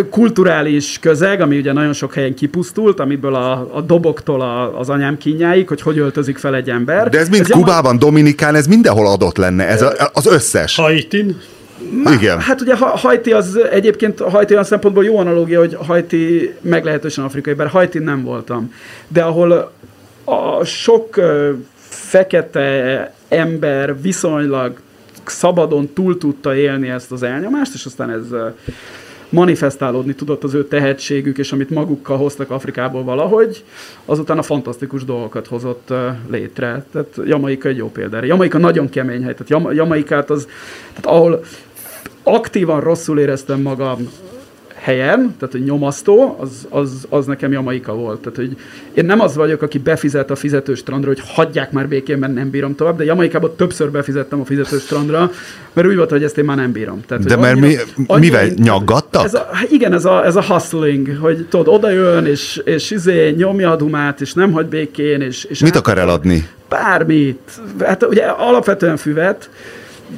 kulturális 0.09 0.97
közeg, 1.01 1.41
ami 1.41 1.57
ugye 1.57 1.73
nagyon 1.73 1.93
sok 1.93 2.13
helyen 2.13 2.33
kipusztult, 2.33 2.99
amiből 2.99 3.35
a, 3.35 3.51
a 3.73 3.81
doboktól 3.81 4.41
a, 4.41 4.79
az 4.79 4.89
anyám 4.89 5.17
kínjáig, 5.17 5.67
hogy 5.67 5.81
hogy 5.81 5.97
öltözik 5.97 6.37
fel 6.37 6.55
egy 6.55 6.69
ember. 6.69 7.09
De 7.09 7.19
ez 7.19 7.29
mind 7.29 7.41
ez 7.41 7.49
Kubában, 7.49 7.83
jama... 7.83 7.97
Dominikán, 7.97 8.55
ez 8.55 8.67
mindenhol 8.67 9.07
adott 9.07 9.37
lenne, 9.37 9.67
ez 9.67 9.81
a, 9.81 9.93
az 10.13 10.25
összes. 10.25 10.75
Haitin? 10.75 11.37
Igen. 12.11 12.39
Hát 12.39 12.61
ugye 12.61 12.75
Haiti 12.75 13.31
az 13.31 13.59
egyébként 13.71 14.19
Haiti 14.19 14.53
olyan 14.53 14.65
szempontból 14.65 15.03
jó 15.03 15.17
analógia, 15.17 15.59
hogy 15.59 15.77
Haiti 15.85 16.53
meglehetősen 16.61 17.23
afrikai, 17.23 17.53
bár 17.53 17.67
Haiti 17.67 17.99
nem 17.99 18.23
voltam. 18.23 18.73
De 19.07 19.21
ahol 19.21 19.71
a 20.23 20.63
sok 20.63 21.19
fekete 21.89 23.13
ember 23.27 24.01
viszonylag 24.01 24.79
szabadon 25.29 25.89
túl 25.93 26.17
tudta 26.17 26.55
élni 26.55 26.89
ezt 26.89 27.11
az 27.11 27.23
elnyomást, 27.23 27.73
és 27.73 27.85
aztán 27.85 28.09
ez 28.09 28.25
manifestálódni 29.29 30.13
tudott 30.13 30.43
az 30.43 30.53
ő 30.53 30.67
tehetségük, 30.67 31.37
és 31.37 31.51
amit 31.51 31.69
magukkal 31.69 32.17
hoztak 32.17 32.51
Afrikából 32.51 33.03
valahogy, 33.03 33.63
azután 34.05 34.37
a 34.37 34.41
fantasztikus 34.41 35.05
dolgokat 35.05 35.47
hozott 35.47 35.93
létre. 36.29 36.85
Tehát 36.91 37.19
Jamaika 37.25 37.67
egy 37.67 37.77
jó 37.77 37.91
példa. 37.91 38.23
Jamaika 38.23 38.57
nagyon 38.57 38.89
kemény 38.89 39.23
hely. 39.23 39.35
Tehát 39.35 39.75
Jamaikát 39.75 40.29
az, 40.29 40.47
tehát 40.89 41.05
ahol 41.05 41.43
aktívan 42.23 42.81
rosszul 42.81 43.19
éreztem 43.19 43.61
magam 43.61 44.09
helyen, 44.87 45.35
tehát 45.39 45.51
hogy 45.51 45.63
nyomasztó, 45.63 46.37
az, 46.39 46.67
az, 46.69 47.05
az 47.09 47.25
nekem 47.25 47.51
Jamaika 47.51 47.93
volt. 47.93 48.19
Tehát, 48.19 48.35
hogy 48.35 48.57
én 48.93 49.05
nem 49.05 49.19
az 49.19 49.35
vagyok, 49.35 49.61
aki 49.61 49.77
befizet 49.77 50.31
a 50.31 50.35
fizetős 50.35 50.79
strandra, 50.79 51.07
hogy 51.07 51.21
hagyják 51.25 51.71
már 51.71 51.87
békén, 51.87 52.17
mert 52.17 52.33
nem 52.33 52.49
bírom 52.49 52.75
tovább, 52.75 52.97
de 52.97 53.03
Jamaikában 53.03 53.55
többször 53.55 53.91
befizettem 53.91 54.39
a 54.39 54.45
fizetős 54.45 54.81
strandra, 54.81 55.31
mert 55.73 55.87
úgy 55.87 55.95
volt, 55.95 56.09
hogy 56.09 56.23
ezt 56.23 56.37
én 56.37 56.45
már 56.45 56.55
nem 56.57 56.71
bírom. 56.71 57.01
Tehát, 57.07 57.23
de 57.23 57.35
mert 57.35 57.55
annyira, 57.55 57.83
mi, 57.95 58.03
annyira, 58.07 58.39
mivel 58.39 58.53
nyaggattak? 58.55 59.23
Ez 59.23 59.33
a, 59.33 59.49
igen, 59.69 59.93
ez 59.93 60.05
a, 60.05 60.25
ez 60.25 60.35
a 60.35 60.43
hustling, 60.43 61.17
hogy 61.17 61.47
tudod, 61.49 61.67
oda 61.67 61.89
jön, 61.89 62.25
és, 62.25 62.61
és 62.65 62.91
izé, 62.91 63.29
nyomja 63.29 63.71
a 63.71 63.75
dumát, 63.75 64.21
és 64.21 64.33
nem 64.33 64.51
hagy 64.51 64.65
békén. 64.65 65.21
És, 65.21 65.43
és 65.43 65.59
Mit 65.59 65.75
akar 65.75 65.97
eladni? 65.97 66.47
Bármit. 66.69 67.51
Hát 67.79 68.03
ugye 68.03 68.23
alapvetően 68.23 68.97
füvet, 68.97 69.49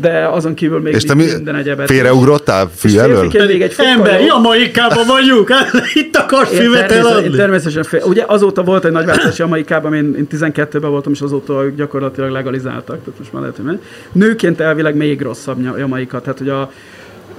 de 0.02 0.28
azon 0.28 0.54
kívül 0.54 0.80
még 0.80 0.94
és 0.94 1.04
te 1.04 1.14
mi 1.14 1.26
minden 1.26 1.56
egyebet. 1.56 1.88
Félreugrottál 1.88 2.70
fű 2.76 2.98
elől? 2.98 3.32
Még 3.48 3.62
egy 3.62 3.74
Ember, 3.78 4.22
Jamaikában 4.22 5.08
vagyunk, 5.08 5.52
itt 5.94 6.16
akar 6.16 6.48
füvet 6.48 6.92
eladni. 6.92 7.30
Természetesen, 7.30 7.84
fél. 7.84 8.04
ugye 8.06 8.24
azóta 8.28 8.64
volt 8.64 8.86
egy 8.86 8.92
nagy 8.92 9.06
változás 9.06 9.38
Jamaikában, 9.38 9.94
én, 9.94 10.16
én 10.18 10.28
12-ben 10.32 10.90
voltam, 10.90 11.12
és 11.12 11.22
azóta 11.22 11.64
gyakorlatilag 11.76 12.32
legalizáltak, 12.32 13.04
tehát 13.04 13.20
most 13.20 13.34
már 13.34 13.42
lehet, 13.42 13.58
hogy 13.58 13.80
Nőként 14.12 14.60
elvileg 14.60 14.96
még 14.96 15.22
rosszabb 15.22 15.78
Jamaika, 15.78 16.22
tehát 16.22 16.38
hogy 16.38 16.50
a, 16.50 16.72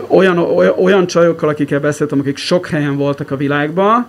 olyan, 0.07 0.38
olyan, 0.38 0.74
olyan 0.78 1.07
csajokkal, 1.07 1.48
akikkel 1.48 1.80
beszéltem, 1.80 2.18
akik 2.18 2.36
sok 2.36 2.66
helyen 2.66 2.96
voltak 2.96 3.30
a 3.30 3.36
világban, 3.36 4.07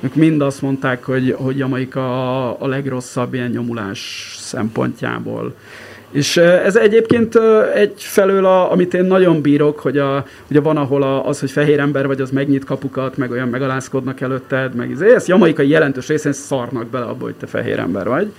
ők 0.00 0.14
mind 0.14 0.40
azt 0.40 0.62
mondták, 0.62 1.04
hogy, 1.04 1.34
hogy 1.38 1.58
Jamaika 1.58 2.00
a, 2.48 2.56
a 2.58 2.66
legrosszabb 2.66 3.34
ilyen 3.34 3.50
nyomulás 3.50 4.34
szempontjából. 4.40 5.54
És 6.14 6.36
ez 6.36 6.76
egyébként 6.76 7.38
egyfelől, 7.74 8.44
a, 8.44 8.72
amit 8.72 8.94
én 8.94 9.04
nagyon 9.04 9.40
bírok, 9.40 9.78
hogy 9.78 9.98
a, 9.98 10.24
ugye 10.50 10.60
van, 10.60 10.76
ahol 10.76 11.02
a, 11.02 11.26
az, 11.26 11.40
hogy 11.40 11.50
fehér 11.50 11.78
ember 11.78 12.06
vagy, 12.06 12.20
az 12.20 12.30
megnyit 12.30 12.64
kapukat, 12.64 13.16
meg 13.16 13.30
olyan 13.30 13.48
megalázkodnak 13.48 14.20
előtted, 14.20 14.74
meg 14.74 14.90
izé, 14.90 15.14
ezt 15.14 15.28
jamaikai 15.28 15.68
jelentős 15.68 16.08
részén 16.08 16.32
szarnak 16.32 16.86
bele 16.86 17.04
abba, 17.04 17.24
hogy 17.24 17.34
te 17.34 17.46
fehér 17.46 17.78
ember 17.78 18.08
vagy. 18.08 18.32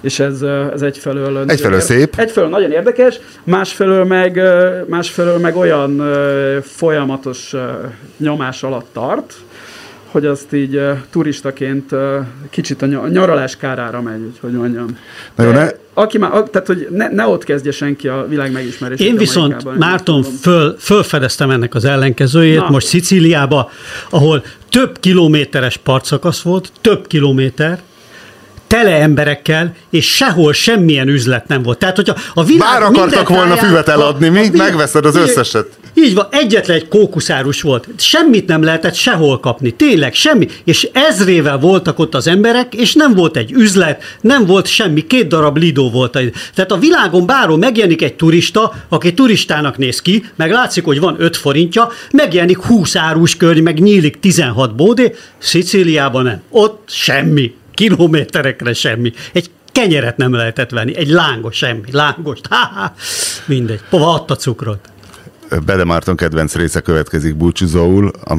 És 0.00 0.18
ez, 0.18 0.42
ez 0.72 0.82
egyfelől... 0.82 1.44
Egyfelől 1.48 1.80
szép. 1.80 2.14
Egyfelől 2.16 2.48
nagyon 2.48 2.70
érdekes, 2.70 3.20
másfelől 3.44 4.04
meg, 4.04 4.40
másfelől 4.86 5.38
meg 5.38 5.56
olyan 5.56 6.02
folyamatos 6.62 7.54
nyomás 8.16 8.62
alatt 8.62 8.86
tart, 8.92 9.34
hogy 10.16 10.26
azt 10.26 10.52
így 10.52 10.76
uh, 10.76 10.98
turistaként 11.10 11.92
uh, 11.92 12.00
kicsit 12.50 12.82
a 12.82 12.86
nyaralás 12.86 13.56
kárára 13.56 14.02
megy, 14.02 14.20
hogy 14.40 14.52
mondjam. 14.52 14.98
Na 15.34 15.44
jó, 15.44 15.50
ne... 15.50 15.68
Aki 15.94 16.18
már, 16.18 16.30
tehát 16.30 16.66
hogy 16.66 16.88
ne, 16.90 17.08
ne 17.08 17.26
ott 17.26 17.44
kezdje 17.44 17.70
senki 17.72 18.08
a 18.08 18.26
világ 18.28 18.52
megismerését. 18.52 19.06
Én 19.06 19.16
viszont, 19.16 19.78
Márton, 19.78 20.22
föl, 20.22 20.76
fölfedeztem 20.78 21.50
ennek 21.50 21.74
az 21.74 21.84
ellenkezőjét, 21.84 22.58
Na. 22.58 22.70
most 22.70 22.86
Szicíliába, 22.86 23.70
ahol 24.10 24.44
több 24.70 24.98
kilométeres 25.00 25.76
partszakasz 25.76 26.42
volt, 26.42 26.72
több 26.80 27.06
kilométer, 27.06 27.82
tele 28.66 29.00
emberekkel, 29.00 29.74
és 29.90 30.14
sehol 30.14 30.52
semmilyen 30.52 31.08
üzlet 31.08 31.48
nem 31.48 31.62
volt. 31.62 31.78
Tehát, 31.78 31.96
hogyha 31.96 32.16
a 32.34 32.44
világ 32.44 32.68
Bár 32.68 32.82
akartak 32.82 33.28
volna 33.28 33.56
füvet 33.56 33.88
eladni, 33.88 34.28
mi? 34.28 34.48
Megveszed 34.52 35.04
az 35.04 35.16
összeset. 35.16 35.66
Így 35.98 36.14
van, 36.14 36.26
egyetlen 36.30 36.76
egy 36.76 36.88
kókuszárus 36.88 37.62
volt. 37.62 37.88
Semmit 37.96 38.46
nem 38.46 38.62
lehetett 38.62 38.94
sehol 38.94 39.40
kapni. 39.40 39.70
Tényleg 39.70 40.14
semmi. 40.14 40.48
És 40.64 40.88
ezrével 40.92 41.58
voltak 41.58 41.98
ott 41.98 42.14
az 42.14 42.26
emberek, 42.26 42.74
és 42.74 42.94
nem 42.94 43.14
volt 43.14 43.36
egy 43.36 43.52
üzlet, 43.52 44.02
nem 44.20 44.46
volt 44.46 44.66
semmi. 44.66 45.06
Két 45.06 45.28
darab 45.28 45.56
lidó 45.56 45.90
volt. 45.90 46.18
Tehát 46.54 46.72
a 46.72 46.78
világon 46.78 47.26
bárhol 47.26 47.58
megjelenik 47.58 48.02
egy 48.02 48.14
turista, 48.14 48.74
aki 48.88 49.14
turistának 49.14 49.78
néz 49.78 50.02
ki, 50.02 50.24
meg 50.34 50.50
látszik, 50.50 50.84
hogy 50.84 51.00
van 51.00 51.16
5 51.18 51.36
forintja, 51.36 51.88
megjelenik 52.10 52.58
20 52.58 52.96
árus 52.96 53.36
körny, 53.36 53.62
meg 53.62 53.80
nyílik 53.80 54.20
16 54.20 54.74
bódé, 54.74 55.14
Szicíliában 55.38 56.24
nem. 56.24 56.42
Ott 56.50 56.82
semmi 56.88 57.54
kilométerekre 57.76 58.72
semmi. 58.72 59.12
Egy 59.32 59.50
kenyeret 59.72 60.16
nem 60.16 60.32
lehetett 60.32 60.70
venni, 60.70 60.96
egy 60.96 61.08
lángos 61.08 61.56
semmi, 61.56 61.90
lángos, 61.90 62.38
ha, 62.50 62.92
mindegy, 63.46 63.80
hova 63.90 64.14
adta 64.14 64.36
cukrot? 64.36 64.90
Bede 65.64 65.84
Márton 65.84 66.16
kedvenc 66.16 66.54
része 66.54 66.80
következik 66.80 67.36
búcsúzóul, 67.36 68.10
a 68.24 68.36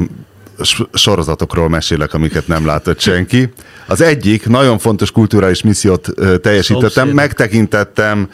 sorozatokról 0.92 1.68
mesélek, 1.68 2.14
amiket 2.14 2.46
nem 2.46 2.66
látott 2.66 3.00
senki. 3.00 3.52
Az 3.86 4.00
egyik 4.00 4.46
nagyon 4.46 4.78
fontos 4.78 5.10
kulturális 5.10 5.62
missziót 5.62 6.08
teljesítettem, 6.42 6.90
Szomszéd. 6.90 7.14
megtekintettem 7.14 8.30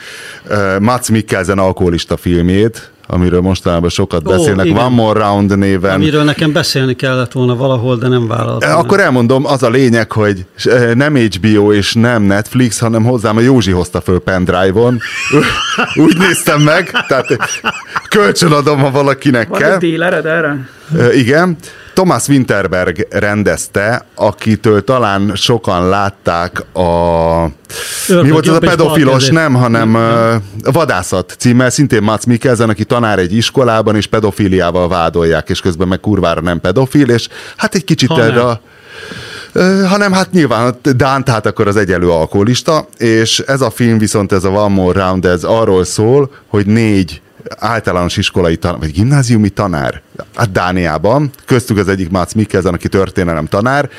Mats 0.79 1.09
Mikkelsen 1.09 1.59
alkoholista 1.59 2.17
filmjét, 2.17 2.93
amiről 3.07 3.41
mostanában 3.41 3.89
sokat 3.89 4.23
beszélnek, 4.23 4.67
igen. 4.67 4.79
One 4.79 4.95
More 4.95 5.21
Round 5.21 5.59
néven. 5.59 5.95
Amiről 5.95 6.25
nekem 6.25 6.53
beszélni 6.53 6.95
kellett 6.95 7.33
volna 7.33 7.57
valahol, 7.57 7.97
de 7.97 8.09
nem 8.09 8.27
vállaltam. 8.27 8.79
Akkor 8.79 9.01
elmondom, 9.01 9.47
az 9.47 9.63
a 9.63 9.69
lényeg, 9.69 10.13
hogy 10.13 10.47
nem 10.95 11.17
HBO 11.17 11.73
és 11.73 11.93
nem 11.93 12.23
Netflix, 12.23 12.79
hanem 12.79 13.05
hozzám 13.05 13.37
a 13.37 13.41
Józsi 13.41 13.71
hozta 13.71 14.01
föl 14.01 14.19
pendrive-on. 14.19 14.99
Úgy 15.95 16.19
néztem 16.19 16.61
meg, 16.61 16.91
tehát 17.09 17.37
kölcsönadom, 18.09 18.79
ha 18.79 18.91
valakinek 18.91 19.49
Van 19.49 19.59
kell. 19.61 19.79
Van 19.81 20.27
erre? 20.27 20.69
Igen. 21.15 21.57
Thomas 21.95 22.29
Winterberg 22.29 23.07
rendezte, 23.11 24.05
akitől 24.15 24.85
talán 24.85 25.33
sokan 25.35 25.89
látták 25.89 26.61
a... 26.73 26.89
Ördög 28.09 28.25
mi 28.25 28.31
volt 28.31 28.49
az 28.49 28.57
a 28.57 28.59
pedofilos, 28.59 29.29
nem, 29.29 29.55
hanem 29.55 29.95
a 30.65 30.73
Vadászat 30.73 31.35
címmel, 31.39 31.71
szintén 31.71 32.03
Mats 32.03 32.25
Mikkelsen, 32.25 32.69
aki 32.69 32.85
tanár 32.85 33.19
egy 33.19 33.37
iskolában, 33.37 33.97
és 33.97 34.07
pedofiliával 34.07 34.89
vádolják, 34.89 35.49
és 35.49 35.61
közben 35.61 35.89
meg 35.89 36.01
kurvára 36.01 36.41
nem 36.41 36.61
pedofil, 36.61 37.09
és 37.11 37.29
hát 37.57 37.75
egy 37.75 37.85
kicsit 37.85 38.09
Ha 38.09 38.23
erre 38.23 38.35
nem. 38.35 38.47
a 38.47 38.61
hanem 39.87 40.13
hát 40.13 40.33
nyilván 40.33 40.75
Dán, 40.97 41.25
tehát 41.25 41.47
akkor 41.47 41.69
az 41.69 41.77
egyelő 41.77 42.11
alkoholista, 42.11 42.87
és 42.99 43.39
ez 43.39 43.61
a 43.61 43.71
film 43.71 43.99
viszont 43.99 44.33
ez 44.33 44.45
a 44.45 44.51
One 44.51 44.75
More 44.75 45.01
Round, 45.05 45.25
ez 45.25 45.45
arról 45.45 45.85
szól, 45.85 46.31
hogy 46.47 46.67
négy 46.67 47.23
általános 47.59 48.17
iskolai 48.17 48.57
tanár, 48.57 48.79
vagy 48.79 48.93
gimnáziumi 48.93 49.49
tanár, 49.49 50.03
hát 50.35 50.53
Dániában, 50.53 51.31
köztük 51.47 51.79
az 51.79 51.89
egyik 51.89 52.11
Mats 52.11 52.35
Mikkelsen, 52.35 52.75
aki 52.75 52.89
történelem 52.89 53.47
tanár, 53.47 53.91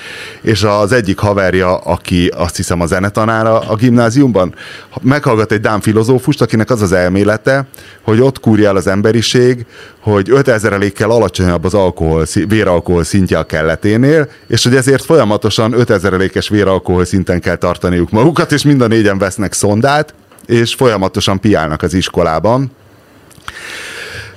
és 0.42 0.64
az 0.64 0.92
egyik 0.92 1.18
haverja, 1.18 1.78
aki 1.78 2.28
azt 2.28 2.56
hiszem 2.56 2.82
a 2.82 2.86
zenetanára 2.86 3.60
a 3.60 3.76
gimnáziumban, 3.76 4.56
meghallgat 5.02 5.52
egy 5.52 5.60
Dán 5.60 5.82
filozófust, 5.82 6.42
akinek 6.42 6.70
az 6.70 6.82
az 6.82 6.92
elmélete, 6.92 7.68
hogy 8.02 8.22
ott 8.22 8.40
kúrja 8.40 8.68
el 8.68 8.76
az 8.76 8.88
emberiség, 8.88 9.66
hogy 10.00 10.30
5000-elékkel 10.32 11.10
alacsonyabb 11.10 11.64
az 11.64 11.74
alkohol, 11.74 12.26
véralkohol 12.48 13.04
szintje 13.04 13.38
a 13.38 13.44
kelleténél, 13.44 14.30
és 14.48 14.64
hogy 14.64 14.76
ezért 14.76 15.04
folyamatosan 15.04 15.74
5000-elékes 15.78 16.48
véralkohol 16.50 17.06
szinten 17.06 17.40
kell 17.40 17.56
tartaniuk 17.56 18.12
magukat, 18.12 18.52
és 18.52 18.64
mind 18.64 18.82
a 18.82 18.88
négyen 18.88 19.18
vesznek 19.18 19.54
szondát, 19.54 20.14
és 20.46 20.74
folyamatosan 20.74 21.40
piálnak 21.40 21.82
az 21.82 21.94
iskolában. 21.94 22.72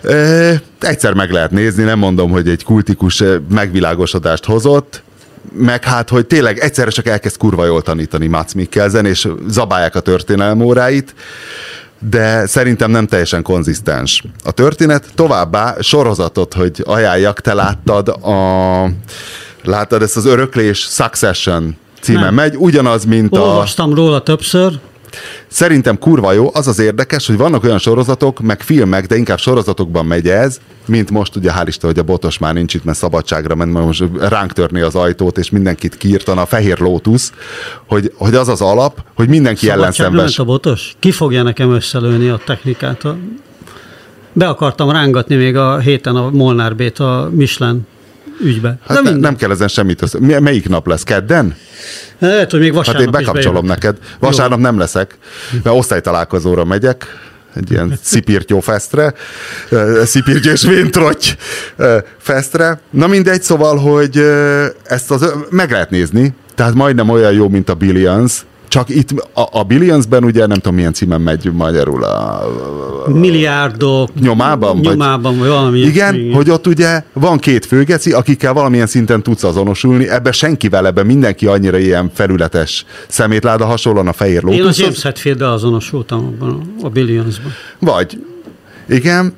E, 0.02 0.62
egyszer 0.80 1.14
meg 1.14 1.30
lehet 1.30 1.50
nézni, 1.50 1.82
nem 1.82 1.98
mondom, 1.98 2.30
hogy 2.30 2.48
egy 2.48 2.64
kultikus 2.64 3.22
megvilágosodást 3.50 4.44
hozott, 4.44 5.02
meg 5.52 5.84
hát, 5.84 6.08
hogy 6.08 6.26
tényleg 6.26 6.58
egyszerre 6.58 6.90
csak 6.90 7.06
elkezd 7.06 7.36
kurva 7.36 7.64
jól 7.64 7.82
tanítani 7.82 8.26
Mats 8.26 8.54
Mikkelsen, 8.54 9.06
és 9.06 9.28
zabálják 9.48 9.94
a 9.94 10.00
történelem 10.00 10.60
óráit, 10.60 11.14
de 12.10 12.46
szerintem 12.46 12.90
nem 12.90 13.06
teljesen 13.06 13.42
konzisztens 13.42 14.24
a 14.44 14.50
történet. 14.50 15.04
Továbbá 15.14 15.76
sorozatot, 15.80 16.54
hogy 16.54 16.82
ajánljak, 16.84 17.40
te 17.40 17.54
láttad 17.54 18.08
a 18.08 18.90
láttad 19.62 20.02
ezt 20.02 20.16
az 20.16 20.24
öröklés 20.24 20.78
Succession 20.78 21.76
címen 22.00 22.22
Nem. 22.22 22.34
megy, 22.34 22.56
ugyanaz, 22.56 23.04
mint 23.04 23.36
a... 23.36 23.40
Olvastam 23.40 23.94
róla 23.94 24.22
többször, 24.22 24.78
Szerintem 25.46 25.98
kurva 25.98 26.32
jó, 26.32 26.50
az 26.52 26.68
az 26.68 26.78
érdekes, 26.78 27.26
hogy 27.26 27.36
vannak 27.36 27.64
olyan 27.64 27.78
sorozatok, 27.78 28.40
meg 28.40 28.62
filmek, 28.62 29.06
de 29.06 29.16
inkább 29.16 29.38
sorozatokban 29.38 30.06
megy 30.06 30.28
ez, 30.28 30.60
mint 30.86 31.10
most 31.10 31.36
ugye 31.36 31.52
hál' 31.52 31.64
Isten, 31.66 31.90
hogy 31.90 31.98
a 31.98 32.02
botos 32.02 32.38
már 32.38 32.54
nincs 32.54 32.74
itt, 32.74 32.84
mert 32.84 32.98
szabadságra 32.98 33.54
ment, 33.54 33.72
mert 33.72 33.86
most 33.86 34.04
ránk 34.18 34.52
törni 34.52 34.80
az 34.80 34.94
ajtót, 34.94 35.38
és 35.38 35.50
mindenkit 35.50 35.96
kiírtana 35.96 36.40
a 36.40 36.46
fehér 36.46 36.78
lótusz, 36.78 37.32
hogy, 37.86 38.12
hogy 38.16 38.34
az 38.34 38.48
az 38.48 38.60
alap, 38.60 39.02
hogy 39.14 39.28
mindenki 39.28 39.70
ellenszenves. 39.70 40.38
a 40.38 40.44
botos? 40.44 40.96
Ki 40.98 41.10
fogja 41.10 41.42
nekem 41.42 41.72
összelőni 41.72 42.28
a 42.28 42.40
technikát? 42.44 43.02
Be 44.32 44.48
akartam 44.48 44.90
rángatni 44.90 45.36
még 45.36 45.56
a 45.56 45.78
héten 45.78 46.16
a 46.16 46.30
Molnár 46.30 46.76
B-t 46.76 46.98
a 46.98 47.30
Michelin 47.32 47.86
ügybe. 48.40 48.68
Hát 48.68 48.88
ne, 48.88 49.00
mindegy. 49.00 49.20
nem 49.20 49.36
kell 49.36 49.50
ezen 49.50 49.68
semmit 49.68 50.02
össze. 50.02 50.18
Mi- 50.20 50.38
Melyik 50.38 50.68
nap 50.68 50.86
lesz? 50.86 51.02
Kedden? 51.02 51.54
Lehet, 52.18 52.50
hogy 52.50 52.60
még 52.60 52.74
Hát 52.74 52.76
vasárnap 52.86 53.02
én 53.04 53.10
bekapcsolom 53.10 53.66
neked. 53.66 53.96
Vasárnap 54.18 54.58
nem 54.58 54.78
leszek, 54.78 55.18
mert 55.62 55.76
osztálytalálkozóra 55.76 56.64
megyek, 56.64 57.06
egy 57.54 57.70
ilyen 57.70 57.98
szipirtyó 58.02 58.60
festre, 58.60 59.14
szipirtyó 60.04 60.50
és 60.50 60.62
véntrotty 60.62 61.26
festre. 62.18 62.80
Na 62.90 63.06
mindegy, 63.06 63.42
szóval, 63.42 63.76
hogy 63.76 64.16
ezt 64.84 65.10
az, 65.10 65.32
meg 65.50 65.70
lehet 65.70 65.90
nézni, 65.90 66.34
tehát 66.54 66.74
majdnem 66.74 67.08
olyan 67.08 67.32
jó, 67.32 67.48
mint 67.48 67.68
a 67.68 67.74
Billions, 67.74 68.32
csak 68.68 68.88
itt 68.88 69.10
a, 69.34 69.48
a 69.58 69.62
Billionsben 69.62 70.24
ugye 70.24 70.46
nem 70.46 70.56
tudom 70.56 70.74
milyen 70.74 70.92
címen 70.92 71.20
megy 71.20 71.50
magyarul 71.52 72.04
a, 72.04 72.42
Milliárdok. 73.06 74.14
Nyomában, 74.20 74.76
vagy- 74.76 74.84
Nyomában, 74.96 75.38
vagy 75.38 75.48
valami. 75.48 75.78
igen, 75.78 76.14
ilyesmi. 76.14 76.32
hogy 76.34 76.50
ott 76.50 76.66
ugye 76.66 77.02
van 77.12 77.38
két 77.38 77.66
főgeci, 77.66 78.12
akikkel 78.12 78.52
valamilyen 78.52 78.86
szinten 78.86 79.22
tudsz 79.22 79.44
azonosulni, 79.44 80.08
ebbe 80.08 80.32
senkivel, 80.32 80.86
ebbe 80.86 81.02
mindenki 81.02 81.46
annyira 81.46 81.78
ilyen 81.78 82.10
felületes 82.14 82.84
szemétláda, 83.08 83.64
hasonlóan 83.64 84.08
a 84.08 84.12
fehér 84.12 84.34
Én 84.36 84.42
a 84.42 84.46
lótuszhoz. 84.46 84.78
James 84.78 85.02
Hetfield-del 85.02 85.52
azonosultam 85.52 86.18
abban 86.24 86.74
a 86.82 86.88
Billionsban. 86.88 87.52
Vagy. 87.78 88.22
Igen, 88.88 89.34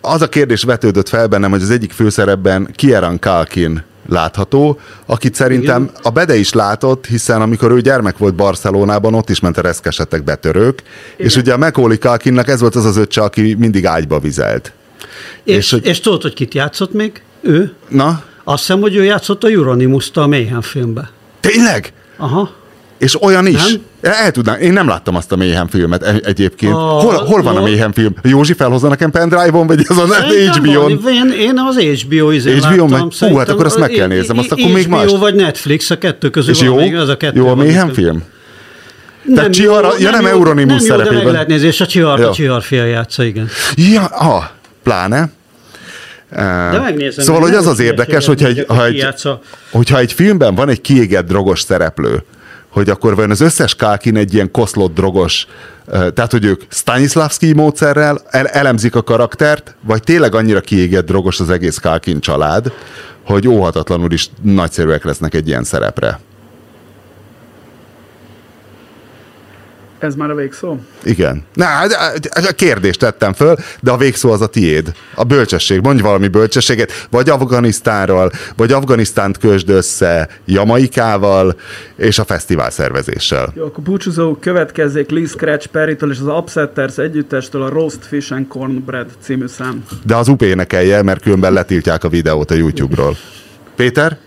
az 0.00 0.22
a 0.22 0.28
kérdés 0.28 0.62
vetődött 0.62 1.08
fel 1.08 1.26
bennem, 1.26 1.50
hogy 1.50 1.62
az 1.62 1.70
egyik 1.70 1.92
főszerepben 1.92 2.68
Kieran 2.74 3.18
Kalkin 3.18 3.82
látható, 4.08 4.78
akit 5.06 5.34
szerintem 5.34 5.82
Igen. 5.82 5.94
a 6.02 6.10
Bede 6.10 6.36
is 6.36 6.52
látott, 6.52 7.06
hiszen 7.06 7.40
amikor 7.42 7.70
ő 7.70 7.80
gyermek 7.80 8.18
volt 8.18 8.34
Barcelonában, 8.34 9.14
ott 9.14 9.30
is 9.30 9.40
ment 9.40 9.58
a 9.58 9.60
reszkesetek 9.60 10.24
betörők, 10.24 10.82
és 11.16 11.36
ugye 11.36 11.52
a 11.52 11.56
Macaulay 11.56 11.98
Kalkinnak 11.98 12.48
ez 12.48 12.60
volt 12.60 12.74
az 12.74 12.84
az 12.84 12.96
öccse, 12.96 13.20
aki 13.22 13.54
mindig 13.58 13.86
ágyba 13.86 14.18
vizelt. 14.18 14.72
És, 15.44 15.56
És 15.56 15.70
hogy- 15.70 15.86
és 15.86 16.00
tudod, 16.00 16.22
hogy 16.22 16.34
kit 16.34 16.54
játszott 16.54 16.92
még? 16.92 17.22
Ő? 17.40 17.72
Na, 17.88 18.22
Azt 18.44 18.58
hiszem, 18.66 18.80
hogy 18.80 18.96
ő 18.96 19.04
játszott 19.04 19.44
a 19.44 19.48
euronymous 19.48 20.10
a 20.14 20.26
Mayhem 20.26 20.60
filmbe. 20.60 21.10
tényleg? 21.40 21.92
Aha. 22.16 22.50
És 23.00 23.22
olyan 23.22 23.46
is. 23.46 23.62
Nem? 24.00 24.12
El 24.22 24.30
tudnám, 24.30 24.60
én 24.60 24.72
nem 24.72 24.88
láttam 24.88 25.16
azt 25.16 25.32
a 25.32 25.36
Mayhem 25.36 25.68
filmet 25.68 26.02
e- 26.02 26.20
egyébként. 26.24 26.72
A- 26.72 26.76
hol, 26.76 27.14
hol 27.14 27.42
van 27.42 27.56
a? 27.56 27.60
Mayhem 27.60 27.92
film? 27.92 28.14
Józsi 28.22 28.52
felhozza 28.52 28.88
nekem 28.88 29.10
pendrive-on, 29.10 29.66
vagy 29.66 29.84
az 29.88 29.98
a 29.98 30.06
Szerintem 30.06 30.64
HBO-n? 30.64 30.90
Én, 31.08 31.34
én 31.38 31.58
az 31.68 31.78
HBO 31.78 32.30
izén 32.30 32.62
HBO 32.62 32.88
láttam. 32.88 33.08
Hú, 33.28 33.36
hát 33.36 33.48
akkor 33.48 33.64
azt 33.64 33.78
meg 33.78 33.90
kell 33.90 34.06
néznem, 34.06 34.38
azt 34.38 34.52
akkor 34.52 34.72
még 34.72 34.84
HBO 34.84 34.96
más. 34.96 35.10
vagy 35.18 35.34
Netflix, 35.34 35.90
a 35.90 35.98
kettő 35.98 36.30
közül 36.30 36.54
És 36.54 36.60
jó? 36.60 36.74
még, 36.76 36.96
az 36.96 37.08
a 37.08 37.16
kettő 37.16 37.38
Jó 37.38 37.48
a 37.48 37.54
Mayhem 37.54 37.92
film? 37.92 38.22
Nem 39.22 39.34
Tehát 39.34 39.52
Csihar- 39.52 40.00
ja, 40.00 40.10
nem 40.10 40.22
jó, 40.22 40.28
Euronymous 40.28 40.82
nem 40.82 40.90
jó, 40.90 40.96
de 40.96 41.02
szerepében. 41.02 41.24
meg 41.24 41.32
lehet 41.32 41.48
nézni, 41.48 41.66
és 41.66 41.80
a 41.80 41.86
Csihar, 41.86 42.20
a 42.20 42.30
Csihar 42.30 42.62
fia 42.62 42.84
játsza, 42.84 43.24
igen. 43.24 43.48
Ja, 43.74 44.04
ah, 44.04 44.44
pláne. 44.82 45.30
De 46.70 46.78
megnézem. 46.82 47.24
Szóval, 47.24 47.40
hogy 47.40 47.50
nem 47.50 47.58
az 47.60 47.66
az 47.66 47.80
érdekes, 47.80 48.26
hogy 48.26 48.42
hogyha 48.42 48.60
egy, 48.60 48.64
ha 48.68 48.84
egy, 48.86 49.06
hogyha 49.70 49.98
egy 49.98 50.12
filmben 50.12 50.54
van 50.54 50.68
egy 50.68 50.80
kiégett 50.80 51.26
drogos 51.26 51.60
szereplő, 51.60 52.22
hogy 52.70 52.90
akkor 52.90 53.14
vajon 53.14 53.30
az 53.30 53.40
összes 53.40 53.74
Kalkin 53.74 54.16
egy 54.16 54.34
ilyen 54.34 54.50
koszlott 54.50 54.94
drogos, 54.94 55.46
eh, 55.86 56.08
tehát 56.14 56.30
hogy 56.30 56.44
ők 56.44 56.62
Stanislavski 56.68 57.52
módszerrel 57.52 58.22
el- 58.30 58.46
elemzik 58.46 58.94
a 58.94 59.02
karaktert, 59.02 59.74
vagy 59.80 60.02
tényleg 60.02 60.34
annyira 60.34 60.60
kiégett 60.60 61.06
drogos 61.06 61.40
az 61.40 61.50
egész 61.50 61.78
Kalkin 61.78 62.20
család, 62.20 62.72
hogy 63.24 63.48
óhatatlanul 63.48 64.12
is 64.12 64.30
nagyszerűek 64.42 65.04
lesznek 65.04 65.34
egy 65.34 65.48
ilyen 65.48 65.64
szerepre. 65.64 66.20
Ez 70.00 70.14
már 70.14 70.30
a 70.30 70.34
végszó? 70.34 70.76
Igen. 71.02 71.42
Na, 71.54 71.64
hát, 71.64 72.18
a 72.48 72.52
kérdést 72.52 72.98
tettem 72.98 73.32
föl, 73.32 73.56
de 73.80 73.90
a 73.90 73.96
végszó 73.96 74.30
az 74.32 74.40
a 74.40 74.46
tiéd. 74.46 74.92
A 75.14 75.24
bölcsesség. 75.24 75.80
Mondj 75.80 76.02
valami 76.02 76.28
bölcsességet. 76.28 77.06
Vagy 77.10 77.28
Afganisztánról, 77.28 78.30
vagy 78.56 78.72
Afganisztánt 78.72 79.38
kösd 79.38 79.68
össze 79.68 80.28
Jamaikával, 80.44 81.56
és 81.96 82.18
a 82.18 82.24
fesztivál 82.24 82.70
szervezéssel. 82.70 83.52
Jó, 83.54 83.64
akkor 83.64 83.84
búcsúzó 83.84 84.36
következzék 84.36 85.10
Lee 85.10 85.26
Scratch 85.26 85.66
Perry-től 85.66 86.10
és 86.10 86.18
az 86.18 86.26
Upsetters 86.26 86.98
együttestől 86.98 87.62
a 87.62 87.68
Roast 87.68 88.06
Fish 88.06 88.32
and 88.32 88.48
Cornbread 88.48 89.08
című 89.20 89.46
szám. 89.46 89.84
De 90.04 90.16
az 90.16 90.28
UP 90.28 90.42
énekelje, 90.42 91.02
mert 91.02 91.22
különben 91.22 91.52
letiltják 91.52 92.04
a 92.04 92.08
videót 92.08 92.50
a 92.50 92.54
YouTube-ról. 92.54 93.16
Péter? 93.76 94.18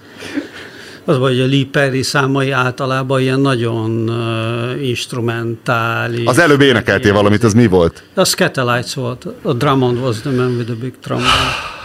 Az 1.05 1.17
vagy 1.17 1.39
a 1.39 1.45
Lee 1.45 1.65
Perry 1.71 2.01
számai 2.01 2.51
általában 2.51 3.21
ilyen 3.21 3.39
nagyon 3.39 4.09
uh, 4.09 4.87
instrumentális. 4.87 6.25
Az 6.25 6.39
előbb 6.39 6.61
énekeltél 6.61 7.13
valamit, 7.13 7.43
az 7.43 7.53
mi 7.53 7.67
volt? 7.67 8.03
A 8.13 8.23
Scatolites 8.23 8.93
volt. 8.93 9.27
A 9.41 9.53
Drummond 9.53 9.99
was 9.99 10.19
the 10.21 10.31
man 10.31 10.55
with 10.55 10.65
the 10.65 10.75
big 10.81 10.93
trombone. 11.01 11.81